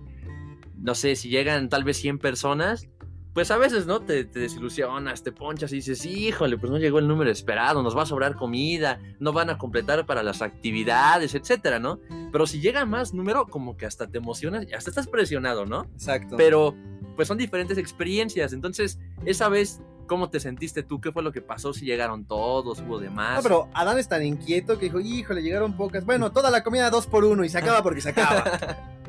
[0.79, 2.89] No sé, si llegan tal vez 100 personas,
[3.35, 4.01] pues a veces, ¿no?
[4.01, 7.97] Te, te desilusionas, te ponchas y dices, híjole, pues no llegó el número esperado, nos
[7.97, 11.99] va a sobrar comida, no van a completar para las actividades, etcétera, ¿no?
[12.31, 15.85] Pero si llega más número, como que hasta te emocionas hasta estás presionado, ¿no?
[15.95, 16.37] Exacto.
[16.37, 16.75] Pero
[17.17, 18.53] pues son diferentes experiencias.
[18.53, 21.01] Entonces, esa vez, ¿cómo te sentiste tú?
[21.01, 21.73] ¿Qué fue lo que pasó?
[21.73, 23.37] Si llegaron todos, hubo de más.
[23.37, 26.05] No, pero Adán es tan inquieto que dijo, híjole, llegaron pocas.
[26.05, 28.45] Bueno, toda la comida dos por uno y se acaba porque se acaba.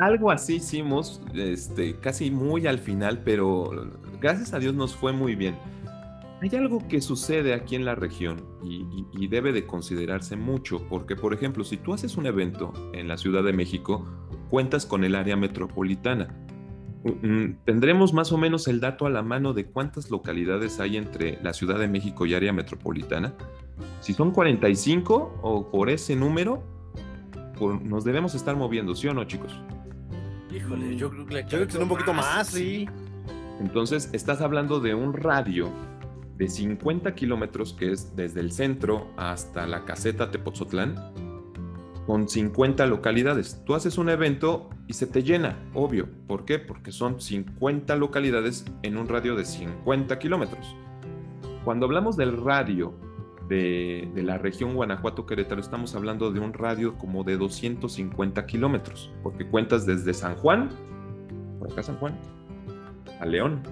[0.00, 3.70] Algo así hicimos, este, casi muy al final, pero
[4.20, 5.56] gracias a Dios nos fue muy bien.
[6.40, 10.80] Hay algo que sucede aquí en la región y, y- y debe de considerarse mucho,
[10.88, 14.06] porque por ejemplo, si tú haces un evento en la Ciudad de México,
[14.48, 16.28] cuentas con el área metropolitana.
[17.04, 20.96] Mm, mm, Tendremos más o menos el dato a la mano de cuántas localidades hay
[20.96, 23.34] entre la Ciudad de México y área metropolitana.
[24.00, 26.62] Si son 45 o por ese número,
[27.58, 29.52] por- nos debemos estar moviendo, ¿sí o no, chicos?
[30.54, 32.88] Híjole, yo creo que, Yo creo que son un poquito más, sí.
[33.60, 35.68] Entonces, estás hablando de un radio
[36.36, 40.94] de 50 kilómetros, que es desde el centro hasta la caseta Tepozotlán,
[42.06, 43.62] con 50 localidades.
[43.66, 46.08] Tú haces un evento y se te llena, obvio.
[46.26, 46.58] ¿Por qué?
[46.58, 50.74] Porque son 50 localidades en un radio de 50 kilómetros.
[51.64, 52.94] Cuando hablamos del radio
[53.48, 59.86] de, la región Guanajuato-Querétaro, estamos hablando de un radio como de 250 kilómetros, porque cuentas
[59.86, 60.68] desde San Juan,
[61.58, 62.18] por acá San Juan,
[63.20, 63.62] a León,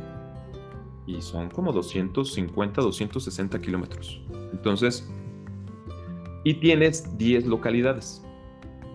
[1.06, 4.20] y son como 250, 260 kilómetros.
[4.52, 5.08] Entonces,
[6.44, 8.24] y tienes 10 localidades.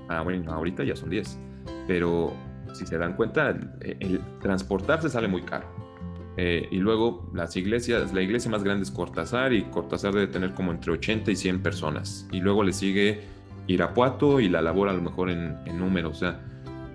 [0.09, 1.39] Ah, bueno, ahorita ya son 10,
[1.87, 2.33] pero
[2.73, 3.49] si se dan cuenta,
[3.81, 5.67] el transportarse sale muy caro.
[6.37, 10.53] Eh, y luego las iglesias, la iglesia más grande es Cortázar y Cortázar debe tener
[10.53, 12.27] como entre 80 y 100 personas.
[12.31, 13.21] Y luego le sigue
[13.67, 16.41] Irapuato y la labor a lo mejor en, en número, o sea,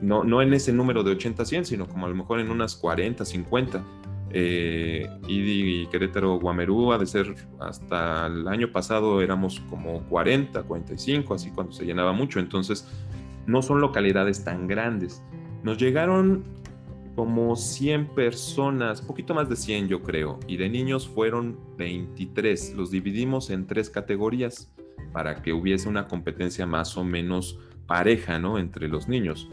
[0.00, 2.50] no, no en ese número de 80 a 100, sino como a lo mejor en
[2.50, 3.84] unas 40, 50.
[4.30, 11.34] Eh, y, Querétaro, Guamerú, ha de ser hasta el año pasado éramos como 40, 45,
[11.34, 12.40] así cuando se llenaba mucho.
[12.40, 12.86] Entonces,
[13.46, 15.22] no son localidades tan grandes.
[15.62, 16.44] Nos llegaron
[17.16, 22.74] como 100 personas, poquito más de 100 yo creo, y de niños fueron 23.
[22.76, 24.70] Los dividimos en tres categorías
[25.12, 28.58] para que hubiese una competencia más o menos pareja, ¿no?
[28.58, 29.48] Entre los niños.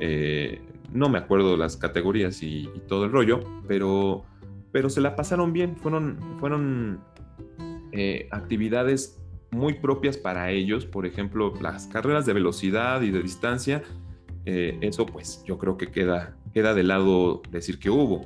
[0.00, 0.60] Eh,
[0.92, 4.24] no me acuerdo las categorías y, todo el rollo, pero,
[4.72, 5.76] pero se la pasaron bien.
[5.76, 7.00] Fueron, fueron
[7.92, 10.84] eh, actividades muy propias para ellos.
[10.84, 13.82] Por ejemplo, las carreras de velocidad y de distancia.
[14.46, 18.22] Eh, eso pues yo creo que queda, queda de lado decir que hubo.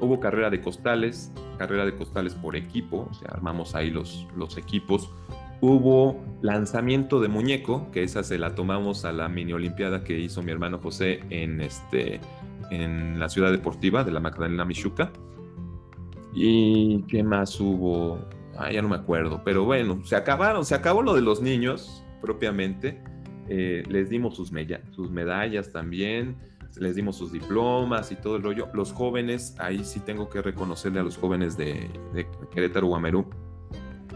[0.00, 4.56] Hubo carrera de costales, carrera de costales por equipo, o sea, armamos ahí los, los
[4.56, 5.12] equipos
[5.60, 10.42] hubo lanzamiento de muñeco, que esa se la tomamos a la mini olimpiada que hizo
[10.42, 12.20] mi hermano José en, este,
[12.70, 15.12] en la ciudad deportiva de la Magdalena Michuca.
[16.32, 18.20] ¿Y qué más hubo?
[18.56, 22.04] Ah, ya no me acuerdo, pero bueno, se acabaron, se acabó lo de los niños
[22.20, 23.02] propiamente.
[23.48, 24.52] Eh, les dimos sus,
[24.90, 26.36] sus medallas también,
[26.76, 28.68] les dimos sus diplomas y todo el rollo.
[28.74, 33.26] Los jóvenes, ahí sí tengo que reconocerle a los jóvenes de, de Querétaro, Guamerú,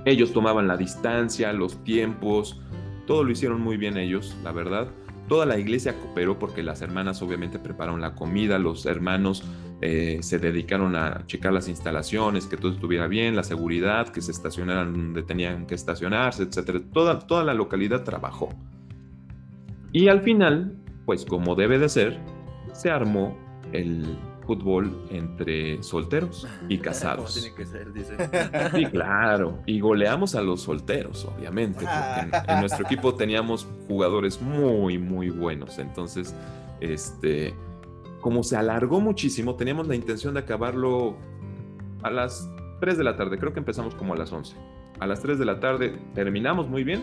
[0.04, 2.60] ellos tomaban la distancia, los tiempos,
[3.06, 4.88] todo lo hicieron muy bien ellos, la verdad.
[5.28, 9.44] Toda la iglesia cooperó porque las hermanas obviamente prepararon la comida, los hermanos
[9.80, 14.32] eh, se dedicaron a checar las instalaciones, que todo estuviera bien, la seguridad, que se
[14.32, 16.82] estacionaran donde tenían que estacionarse, etc.
[16.92, 18.48] Toda, toda la localidad trabajó.
[19.92, 20.76] Y al final,
[21.06, 22.18] pues como debe de ser,
[22.72, 23.36] se armó
[23.72, 27.34] el fútbol entre solteros y casados.
[27.34, 28.16] Tiene que ser, dice.
[28.74, 29.60] Sí, claro.
[29.66, 31.84] Y goleamos a los solteros, obviamente.
[31.84, 35.78] Porque en, en, nuestro equipo teníamos jugadores muy, muy buenos.
[35.78, 36.34] Entonces,
[36.80, 37.54] este,
[38.20, 41.16] como se alargó muchísimo, teníamos la intención de acabarlo
[42.02, 42.48] a las
[42.80, 43.38] 3 de la tarde.
[43.38, 44.56] Creo que empezamos como a las 11.
[45.00, 47.02] A las 3 de la tarde terminamos muy bien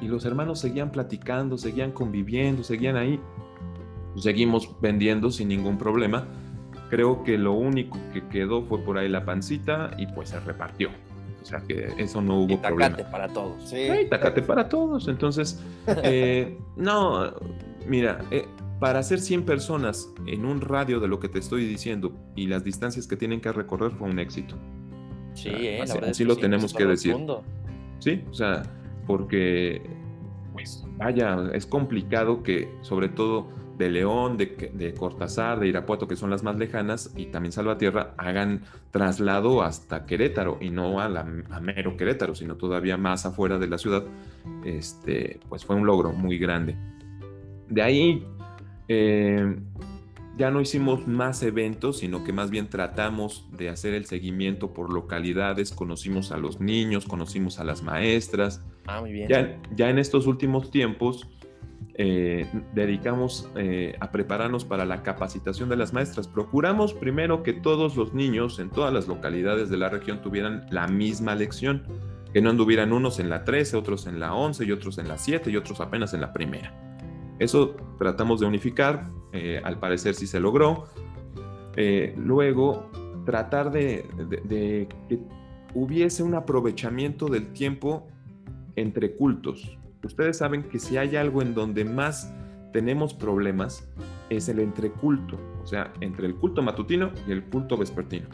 [0.00, 3.20] y los hermanos seguían platicando, seguían conviviendo, seguían ahí.
[4.16, 6.26] Seguimos vendiendo sin ningún problema
[6.94, 10.90] creo que lo único que quedó fue por ahí la pancita y pues se repartió.
[11.42, 13.10] O sea que eso no hubo y tacate problema.
[13.10, 13.68] para todos.
[13.68, 15.08] Sí, tacate para todos.
[15.08, 15.60] Entonces,
[16.04, 17.34] eh, no,
[17.86, 18.46] mira, eh,
[18.80, 22.64] para hacer 100 personas en un radio de lo que te estoy diciendo y las
[22.64, 24.56] distancias que tienen que recorrer fue un éxito.
[25.34, 27.12] Sí, eh, así, la verdad así es que lo sí, tenemos es que decir.
[27.12, 27.42] mundo.
[27.98, 28.62] Sí, o sea,
[29.06, 29.82] porque,
[30.52, 36.16] pues, vaya, es complicado que, sobre todo de León, de, de, Cortázar, de Irapuato, que
[36.16, 41.26] son las más lejanas, y también Salvatierra, hagan traslado hasta Querétaro y no a, la,
[41.50, 44.04] a mero Querétaro, sino todavía más afuera de la ciudad.
[44.64, 46.76] Este, pues fue un logro muy grande.
[47.68, 48.24] De ahí
[48.88, 49.56] eh,
[50.36, 54.92] ya no hicimos más eventos, sino que más bien tratamos de hacer el seguimiento por
[54.92, 58.64] localidades, conocimos a los niños, conocimos a las maestras.
[58.86, 59.28] Ah, muy bien.
[59.28, 61.28] Ya, ya en estos últimos tiempos
[61.96, 66.26] eh, dedicamos eh, a prepararnos para la capacitación de las maestras.
[66.26, 70.88] Procuramos primero que todos los niños en todas las localidades de la región tuvieran la
[70.88, 71.84] misma lección,
[72.32, 75.18] que no anduvieran unos en la 13, otros en la 11 y otros en la
[75.18, 76.74] 7 y otros apenas en la primera.
[77.38, 80.86] Eso tratamos de unificar, eh, al parecer sí se logró.
[82.16, 82.88] Luego,
[83.26, 84.06] tratar de
[85.08, 85.18] que
[85.74, 88.06] hubiese un aprovechamiento del tiempo
[88.76, 89.76] entre cultos,
[90.06, 92.32] ustedes saben que si hay algo en donde más
[92.72, 93.88] tenemos problemas
[94.30, 98.28] es el entreculto, o sea, entre el culto matutino y el culto vespertino.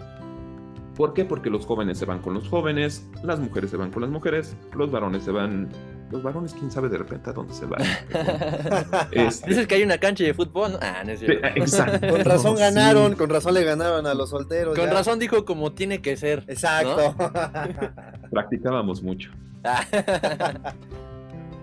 [0.96, 1.24] ¿Por qué?
[1.24, 4.56] Porque los jóvenes se van con los jóvenes, las mujeres se van con las mujeres,
[4.74, 5.68] los varones se van...
[6.10, 7.82] Los varones, quién sabe de repente a dónde se van.
[9.12, 9.48] este...
[9.48, 10.76] Dices que hay una cancha de fútbol.
[10.82, 11.46] Ah, no es cierto.
[11.54, 12.08] Exacto.
[12.08, 13.16] Con razón ganaron, sí.
[13.16, 14.76] con razón le ganaron a los solteros.
[14.76, 14.92] Con ya.
[14.92, 16.44] razón dijo como tiene que ser.
[16.48, 17.14] Exacto.
[17.16, 17.30] ¿no?
[18.30, 19.30] Practicábamos mucho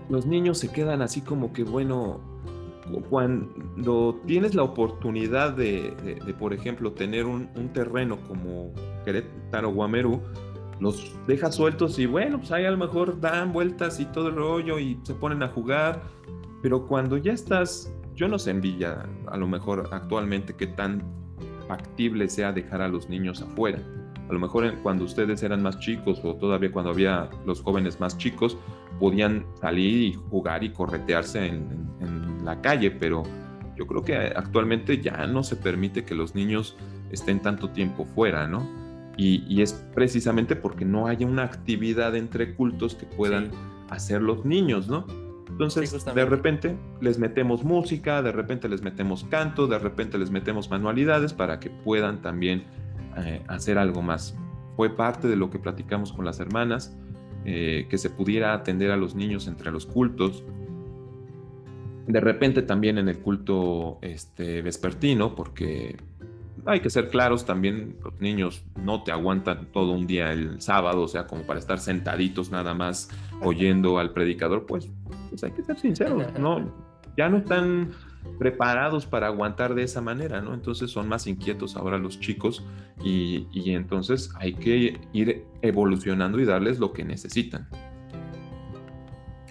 [0.08, 2.20] los niños se quedan así como que, bueno,
[3.10, 5.94] cuando tienes la oportunidad de,
[6.38, 8.72] por ejemplo, tener un, terreno como
[9.04, 10.20] Querétaro Guamerú,
[10.80, 14.36] los dejas sueltos y bueno, pues ahí a lo mejor dan vueltas y todo el
[14.36, 16.02] rollo y se ponen a jugar,
[16.62, 21.02] pero cuando ya estás, yo no sé en Villa, a lo mejor actualmente qué tan
[21.66, 23.82] factible sea dejar a los niños afuera.
[24.28, 28.18] A lo mejor cuando ustedes eran más chicos o todavía cuando había los jóvenes más
[28.18, 28.58] chicos,
[28.98, 31.88] podían salir y jugar y corretearse en,
[32.44, 33.24] la calle, pero
[33.76, 36.78] yo creo que actualmente ya no se permite que los niños
[37.10, 38.66] estén tanto tiempo fuera, ¿no?
[39.18, 43.50] Y, es precisamente porque no haya una actividad entre cultos que puedan
[43.90, 45.04] hacer los niños, ¿no?
[45.50, 50.70] Entonces, de repente les metemos música, de repente les metemos canto, de repente les metemos
[50.70, 52.64] manualidades para que puedan también
[53.24, 54.36] eh, hacer algo más.
[54.76, 56.96] Fue parte de lo que platicamos con las hermanas,
[57.44, 60.44] eh, que se pudiera atender a los niños entre los cultos.
[62.06, 65.96] De repente también en el culto este, vespertino, porque
[66.66, 71.02] hay que ser claros, también los niños no te aguantan todo un día el sábado,
[71.02, 73.08] o sea, como para estar sentaditos nada más
[73.40, 74.88] oyendo al predicador, pues,
[75.30, 76.72] pues hay que ser sinceros, no,
[77.16, 77.90] ya no están
[78.38, 80.54] preparados para aguantar de esa manera, ¿no?
[80.54, 82.64] Entonces son más inquietos ahora los chicos
[83.02, 87.68] y, y entonces hay que ir evolucionando y darles lo que necesitan.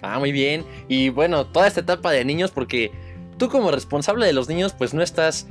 [0.02, 0.64] Ah, muy bien.
[0.88, 2.92] Y bueno, toda esta etapa de niños, porque
[3.36, 5.48] tú como responsable de los niños, pues no estás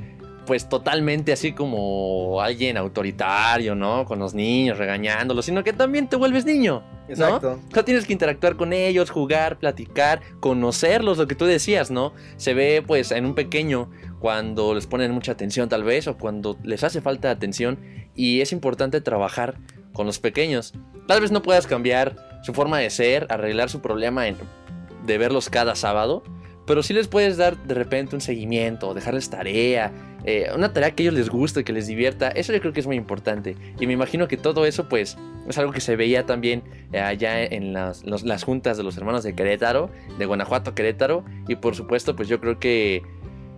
[0.48, 4.06] pues totalmente así como alguien autoritario, ¿no?
[4.06, 6.82] Con los niños, regañándolos, sino que también te vuelves niño.
[7.06, 7.12] ¿no?
[7.12, 7.60] Exacto.
[7.68, 12.14] O sea, tienes que interactuar con ellos, jugar, platicar, conocerlos, lo que tú decías, ¿no?
[12.38, 13.90] Se ve pues en un pequeño
[14.20, 17.78] cuando les ponen mucha atención tal vez o cuando les hace falta atención
[18.14, 19.58] y es importante trabajar
[19.92, 20.72] con los pequeños.
[21.06, 25.74] Tal vez no puedas cambiar su forma de ser, arreglar su problema de verlos cada
[25.74, 26.22] sábado,
[26.68, 29.90] pero sí les puedes dar de repente un seguimiento, dejarles tarea,
[30.24, 32.28] eh, una tarea que a ellos les guste, que les divierta.
[32.28, 33.56] Eso yo creo que es muy importante.
[33.80, 35.16] Y me imagino que todo eso, pues,
[35.48, 36.62] es algo que se veía también
[36.92, 38.04] eh, allá en las,
[38.44, 39.88] juntas de los hermanos de Querétaro,
[40.18, 41.24] de Guanajuato, Querétaro.
[41.48, 43.02] Y por supuesto, pues yo creo que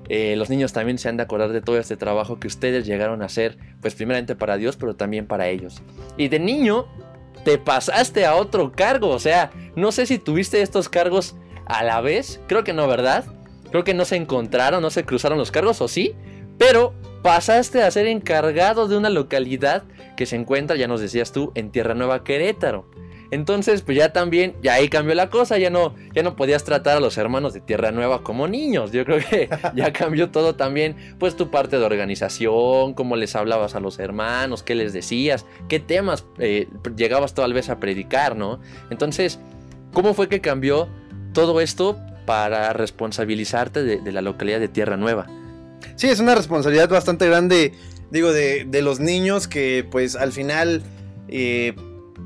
[0.09, 3.23] eh, los niños también se han de acordar de todo este trabajo que ustedes llegaron
[3.23, 5.83] a hacer, pues primeramente para Dios, pero también para ellos.
[6.17, 6.87] Y de niño
[7.45, 11.35] te pasaste a otro cargo, o sea, no sé si tuviste estos cargos
[11.71, 12.41] a la vez.
[12.47, 13.25] Creo que no, ¿verdad?
[13.71, 16.15] Creo que no se encontraron, no se cruzaron los cargos, ¿o sí?
[16.59, 16.93] Pero
[17.23, 19.85] pasaste a ser encargado de una localidad
[20.17, 22.91] que se encuentra, ya nos decías tú, en Tierra Nueva Querétaro.
[23.31, 26.97] Entonces, pues ya también, ya ahí cambió la cosa, ya no, ya no podías tratar
[26.97, 28.91] a los hermanos de Tierra Nueva como niños.
[28.91, 33.77] Yo creo que ya cambió todo también, pues tu parte de organización, cómo les hablabas
[33.77, 38.61] a los hermanos, qué les decías, qué temas eh, llegabas tal vez a predicar, ¿no?
[38.91, 39.39] Entonces,
[39.93, 40.89] ¿cómo fue que cambió
[41.33, 45.27] todo esto para responsabilizarte de, la localidad de Tierra Nueva.
[45.97, 47.73] Sí, es una responsabilidad bastante grande,
[48.11, 50.83] digo, de, los niños que pues al final,
[51.29, 51.75] eh,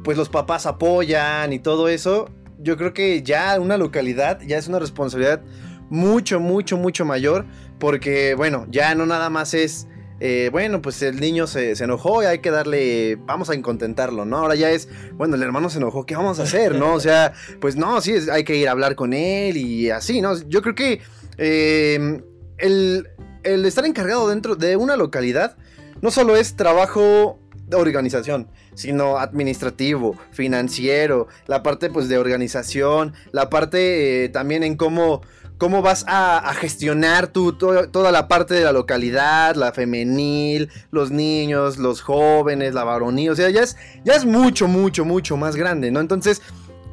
[0.03, 2.29] pues los papás apoyan y todo eso.
[2.59, 5.43] Yo creo que ya una localidad ya es una responsabilidad
[5.91, 7.47] mucho, mucho, mucho mayor,
[7.79, 9.89] porque bueno, ya no nada más es
[10.21, 14.39] eh, bueno, pues el niño se, enojó y hay que darle, vamos a incontentarlo, ¿no?
[14.39, 16.95] Ahora ya es, bueno, el hermano se enojó, ¿qué vamos a hacer, no?
[16.95, 20.41] O sea, pues no, sí, hay que ir a hablar con él y así, ¿no?
[20.49, 21.01] Yo creo que
[21.39, 22.23] eh,
[22.59, 23.09] el,
[23.43, 25.57] el estar encargado dentro de una localidad
[26.01, 33.49] no solo es trabajo de organización, sino administrativo, financiero, la parte pues de organización, la
[33.49, 35.23] parte eh, también en cómo
[35.59, 41.79] cómo vas a, gestionar tú toda la parte de la localidad, la femenil, los niños,
[41.79, 45.91] los jóvenes, la varonil, o sea, ya es, ya es mucho, mucho, mucho más grande,
[45.91, 46.01] ¿no?
[46.01, 46.43] Entonces,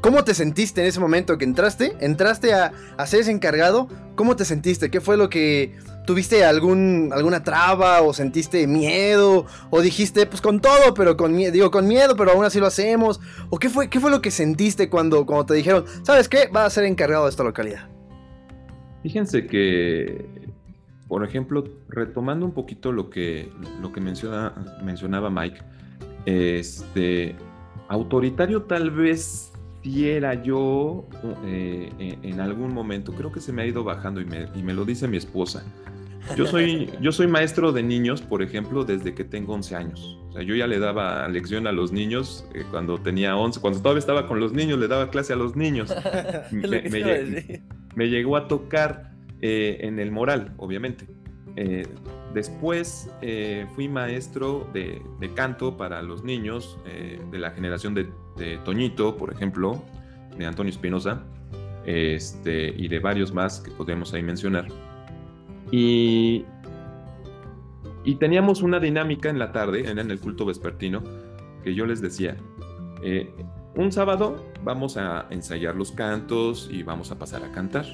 [0.01, 1.95] ¿cómo te sentiste en ese momento que entraste?
[1.99, 2.71] ¿Entraste a,
[3.05, 3.87] ser ese encargado?
[4.15, 4.89] ¿Cómo te sentiste?
[4.89, 5.77] ¿Qué fue lo que...
[6.05, 9.45] ¿Tuviste algún, alguna traba o sentiste miedo?
[9.69, 12.65] ¿O dijiste, pues con todo, pero con miedo, digo, con miedo, pero aún así lo
[12.65, 13.19] hacemos?
[13.51, 16.47] ¿O qué fue, qué fue lo que sentiste cuando, cuando te dijeron, ¿sabes qué?
[16.47, 17.87] Va a ser encargado de esta localidad.
[19.03, 20.25] Fíjense que,
[21.07, 25.61] por ejemplo, retomando un poquito lo que, lo que menciona, mencionaba Mike,
[26.25, 27.35] este,
[27.87, 29.51] autoritario tal vez
[29.83, 31.07] si era yo
[31.45, 34.73] eh, en algún momento, creo que se me ha ido bajando y me, y me
[34.73, 35.63] lo dice mi esposa.
[36.37, 40.20] Yo soy, yo soy maestro de niños, por ejemplo, desde que tengo 11 años.
[40.31, 43.81] O sea, yo ya le daba lección a los niños eh, cuando tenía 11, cuando
[43.81, 45.93] todavía estaba con los niños, le daba clase a los niños.
[46.51, 49.11] me, llegó a tocar
[49.41, 51.05] eh, en el moral, obviamente.
[51.57, 51.85] Eh,
[52.33, 53.11] después
[53.75, 55.01] fui maestro de,
[55.35, 56.79] canto para los niños
[57.29, 58.07] de la generación de,
[58.37, 59.83] de, Toñito, por ejemplo,
[60.37, 61.25] de Antonio Espinosa,
[61.85, 64.69] este, y de varios más que podemos ahí mencionar.
[65.73, 66.45] Y,
[68.03, 71.03] y teníamos una dinámica en la tarde, en el culto vespertino,
[71.63, 72.35] que yo les decía,
[73.03, 73.33] eh,
[73.75, 77.85] un sábado vamos a ensayar los cantos y vamos a pasar a cantar.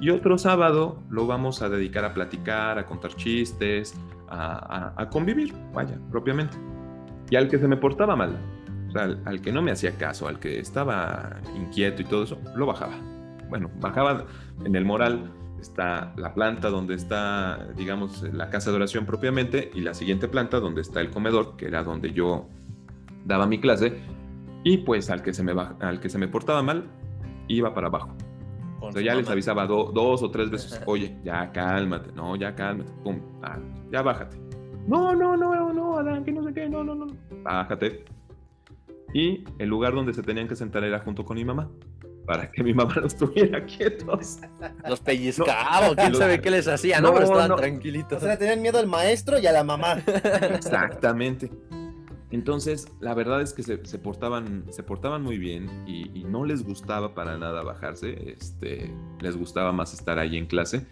[0.00, 3.94] Y otro sábado lo vamos a dedicar a platicar, a contar chistes,
[4.28, 6.56] a, convivir, vaya, propiamente.
[7.28, 8.38] Y al que se me portaba mal,
[8.94, 12.94] al, que no me hacía caso, al que estaba inquieto y todo eso, lo bajaba.
[13.50, 14.24] Bueno, bajaba
[14.64, 15.30] en el moral,
[15.60, 20.60] está la planta donde está, digamos, la casa de oración propiamente, y la siguiente planta
[20.60, 22.46] donde está el comedor, que era donde yo
[23.24, 24.00] daba mi clase,
[24.64, 26.84] y pues al que se me, al que se me portaba mal,
[27.48, 28.14] iba para abajo.
[28.80, 32.90] O sea, ya les avisaba dos o tres veces, oye, ya cálmate, no, ya cálmate,
[33.04, 33.58] pum, ah,
[33.92, 34.38] ya bájate.
[34.86, 37.06] No, no, no, no, Adán, que no sé qué, no, no, no,
[37.42, 38.04] bájate.
[39.12, 41.68] Y el lugar donde se tenían que sentar era junto con mi mamá,
[42.26, 44.38] para que mi mamá los tuviera quietos.
[44.88, 47.12] Los pellizcaba, quién sabe qué les hacía, ¿no?
[47.12, 48.22] Pero estaban tranquilitos.
[48.22, 50.02] O sea, tenían miedo al maestro y a la mamá.
[50.54, 51.50] Exactamente.
[52.30, 57.12] Entonces, la verdad es que se, portaban, se portaban muy bien y, no les gustaba
[57.12, 60.86] para nada bajarse, este, les gustaba más estar ahí en clase.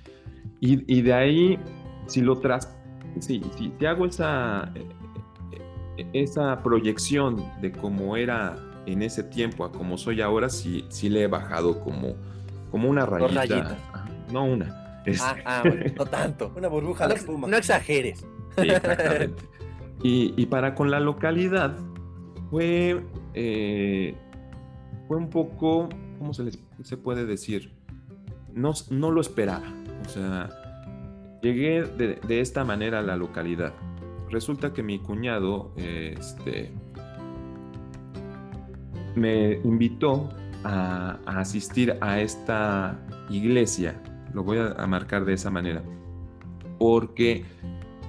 [0.61, 1.59] Y, de ahí,
[2.07, 2.77] si lo tras,
[3.21, 4.89] si, si, hago esa, eh,
[5.99, 8.57] eh, esa proyección de cómo era
[8.93, 12.15] en ese tiempo a como soy ahora, sí, sí le he bajado como,
[12.71, 13.77] como una rayita.
[14.33, 14.67] No una.
[14.71, 15.43] Ah, este.
[15.45, 15.63] ah
[15.97, 16.53] no tanto.
[16.57, 17.49] Una burbuja no, de espuma.
[17.49, 18.25] No exageres.
[18.57, 19.43] exactamente.
[20.03, 21.77] Y, para con la localidad
[22.51, 23.03] fue,
[23.35, 24.15] eh,
[25.09, 26.51] fue un poco, ¿cómo se,
[26.83, 27.73] se puede decir?
[28.55, 29.73] No, no, lo esperaba.
[30.07, 30.51] O sea,
[31.43, 33.73] llegué de, esta manera a la localidad.
[34.31, 36.73] Resulta que mi cuñado este,
[39.19, 40.29] me invitó
[40.65, 42.99] a, asistir a esta
[43.31, 44.01] iglesia.
[44.33, 45.83] Lo voy a marcar de esa manera.
[46.79, 47.45] Porque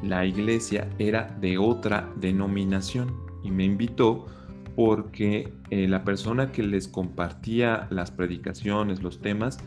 [0.04, 4.26] la iglesia era de otra denominación y me invitó
[4.76, 9.58] porque eh, la persona que les compartía las predicaciones, los temas,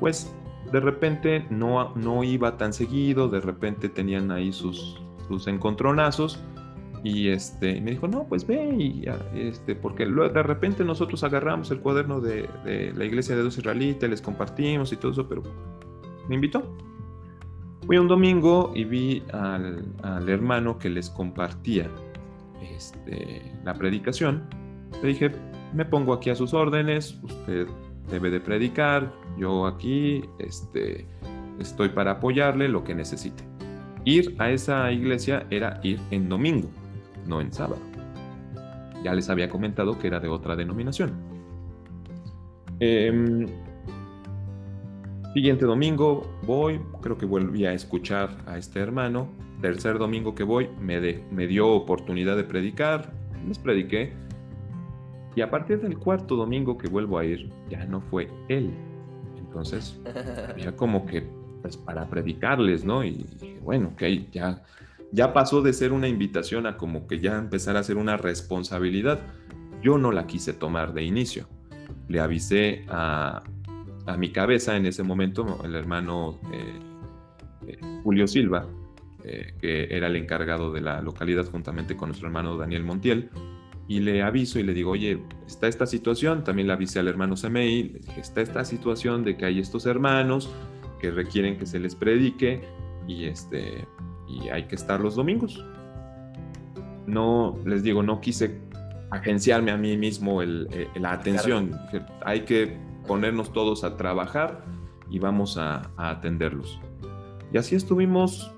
[0.00, 0.34] pues
[0.72, 6.40] de repente no, no iba tan seguido, de repente tenían ahí sus, sus encontronazos
[7.04, 11.80] y este, me dijo, no, pues ve, y, este, porque de repente nosotros agarramos el
[11.80, 15.42] cuaderno de, de la iglesia de Dios israelita, les compartimos y todo eso, pero
[16.28, 16.76] me invitó.
[17.86, 19.84] Fui un domingo y vi al,
[20.28, 21.90] hermano que les compartía
[22.62, 24.44] este, la predicación.
[25.02, 25.32] Le dije,
[25.74, 27.66] me pongo aquí a sus órdenes, usted
[28.10, 31.06] debe de predicar, yo aquí este,
[31.58, 33.44] estoy para apoyarle lo que necesite.
[34.06, 36.70] Ir a esa iglesia era ir en domingo,
[37.26, 37.80] no en sábado.
[39.02, 41.12] Ya les había comentado que era de otra denominación.
[42.80, 43.46] Eh,
[45.34, 49.26] Siguiente domingo voy, creo que volví a escuchar a este hermano.
[49.60, 51.00] Tercer domingo que voy, me,
[51.32, 53.12] me dio oportunidad de predicar,
[53.48, 54.12] les prediqué.
[55.34, 58.70] Y a partir del cuarto domingo que vuelvo a ir, ya no fue él.
[59.36, 60.00] Entonces,
[60.56, 61.26] ya como que
[61.62, 63.02] pues, para predicarles, ¿no?
[63.02, 64.62] Y dije, bueno, ok, ya,
[65.14, 69.20] ya pasó de ser una invitación a como que ya empezar a ser una responsabilidad.
[69.80, 71.46] Yo no la quise tomar de inicio.
[72.08, 73.42] Le avisé a,
[74.06, 76.78] a mi cabeza en ese momento el hermano eh,
[77.68, 78.66] eh, Julio Silva,
[79.22, 83.30] eh, que era el encargado de la localidad juntamente con nuestro hermano Daniel Montiel,
[83.86, 87.36] y le aviso y le digo, oye, está esta situación, también le avisé al hermano
[87.36, 90.50] Semei, le dije, está esta situación de que hay estos hermanos
[91.00, 92.62] que requieren que se les predique
[93.06, 93.86] y, este,
[94.42, 95.64] y hay que estar los domingos.
[97.06, 98.60] No, les digo, no quise
[99.10, 101.78] agenciarme a mí mismo la atención,
[102.24, 102.76] hay que
[103.06, 104.64] ponernos todos a trabajar
[105.10, 106.80] y vamos a, atenderlos.
[107.52, 108.52] Y así estuvimos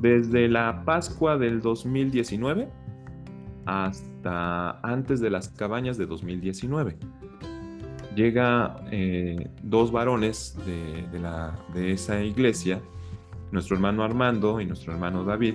[0.00, 2.68] desde la Pascua del 2019
[3.64, 6.96] hasta antes de las cabañas de 2019.
[8.14, 12.80] Llega eh, dos varones de, la, de, esa iglesia,
[13.52, 15.54] nuestro hermano Armando y nuestro hermano David,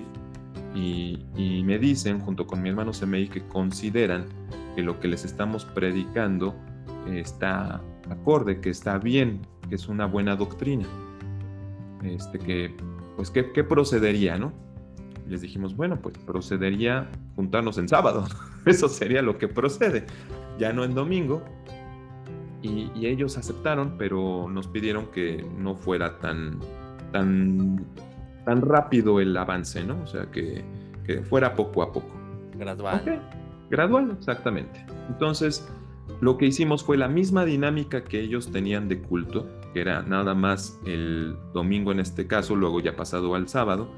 [0.74, 4.26] y, y me dicen, junto con mi hermano Semei, que consideran
[4.74, 6.54] que lo que les estamos predicando
[7.10, 10.86] está acorde, que está bien, que es una buena doctrina.
[12.02, 12.74] Este, que,
[13.16, 14.52] pues, ¿qué, procedería, no?
[15.28, 18.26] Les dijimos, bueno, pues procedería juntarnos en sábado.
[18.66, 20.06] Eso sería lo que procede,
[20.58, 21.42] ya no en domingo.
[22.62, 26.60] Y, ellos aceptaron, pero nos pidieron que no fuera tan,
[27.12, 27.84] tan,
[28.44, 30.02] tan rápido el avance, ¿no?
[30.02, 30.64] O sea, que,
[31.04, 32.10] que fuera poco a poco.
[32.58, 33.22] Gradual.
[33.70, 34.84] Gradual, exactamente.
[35.08, 35.66] Entonces,
[36.20, 40.34] lo que hicimos fue la misma dinámica que ellos tenían de culto, que era nada
[40.34, 43.88] más el domingo en este caso, luego ya pasado al sábado,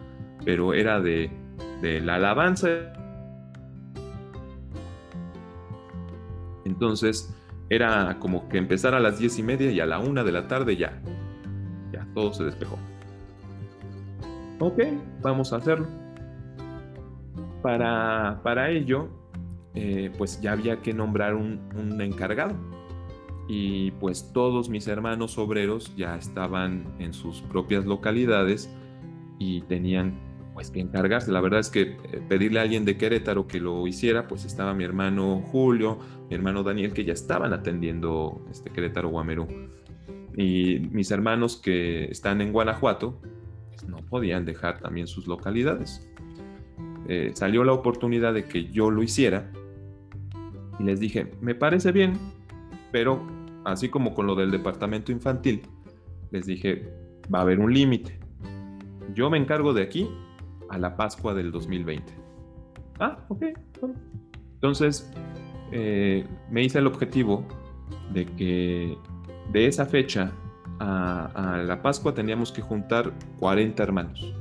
[0.45, 1.31] pero era de,
[1.83, 2.69] de la alabanza.
[6.65, 7.35] Entonces
[7.69, 10.49] era como que empezar a las diez y media y a la una de la
[10.49, 11.01] tarde ya,
[11.93, 12.79] ya todo se despejó.
[14.59, 14.81] Ok,
[15.21, 15.87] vamos a hacerlo.
[17.63, 19.09] Para, para ello,
[19.75, 21.61] eh, pues ya había que nombrar un,
[22.01, 22.55] encargado.
[23.49, 28.71] Y pues todos mis hermanos obreros ya estaban en sus propias localidades
[29.39, 30.19] y tenían
[30.55, 31.33] pues que encargarse.
[31.33, 34.73] La verdad es que eh, pedirle a alguien de Querétaro que lo hiciera, pues estaba
[34.73, 35.99] mi hermano Julio,
[36.29, 39.49] mi hermano Daniel, que ya estaban atendiendo este Querétaro Guamerú.
[40.37, 43.21] Y mis hermanos que están en Guanajuato,
[43.75, 46.09] pues no podían dejar también sus localidades.
[47.09, 49.53] Eh, salió la oportunidad de que yo lo hiciera
[50.79, 52.19] y les dije, me parece bien,
[52.91, 53.27] pero
[53.65, 55.63] así como con lo del departamento infantil,
[56.31, 56.91] les dije,
[57.33, 58.19] va a haber un límite.
[59.15, 60.09] Yo me encargo de aquí
[60.71, 62.13] a la Pascua del 2020.
[62.99, 63.45] Ah, ok.
[64.55, 65.13] Entonces,
[65.73, 67.47] eh, me hice el objetivo
[68.13, 68.97] de que
[69.53, 70.33] de esa fecha
[70.81, 74.35] a, a, la Pascua teníamos que juntar 40 hermanos.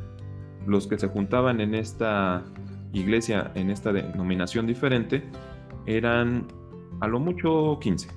[0.66, 2.44] Los que se juntaban en esta
[2.94, 5.24] iglesia, en esta denominación diferente,
[5.86, 6.48] eran
[7.02, 8.08] a lo mucho 15.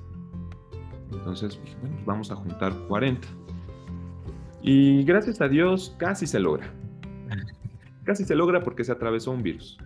[1.11, 3.27] Entonces dije, bueno, pues vamos a juntar 40.
[4.61, 6.67] Y gracias a Dios casi se logra.
[8.03, 9.77] Casi se logra porque se atravesó un virus.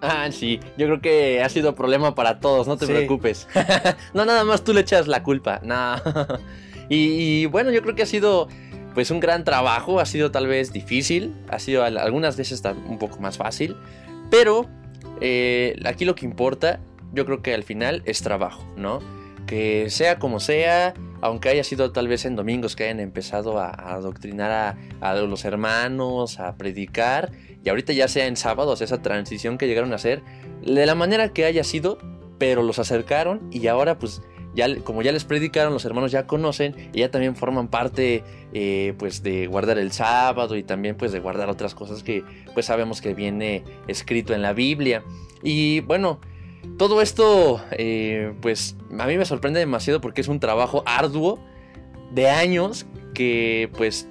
[0.00, 2.92] Ah, sí, yo creo que ha sido problema para todos, no te sí.
[2.92, 3.46] preocupes.
[4.14, 5.60] no, nada más tú le echas la culpa.
[5.62, 5.94] No.
[6.88, 8.48] y, bueno, yo creo que ha sido
[8.94, 13.20] pues un gran trabajo, ha sido tal vez difícil, ha sido algunas veces un poco
[13.20, 13.74] más fácil,
[14.30, 14.68] pero
[15.20, 16.80] eh, aquí lo que importa
[17.12, 19.00] yo creo que al final es trabajo, ¿no?
[19.46, 23.68] Que sea como sea, aunque haya sido tal vez en domingos que hayan empezado a,
[23.68, 27.32] a adoctrinar a, a, los hermanos, a predicar,
[27.64, 30.22] y ahorita ya sea en sábados, esa transición que llegaron a hacer,
[30.64, 31.98] de la manera que haya sido,
[32.38, 34.22] pero los acercaron y ahora pues
[34.54, 38.94] ya, como ya les predicaron, los hermanos ya conocen y ya también forman parte eh,
[38.98, 42.24] pues de guardar el sábado y también pues de guardar otras cosas que
[42.54, 45.02] pues sabemos que viene escrito en la Biblia.
[45.42, 46.20] Y bueno,
[46.78, 51.38] todo esto, eh, pues a mí me sorprende demasiado porque es un trabajo arduo
[52.12, 54.06] de años que pues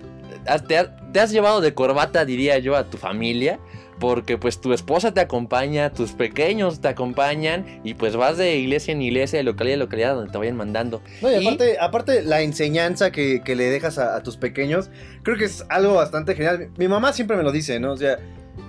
[0.68, 3.60] te, te, has llevado de corbata, diría yo, a tu familia.
[4.02, 8.92] Porque pues tu esposa te acompaña, tus pequeños te acompañan y pues vas de iglesia
[8.92, 11.02] en iglesia, de localidad en localidad donde te vayan mandando.
[11.22, 14.90] No, y, y aparte, aparte la enseñanza que, que le dejas a, a, tus pequeños,
[15.24, 16.72] creo que es algo bastante genial.
[16.78, 17.94] Mi mamá siempre me lo dice, ¿no?
[17.94, 18.18] O sea,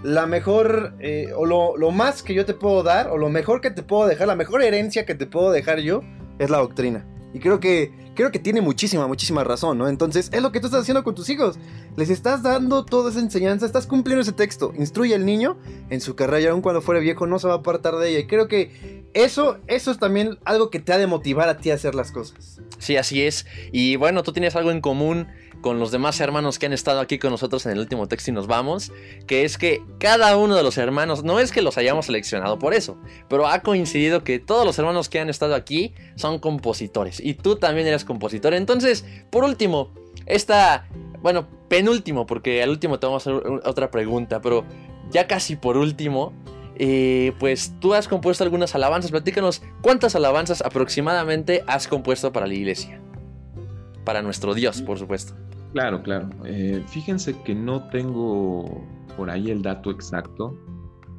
[0.02, 3.60] la mejor, eh, o lo, lo, más que yo te puedo dar, o lo mejor
[3.60, 6.02] que te puedo dejar, la mejor herencia que te puedo dejar yo,
[6.38, 7.06] es la doctrina.
[7.34, 9.88] Y creo que, creo que tiene muchísima, muchísima razón, ¿no?
[9.88, 11.58] Entonces, es lo que tú estás haciendo con tus hijos.
[11.96, 14.72] Les estás dando toda esa enseñanza, estás cumpliendo ese texto.
[14.78, 15.56] Instruye al niño
[15.88, 18.18] en su carrera y aun cuando fuere viejo no se va a apartar de ella.
[18.20, 21.70] Y creo que eso, eso es también algo que te ha de motivar a ti
[21.70, 22.60] a hacer las cosas.
[22.78, 23.46] Sí, así es.
[23.72, 25.28] Y bueno, tú tienes algo en común
[25.62, 28.34] con los demás hermanos que han estado aquí con nosotros en el último texto y
[28.34, 28.92] nos vamos,
[29.26, 32.74] que es que cada uno de los hermanos, no es que los hayamos seleccionado por
[32.74, 32.98] eso,
[33.28, 37.56] pero ha coincidido que todos los hermanos que han estado aquí son compositores y tú
[37.56, 38.52] también eres compositor.
[38.52, 39.94] Entonces, por último,
[40.26, 40.86] esta,
[41.20, 44.64] bueno, penúltimo, porque al último te vamos a hacer otra pregunta, pero
[45.10, 46.32] ya casi por último,
[46.76, 52.54] eh, pues tú has compuesto algunas alabanzas, platícanos cuántas alabanzas aproximadamente has compuesto para la
[52.54, 53.00] iglesia.
[54.04, 55.34] Para nuestro Dios, por supuesto.
[55.72, 56.28] Claro, claro.
[56.44, 58.84] Eh, fíjense que no tengo
[59.16, 60.56] por ahí el dato exacto.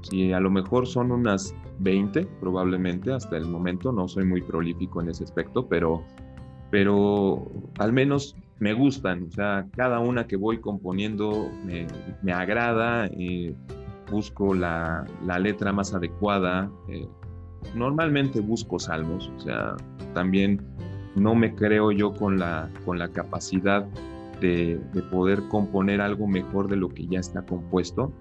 [0.03, 3.91] Si a lo mejor son unas 20, probablemente hasta el momento.
[3.91, 6.03] No soy muy prolífico en ese aspecto, pero,
[6.69, 9.23] pero al menos me gustan.
[9.23, 13.07] O sea, cada una que voy componiendo me, agrada.
[13.07, 13.55] Eh,
[14.11, 16.69] busco la, la, letra más adecuada.
[16.89, 17.07] Eh,
[17.73, 19.31] normalmente busco salmos.
[19.35, 19.75] O sea,
[20.13, 20.61] también
[21.15, 23.87] no me creo yo con la, con la capacidad
[24.43, 28.11] de, de, poder componer algo mejor de lo que ya está compuesto.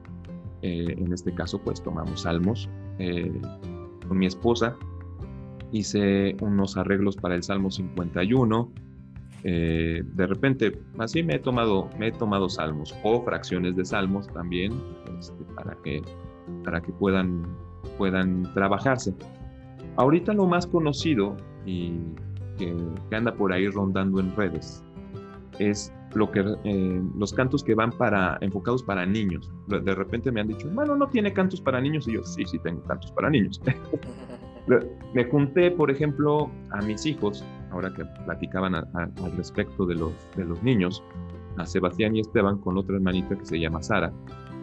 [0.62, 2.68] Eh, en este caso, pues tomamos salmos.
[2.98, 3.32] Eh,
[4.06, 4.76] con mi esposa
[5.72, 8.70] hice unos arreglos para el Salmo 51.
[9.42, 14.28] Eh, de repente, así me he tomado, me he tomado salmos o fracciones de salmos
[14.28, 14.72] también
[15.18, 16.02] este, para que,
[16.64, 17.44] para que puedan,
[17.98, 19.12] puedan trabajarse.
[19.96, 21.36] Ahorita lo más conocido
[21.66, 21.98] y
[22.56, 24.84] que anda por ahí rondando en redes
[25.58, 29.50] es lo que eh, los cantos que van para enfocados para niños.
[29.68, 32.58] De repente me han dicho, bueno, no tiene cantos para niños y yo sí, sí
[32.58, 33.60] tengo cantos para niños.
[35.12, 40.44] Me junté, por ejemplo, a mis hijos, ahora que platicaban al respecto de los, de
[40.44, 41.02] los niños,
[41.56, 44.12] a Sebastián y Esteban con otra hermanita que se llama Sara,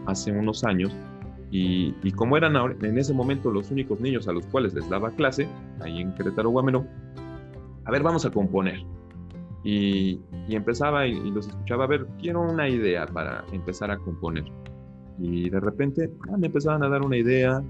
[0.06, 0.96] hace unos años,
[1.52, 5.10] y, y, como eran en ese momento los únicos niños a los cuales les daba
[5.12, 5.50] clase,
[5.82, 6.88] ahí en Querétaro Guameno,
[7.86, 8.86] a ver, vamos a componer.
[9.64, 14.46] Y, y empezaba y, los escuchaba, a ver, quiero una idea para empezar a componer.
[15.18, 17.62] Y de repente ah, me empezaban a dar una idea,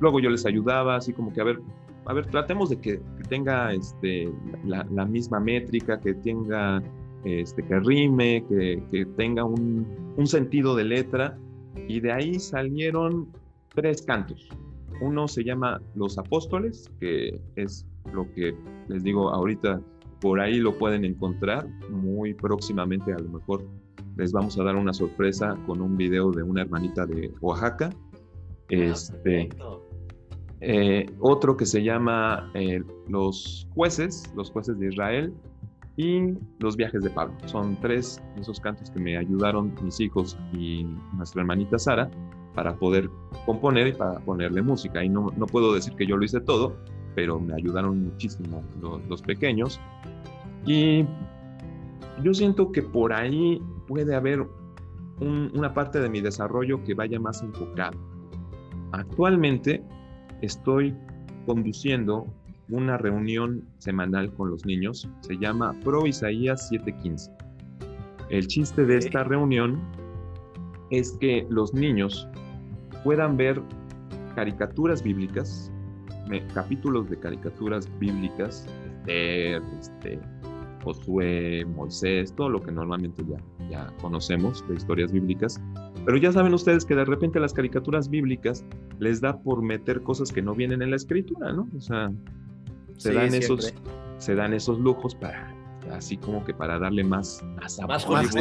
[0.00, 1.60] luego yo les ayudaba, así como que, a ver,
[2.06, 4.32] a ver, tratemos de que, tenga este,
[4.64, 6.82] la, la, misma métrica, que tenga,
[7.24, 9.86] este, que rime, que, que tenga un,
[10.16, 11.36] un sentido de letra
[11.86, 13.28] y de ahí salieron
[13.74, 14.48] tres cantos.
[15.00, 18.54] Uno se llama Los Apóstoles, que es lo que
[18.88, 19.80] les digo ahorita,
[20.20, 23.64] por ahí lo pueden encontrar muy próximamente, a lo mejor
[24.16, 27.90] les vamos a dar una sorpresa con un video de una hermanita de Oaxaca.
[27.90, 29.48] Ah, este,
[30.60, 35.32] eh, otro que se llama eh, Los Jueces, los Jueces de Israel,
[35.98, 37.36] y Los viajes de Pablo.
[37.46, 40.84] Son tres de esos cantos que me ayudaron mis hijos y
[41.16, 42.08] nuestra hermanita Sara
[42.54, 43.10] para poder
[43.44, 45.02] componer y para ponerle música.
[45.02, 46.76] Y no, no puedo decir que yo lo hice todo,
[47.18, 48.62] pero me ayudaron muchísimo
[49.08, 49.80] los, pequeños.
[50.64, 51.04] Y
[52.22, 54.46] yo siento que por ahí puede haber
[55.18, 57.98] una parte de mi desarrollo que vaya más enfocado.
[58.92, 59.82] Actualmente
[60.42, 60.94] estoy
[61.44, 62.24] conduciendo
[62.68, 65.08] una reunión semanal con los niños.
[65.22, 67.32] Se llama Pro Isaías 715.
[68.30, 69.80] El chiste de esta reunión
[70.90, 72.28] es que los niños
[73.02, 73.60] puedan ver
[74.36, 75.72] caricaturas bíblicas,
[76.54, 78.66] capítulos de caricaturas bíblicas,
[79.08, 80.20] Esther, este,
[80.84, 83.38] Josué, Moisés, todo lo que normalmente ya,
[83.68, 85.60] ya conocemos de historias bíblicas.
[86.04, 88.64] Pero ya saben ustedes que de repente las caricaturas bíblicas
[88.98, 91.68] les da por meter cosas que no vienen en la escritura, ¿no?
[91.76, 92.10] O sea,
[92.96, 93.74] se, dan esos,
[94.18, 95.54] se dan esos lujos para,
[95.92, 98.36] así como que para darle más, más, más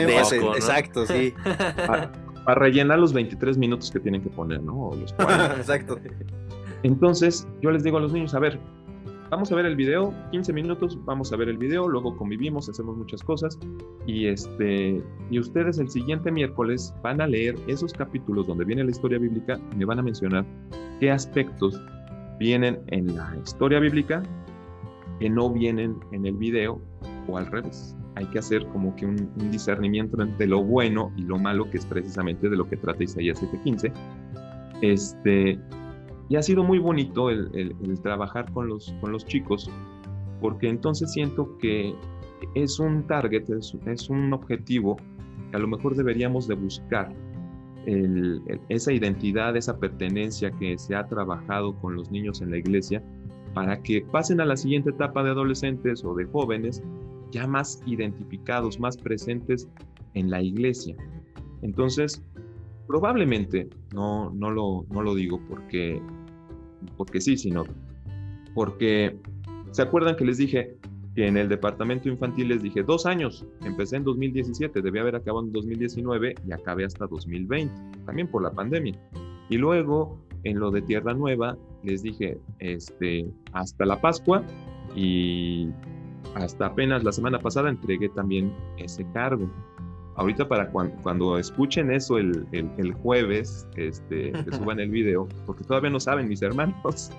[0.55, 1.33] Exacto, sí.
[1.75, 2.11] Para,
[2.55, 4.91] rellenar los 23 minutos que tienen que poner, ¿no?
[4.95, 5.11] los
[5.57, 5.99] exacto.
[6.83, 8.59] Entonces, yo les digo a los niños, a ver,
[9.29, 12.97] vamos a ver el video, 15 minutos, vamos a ver el video, luego convivimos, hacemos
[12.97, 13.59] muchas cosas
[14.05, 18.91] y este y ustedes el siguiente miércoles van a leer esos capítulos donde viene la
[18.91, 20.45] historia bíblica y me van a mencionar
[20.99, 21.79] qué aspectos
[22.39, 24.23] vienen en la historia bíblica
[25.19, 26.79] que no vienen en el video
[27.27, 27.95] o al revés.
[28.15, 31.85] Hay que hacer como que un, discernimiento entre lo bueno y lo malo, que es
[31.85, 33.91] precisamente de lo que trata Isaías 7:15.
[34.81, 35.59] Este,
[36.29, 38.93] y ha sido muy bonito el, trabajar con los,
[39.25, 39.69] chicos,
[40.41, 41.93] porque entonces siento que
[42.53, 44.97] es un target, es, un objetivo
[45.51, 47.13] que a lo mejor deberíamos de buscar.
[48.69, 53.01] esa identidad, esa pertenencia que se ha trabajado con los niños en la iglesia,
[53.53, 56.83] para que pasen a la siguiente etapa de adolescentes o de jóvenes
[57.31, 59.67] ya más identificados, más presentes
[60.13, 60.95] en la iglesia.
[61.61, 62.23] Entonces,
[62.87, 66.01] probablemente, no, no, lo, no lo digo porque,
[66.95, 67.63] porque sí, sino
[68.55, 69.15] porque,
[69.71, 70.77] ¿se acuerdan que les dije
[71.15, 73.45] que en el departamento infantil les dije dos años?
[73.63, 77.73] Empecé en 2017, debía haber acabado en 2019 y acabé hasta 2020,
[78.05, 78.99] también por la pandemia.
[79.49, 84.43] Y luego, en lo de Tierra Nueva, les dije, este, hasta la Pascua
[84.95, 85.69] y
[86.35, 89.49] hasta apenas la semana pasada entregué también ese cargo.
[90.17, 95.91] Ahorita para cuando, escuchen eso el, el, jueves, este, que suban el video, porque todavía
[95.91, 97.11] no saben mis hermanos.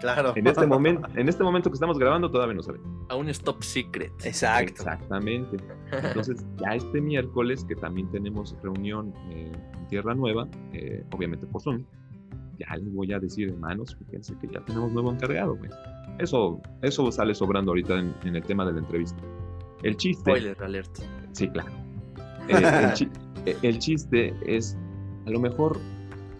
[0.00, 0.32] Claro.
[0.36, 2.80] En este momento, en este momento que estamos grabando todavía no saben.
[3.08, 4.12] Aún es top secret.
[4.24, 4.72] Exacto.
[4.72, 5.58] Exactamente.
[5.92, 9.52] Entonces, ya este miércoles, que también tenemos reunión en
[9.88, 11.84] Tierra Nueva, eh, obviamente por Zoom,
[12.58, 15.58] ya les voy a decir, hermanos, fíjense que ya tenemos nuevo encargado,
[16.18, 19.22] Eso, eso sale sobrando ahorita en, el tema de la entrevista.
[19.82, 20.22] El chiste.
[20.22, 20.98] Spoiler alert.
[21.32, 21.85] Sí, claro.
[22.48, 22.94] Eh,
[23.46, 24.76] eh, el, chiste es,
[25.26, 25.78] a lo mejor,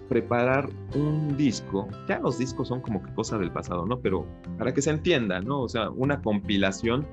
[0.09, 1.89] preparar un disco.
[2.09, 3.99] Ya los discos son como que cosa del pasado, ¿no?
[4.01, 4.27] Pero
[4.59, 5.63] para que se entienda, ¿no?
[5.63, 7.07] O sea, una compilación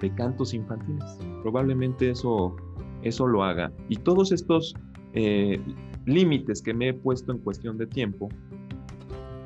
[0.00, 1.18] de cantos infantiles.
[1.42, 2.56] Probablemente eso,
[3.02, 3.72] eso lo haga.
[3.88, 4.74] Y todos estos
[5.14, 5.60] eh,
[6.04, 8.28] límites que me he puesto en cuestión de tiempo,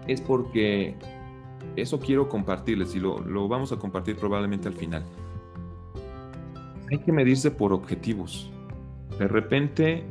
[0.07, 0.97] es porque
[1.77, 5.05] eso quiero compartirles y lo, lo vamos a compartir probablemente al final.
[6.91, 8.51] Hay que medirse por objetivos.
[9.21, 10.03] De repente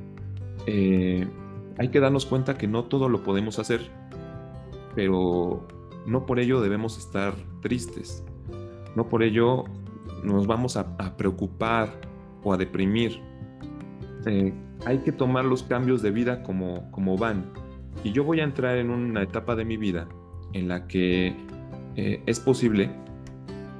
[0.67, 1.27] eh,
[1.79, 3.89] hay que darnos cuenta que no todo lo podemos hacer,
[4.93, 5.67] pero
[6.05, 7.33] no por ello debemos estar
[7.63, 8.23] tristes.
[8.95, 9.63] No por ello
[10.23, 11.89] nos vamos a, preocupar
[12.43, 13.19] o a deprimir.
[14.27, 14.53] Eh,
[14.85, 17.51] hay que tomar los cambios de vida como, como van.
[18.03, 20.07] Y yo voy a entrar en una etapa de mi vida
[20.53, 21.35] en la que
[21.95, 22.91] eh, es posible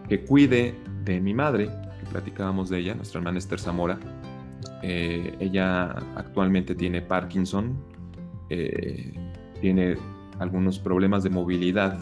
[0.07, 0.73] que cuide
[1.03, 1.69] de mi madre,
[1.99, 3.99] que platicábamos de ella, nuestra hermana Esther Zamora.
[4.81, 7.76] Eh, ella actualmente tiene Parkinson,
[8.49, 9.14] eh,
[9.61, 9.95] tiene
[10.39, 11.99] algunos problemas de movilidad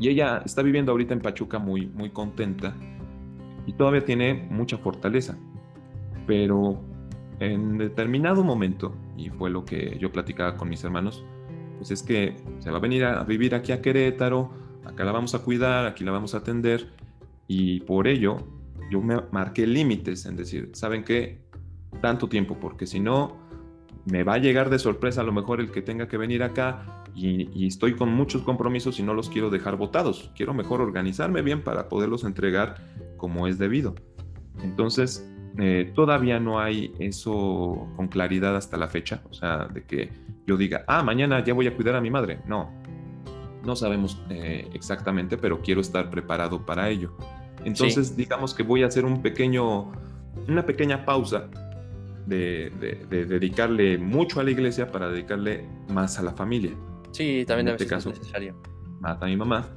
[0.00, 2.74] y ella está viviendo ahorita en Pachuca muy, muy contenta
[3.66, 5.38] y todavía tiene mucha fortaleza.
[6.26, 6.80] Pero
[7.38, 11.24] en determinado momento, y fue lo que yo platicaba con mis hermanos,
[11.76, 14.50] pues es que se va a venir a vivir aquí a Querétaro,
[14.84, 16.88] acá la vamos a cuidar, aquí la vamos a atender,
[17.46, 18.38] y por ello
[18.90, 21.41] yo me marqué límites en decir, ¿saben qué?
[22.00, 23.36] Tanto tiempo, porque si no,
[24.04, 27.04] me va a llegar de sorpresa a lo mejor el que tenga que venir acá
[27.14, 30.30] y, y, estoy con muchos compromisos y no los quiero dejar votados.
[30.34, 32.76] Quiero mejor organizarme bien para poderlos entregar
[33.18, 33.94] como es debido.
[34.62, 40.10] Entonces, eh, todavía no hay eso con claridad hasta la fecha, o sea, de que
[40.46, 42.40] yo diga, ah, mañana ya voy a cuidar a mi madre.
[42.46, 42.70] No,
[43.64, 47.16] no sabemos eh, exactamente, pero quiero estar preparado para ello.
[47.64, 49.92] Entonces, digamos que voy a hacer un pequeño,
[50.48, 51.48] una pequeña pausa
[52.26, 52.70] de,
[53.10, 56.72] dedicarle mucho a la iglesia para dedicarle más a la familia.
[57.12, 58.56] Sí, también en este caso, necesario.
[59.00, 59.68] Mata a mi mamá.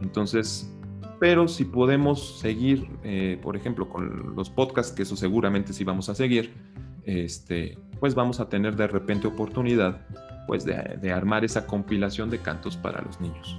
[0.00, 0.70] Entonces,
[1.18, 6.08] pero si podemos seguir, eh, por ejemplo, con los podcasts, que eso seguramente sí vamos
[6.08, 6.52] a seguir,
[7.04, 10.06] este, pues vamos a tener de repente oportunidad
[10.46, 13.58] pues de, armar esa compilación de cantos para los niños.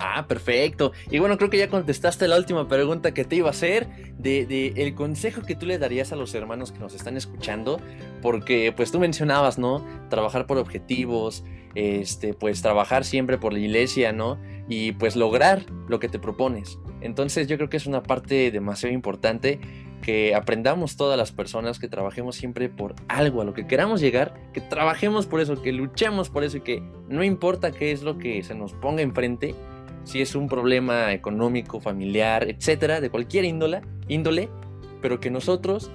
[0.00, 0.92] Ah, perfecto.
[1.10, 3.88] Y bueno, creo que ya contestaste la última pregunta que te iba a hacer
[4.18, 7.80] de, el consejo que tú le darías a los hermanos que nos están escuchando,
[8.22, 9.84] porque pues tú mencionabas, ¿no?
[10.08, 11.44] Trabajar por objetivos,
[11.74, 14.38] este, pues trabajar siempre por la iglesia, ¿no?
[14.68, 16.78] Y pues lograr lo que te propones.
[17.00, 19.60] Entonces yo creo que es una parte demasiado importante
[20.02, 24.34] que aprendamos todas las personas, que trabajemos siempre por algo, a lo que queramos llegar,
[24.52, 28.18] que trabajemos por eso, que luchemos por eso y que no importa qué es lo
[28.18, 29.54] que se nos ponga enfrente,
[30.08, 34.48] si es un problema económico, familiar, etcétera, de cualquier índole, índole,
[35.02, 35.90] pero que nosotros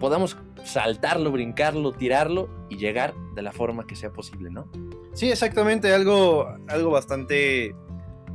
[0.00, 4.68] podamos saltarlo, brincarlo, tirarlo y llegar de la forma que sea posible, ¿no?
[5.14, 7.72] Sí, exactamente, algo, algo bastante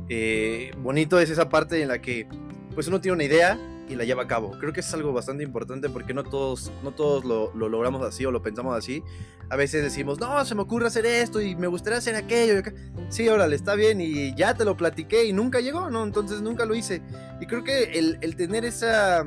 [0.08, 2.26] eh, bonito es esa parte en la que
[2.74, 3.58] pues uno tiene una idea
[3.92, 4.52] y la lleva a cabo.
[4.58, 8.24] Creo que es algo bastante importante porque no todos, no todos lo, lo, logramos así
[8.24, 9.02] o lo pensamos así.
[9.50, 12.62] A veces decimos, no, se me ocurre hacer esto y me gustaría hacer aquello.
[13.08, 16.04] Sí, órale, está bien y ya te lo platiqué y nunca llegó, ¿no?
[16.04, 17.02] Entonces nunca lo hice.
[17.40, 19.24] Y creo que el, el tener esa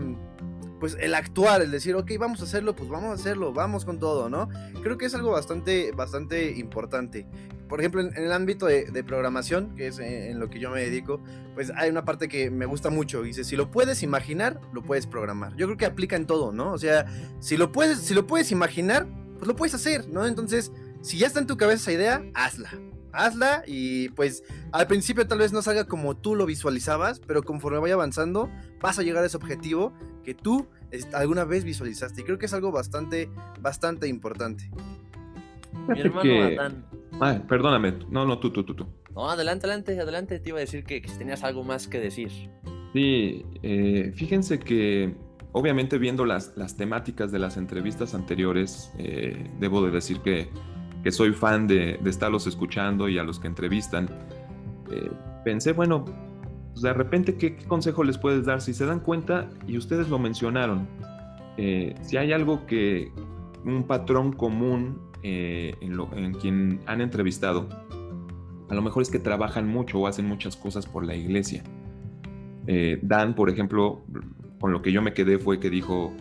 [0.79, 3.99] pues el actuar, el decir, ok, vamos a hacerlo, pues vamos a hacerlo, vamos con
[3.99, 4.49] todo, ¿no?
[4.83, 7.25] Creo que es algo bastante, bastante importante.
[7.67, 11.21] Por ejemplo, en, el ámbito de, programación, que es en, lo que yo me dedico,
[11.53, 13.21] pues hay una parte que me gusta mucho.
[13.21, 15.55] Dice, si lo puedes imaginar, lo puedes programar.
[15.55, 16.71] Yo creo que aplica en todo, ¿no?
[16.71, 17.05] O sea,
[17.39, 20.25] si lo puedes, si lo puedes imaginar, pues lo puedes hacer, ¿no?
[20.25, 20.71] Entonces,
[21.01, 22.71] si ya está en tu cabeza esa idea, hazla
[23.15, 27.79] hazla y pues al principio tal vez no salga como tú lo visualizabas, pero conforme
[27.79, 28.49] vaya avanzando
[28.81, 29.93] vas a llegar a ese objetivo
[30.23, 30.67] que tú
[31.13, 32.21] alguna vez visualizaste.
[32.21, 33.29] Y creo que es algo bastante,
[33.59, 34.69] bastante importante.
[35.87, 36.83] Mi hermano
[37.21, 38.85] Ay, perdóname, no, no, tú, tú, tú, tú.
[39.15, 42.29] No, adelante, adelante, adelante, te iba a decir que, si tenías algo más que decir.
[42.93, 45.15] Sí, eh, fíjense que
[45.53, 50.49] obviamente viendo las, las temáticas de las entrevistas anteriores, eh, debo de decir que
[51.05, 54.09] que soy fan de, estarlos escuchando y a los que entrevistan,
[54.91, 55.11] eh,
[55.43, 56.03] pensé, bueno,
[56.71, 58.59] pues de repente, ¿qué, consejo les puedes dar?
[58.59, 60.87] Si se dan cuenta, y ustedes lo mencionaron,
[61.57, 63.11] eh, si hay algo que,
[63.63, 67.67] un patrón común eh, en, lo, en quien han entrevistado,
[68.69, 71.63] a lo mejor es que trabajan mucho o hacen muchas cosas por la iglesia.
[73.01, 74.03] Dan, por ejemplo,
[74.59, 76.11] con lo que yo me quedé fue que dijo,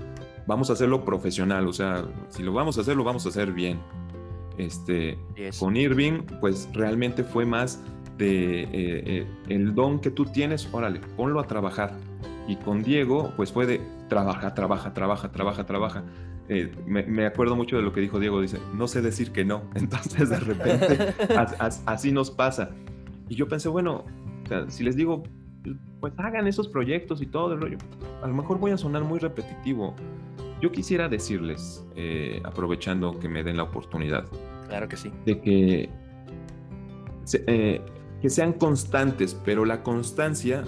[0.47, 3.53] vamos a hacerlo profesional, o sea, si lo vamos a hacer, lo vamos a hacer
[3.53, 3.79] bien.
[4.59, 5.19] Este,
[5.59, 7.83] Con Irving, pues realmente fue más
[8.19, 11.97] de eh, eh, el don que tú tienes, órale, ponlo a trabajar.
[12.47, 16.05] Y con Diego, pues fue de trabaja, trabaja, trabaja, trabaja, trabaja.
[16.49, 19.63] Eh, me, acuerdo mucho de lo que dijo Diego, dice, no sé decir que no.
[19.75, 21.15] Entonces de repente
[21.87, 22.71] así nos pasa.
[23.29, 24.05] Y yo pensé, bueno,
[24.69, 25.23] si les digo,
[26.01, 27.79] pues hagan esos proyectos y todo el rollo,
[28.23, 29.95] a lo mejor voy a sonar muy repetitivo.
[30.61, 34.27] Yo quisiera decirles, eh, aprovechando que me den la oportunidad,
[34.69, 35.91] claro que sí, de que,
[37.47, 37.81] eh,
[38.21, 40.65] que sean constantes, pero la constancia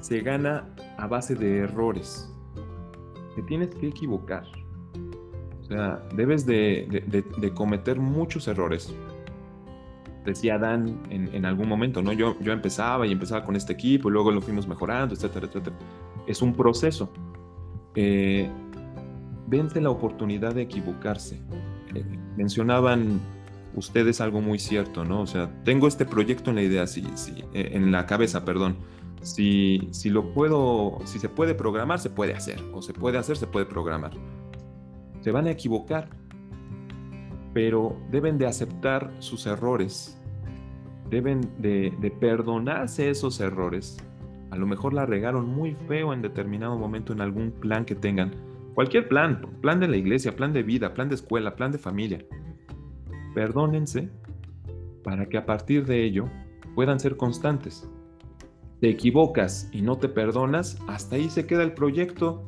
[0.00, 0.66] se gana
[0.98, 2.32] a base de errores.
[3.36, 4.44] Te tienes que equivocar.
[5.70, 7.22] Sea, debes de,
[7.54, 8.92] cometer muchos errores.
[10.24, 12.12] Decía Dan en, algún momento, ¿no?
[12.12, 15.76] Yo, yo empezaba y empezaba con este equipo y luego lo fuimos mejorando, etcétera, etcétera.
[16.26, 17.12] Es un proceso.
[17.94, 18.50] Eh,
[19.76, 21.40] la oportunidad de equivocarse.
[21.94, 22.04] Eh,
[22.36, 23.20] mencionaban
[23.76, 25.20] ustedes algo muy cierto, ¿no?
[25.20, 28.74] O sea, tengo este proyecto en la idea, sí, sí, eh, en la cabeza, perdón.
[29.22, 32.60] Si, si lo puedo, si se puede programar, se puede hacer.
[32.72, 34.10] O se puede hacer, se puede programar.
[35.20, 36.08] Se van a equivocar,
[37.52, 40.20] pero deben de aceptar sus errores.
[41.08, 43.98] Deben de, perdonarse esos errores.
[44.50, 48.32] A lo mejor la regaron muy feo en determinado momento en algún plan que tengan.
[48.74, 52.24] Cualquier plan, plan de la iglesia, plan de vida, plan de escuela, plan de familia.
[53.34, 54.10] Perdónense
[55.02, 56.24] para que a partir de ello
[56.74, 57.88] puedan ser constantes
[58.80, 62.42] te equivocas y no te perdonas, hasta ahí se queda el proyecto.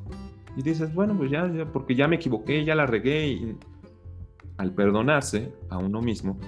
[0.57, 3.29] Y dices, bueno, pues ya, porque ya me equivoqué, ya la regué.
[3.29, 3.57] Y
[4.59, 6.39] al perdonarse a uno mismo,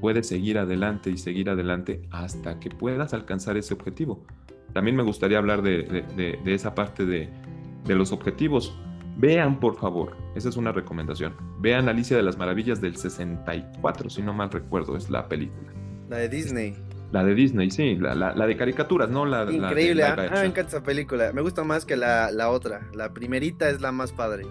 [0.00, 4.24] puedes seguir adelante y seguir adelante hasta que puedas alcanzar ese objetivo.
[4.72, 5.82] También me gustaría hablar de,
[6.44, 7.30] de esa parte de,
[7.86, 8.76] los objetivos.
[9.16, 11.34] Vean, por favor, esa es una recomendación.
[11.58, 15.72] Vean Alicia de las Maravillas del 64, si no mal recuerdo, es la película.
[16.08, 16.87] La de Disney.
[17.10, 20.68] La de Disney, sí, la, la, de caricaturas, no la Increíble, la ah, me encanta
[20.68, 21.32] esa película.
[21.32, 22.86] Me gusta más que la, la, otra.
[22.92, 24.44] La primerita es la más padre.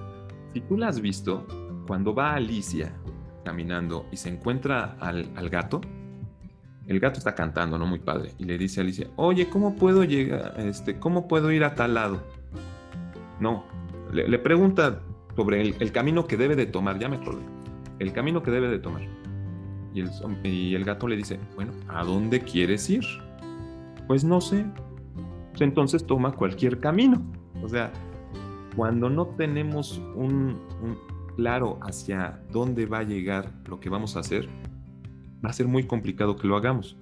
[0.53, 1.45] Si tú la has visto,
[1.85, 2.95] cuando va Alicia
[3.45, 5.81] caminando y se encuentra al, al gato,
[6.87, 7.85] el gato está cantando, ¿no?
[7.85, 8.31] Muy padre.
[8.39, 11.93] Y le dice a Alicia, oye, ¿cómo puedo llegar, este, cómo puedo ir a tal
[11.93, 12.23] lado?
[13.39, 13.65] No,
[14.11, 15.01] le, le pregunta
[15.35, 17.43] sobre el, el, camino que debe de tomar, ya me acordé.
[17.99, 19.16] El camino que debe de tomar.
[20.43, 23.03] Y el, gato le dice, bueno, ¿a dónde quieres ir?
[24.05, 24.65] Pues no sé.
[25.51, 27.25] Pues entonces toma cualquier camino.
[27.63, 27.91] O sea,
[28.75, 30.59] cuando no tenemos un,
[31.35, 34.47] claro hacia dónde va a llegar lo que vamos a hacer,
[35.43, 36.95] va a ser muy complicado que lo hagamos.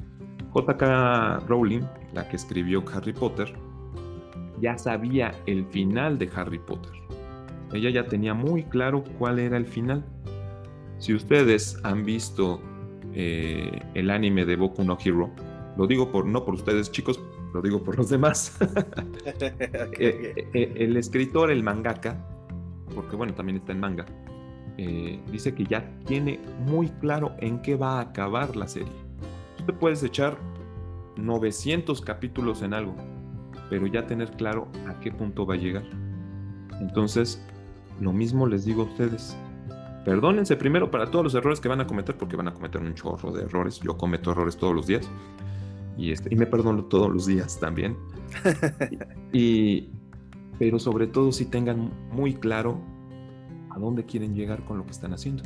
[0.54, 1.82] JK Rowling,
[2.14, 3.54] la que escribió Harry Potter,
[4.62, 6.94] ya sabía el final de Harry Potter.
[7.74, 10.06] Ella ya tenía muy claro cuál era el final.
[10.98, 12.62] Si ustedes han visto
[13.18, 15.32] eh, el anime de Boku no Hero.
[15.78, 17.20] Lo digo por, no por ustedes chicos,
[17.54, 18.58] lo digo por los demás.
[19.98, 22.28] Eh, eh, el escritor, el mangaka,
[22.94, 24.06] porque bueno, también está en manga,
[25.32, 28.92] dice que ya tiene muy claro en qué va a acabar la serie.
[29.58, 30.38] Tú te puedes echar
[31.18, 32.96] 900 capítulos en algo,
[33.70, 35.84] pero ya tener claro a qué punto va a llegar.
[36.82, 37.44] Entonces,
[38.00, 39.38] lo mismo les digo a ustedes
[40.06, 42.94] perdónense primero para todos los errores que van a cometer, porque van a cometer un
[42.94, 43.80] chorro de errores.
[43.82, 45.10] Yo cometo errores todos los días.
[45.98, 47.98] Y, este, y me perdono todos los días también.
[49.34, 49.90] y,
[50.60, 52.80] pero sobre todo si tengan muy claro
[53.72, 55.44] a dónde quieren llegar con lo que están haciendo.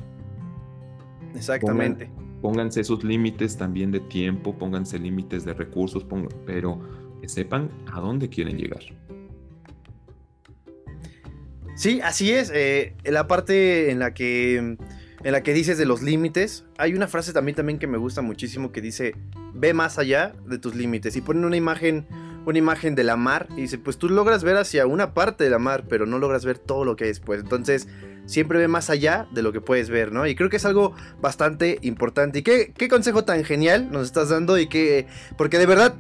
[1.34, 2.10] Exactamente.
[2.42, 6.06] pónganse esos límites también de tiempo, pónganse límites de recursos,
[6.46, 6.80] pero
[7.22, 8.82] que sepan a dónde quieren llegar.
[11.80, 12.52] Sí, así es.
[12.54, 17.08] Eh, la parte en la que en la que dices de los límites, hay una
[17.08, 19.16] frase también, también que me gusta muchísimo que dice,
[19.54, 21.16] ve más allá de tus límites.
[21.16, 22.06] Y ponen una imagen,
[22.46, 25.50] una imagen de la mar y dice, pues tú logras ver hacia una parte de
[25.50, 27.40] la mar, pero no logras ver todo lo que hay después.
[27.40, 27.88] Entonces,
[28.26, 30.28] siempre ve más allá de lo que puedes ver, ¿no?
[30.28, 32.40] Y creo que es algo bastante importante.
[32.40, 34.58] ¿Y qué, qué consejo tan genial nos estás dando?
[34.58, 35.08] Y que,
[35.38, 35.96] porque de verdad,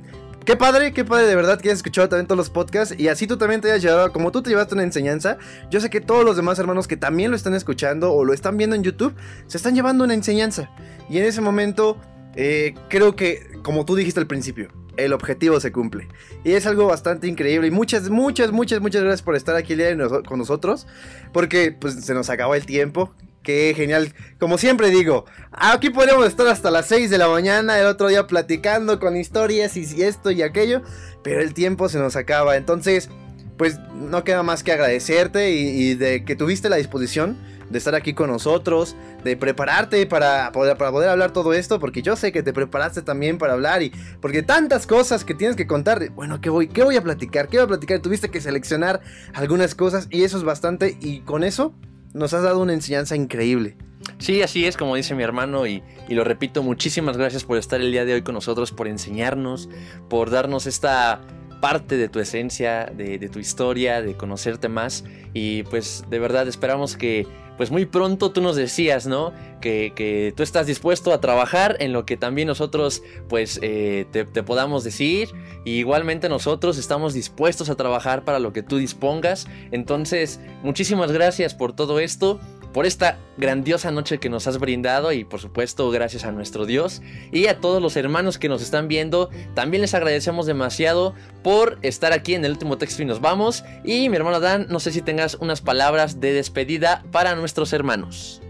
[0.49, 3.27] Qué padre, qué padre de verdad que hayas escuchado también todos los podcasts y así
[3.27, 5.37] tú también te hayas llevado, como tú te llevaste una enseñanza,
[5.69, 8.57] yo sé que todos los demás hermanos que también lo están escuchando o lo están
[8.57, 9.13] viendo en YouTube,
[9.45, 10.71] se están llevando una enseñanza.
[11.07, 11.97] Y en ese momento,
[12.35, 16.07] eh, creo que, como tú dijiste al principio, el objetivo se cumple.
[16.43, 17.67] Y es algo bastante increíble.
[17.67, 19.77] Y muchas, muchas, muchas, muchas gracias por estar aquí
[20.25, 20.87] con nosotros.
[21.31, 23.13] Porque pues se nos acabó el tiempo.
[23.43, 24.13] Qué genial.
[24.37, 28.27] Como siempre digo, aquí podríamos estar hasta las 6 de la mañana, el otro día
[28.27, 30.81] platicando con historias y esto y aquello,
[31.23, 32.57] pero el tiempo se nos acaba.
[32.57, 33.09] Entonces,
[33.57, 37.37] pues no queda más que agradecerte y, de que tuviste la disposición
[37.69, 42.01] de estar aquí con nosotros, de prepararte para poder, para poder hablar todo esto, porque
[42.01, 43.91] yo sé que te preparaste también para hablar y
[44.21, 47.47] porque tantas cosas que tienes que contar, bueno, ¿qué voy, qué voy a platicar?
[47.47, 47.99] ¿Qué voy a platicar?
[47.99, 49.01] Tuviste que seleccionar
[49.33, 51.75] algunas cosas y eso es bastante y con eso
[52.13, 53.77] nos has dado una enseñanza increíble.
[54.17, 57.91] Sí, así es, como dice mi hermano, y, lo repito, muchísimas gracias por estar el
[57.91, 59.69] día de hoy con nosotros, por enseñarnos,
[60.09, 61.21] por darnos esta
[61.61, 65.03] parte de tu esencia, de, tu historia, de conocerte más,
[65.33, 67.27] y pues de verdad esperamos que
[67.59, 69.33] pues muy pronto tú nos decías, ¿no?
[69.59, 74.43] Que, tú estás dispuesto a trabajar en lo que también nosotros pues eh, te, te,
[74.43, 75.27] podamos decir.
[75.65, 79.45] Y igualmente nosotros estamos dispuestos a trabajar para lo que tú dispongas.
[79.71, 82.39] Entonces, muchísimas gracias por todo esto
[82.73, 87.01] por esta grandiosa noche que nos has brindado y por supuesto gracias a nuestro Dios
[87.31, 89.29] y a todos los hermanos que nos están viendo.
[89.53, 91.13] También les agradecemos demasiado
[91.43, 93.63] por estar aquí en el último texto y nos vamos.
[93.83, 98.41] Y mi hermano Dan, no sé si tengas unas palabras de despedida para nuestros hermanos.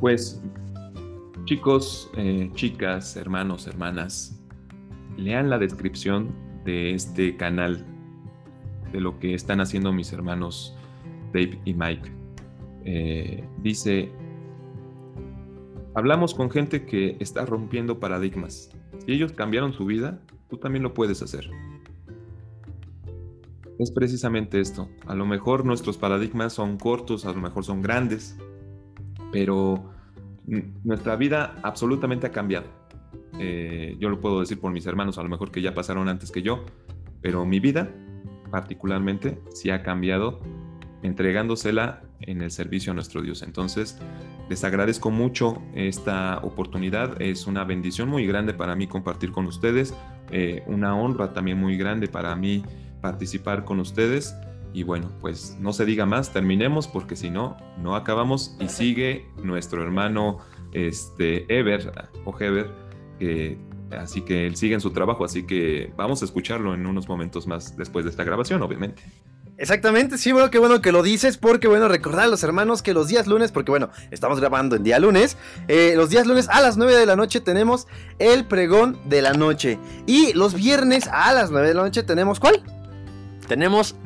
[0.00, 0.40] Pues
[1.46, 4.36] Chicos, eh, chicas, hermanos, hermanas,
[5.16, 6.34] lean la descripción
[6.64, 7.86] de este canal,
[8.90, 10.74] de lo que están haciendo mis hermanos
[11.32, 12.10] Dave y Mike.
[12.88, 14.12] Eh, dice,
[15.94, 18.70] hablamos con gente que está rompiendo paradigmas.
[19.04, 21.50] Si ellos cambiaron su vida, tú también lo puedes hacer.
[23.80, 24.88] Es precisamente esto.
[25.06, 28.38] A lo mejor nuestros paradigmas son cortos, a lo mejor son grandes,
[29.32, 29.90] pero
[30.46, 32.66] nuestra vida absolutamente ha cambiado.
[33.38, 36.30] Eh, yo lo puedo decir por mis hermanos, a lo mejor que ya pasaron antes
[36.30, 36.64] que yo,
[37.20, 37.92] pero mi vida
[38.50, 40.40] particularmente sí ha cambiado
[41.02, 43.42] entregándosela en el servicio a nuestro Dios.
[43.42, 43.98] Entonces,
[44.48, 47.20] les agradezco mucho esta oportunidad.
[47.20, 49.94] Es una bendición muy grande para mí compartir con ustedes,
[50.30, 52.64] eh, una honra también muy grande para mí
[53.00, 54.36] participar con ustedes.
[54.72, 59.26] Y bueno, pues no se diga más, terminemos porque si no, no acabamos y sigue
[59.42, 60.38] nuestro hermano
[60.72, 61.92] este, Ever
[62.24, 62.70] o Heber,
[63.92, 67.46] así que él sigue en su trabajo, así que vamos a escucharlo en unos momentos
[67.46, 69.02] más después de esta grabación, obviamente.
[69.58, 72.92] Exactamente, sí, bueno, qué bueno que lo dices, porque bueno, recordar a los hermanos que
[72.92, 75.38] los días lunes, porque bueno, estamos grabando en día lunes,
[75.68, 77.86] eh, los días lunes a las 9 de la noche tenemos
[78.18, 82.38] el pregón de la noche, y los viernes a las 9 de la noche tenemos,
[82.38, 82.62] ¿cuál?
[83.48, 83.96] Tenemos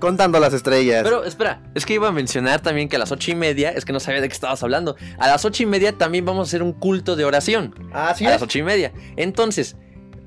[0.00, 1.02] Contando las estrellas.
[1.04, 3.84] Pero espera, es que iba a mencionar también que a las ocho y media, es
[3.84, 4.96] que no sabía de qué estabas hablando.
[5.18, 7.74] A las ocho y media también vamos a hacer un culto de oración.
[7.92, 8.24] Ah, sí.
[8.24, 8.92] A las ocho y media.
[9.16, 9.76] Entonces,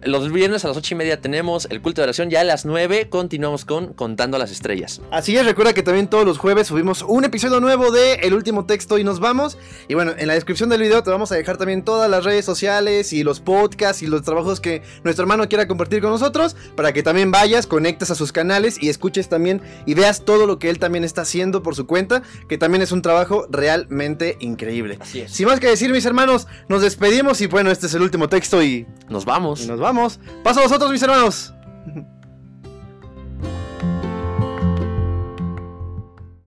[0.06, 2.30] los viernes a las ocho y media tenemos el culto de oración.
[2.30, 5.02] Ya a las 9 continuamos con Contando las Estrellas.
[5.12, 8.66] Así es, recuerda que también todos los jueves subimos un episodio nuevo de El último
[8.66, 9.58] texto y nos vamos.
[9.88, 12.46] Y bueno, en la descripción del video te vamos a dejar también todas las redes
[12.46, 16.56] sociales y los podcasts y los trabajos que nuestro hermano quiera compartir con nosotros.
[16.76, 20.60] Para que también vayas, conectes a sus canales y escuches también y veas todo lo
[20.60, 22.24] que él también está haciendo por su cuenta.
[22.48, 24.98] Que también es un trabajo realmente increíble.
[25.00, 25.32] Así es.
[25.32, 28.62] Sin más que decir, mis hermanos, nos despedimos y bueno, este es el último texto
[28.62, 29.62] y Nos vamos.
[29.64, 30.20] y nos vamos.
[30.44, 31.53] Paso a vosotros, mis hermanos.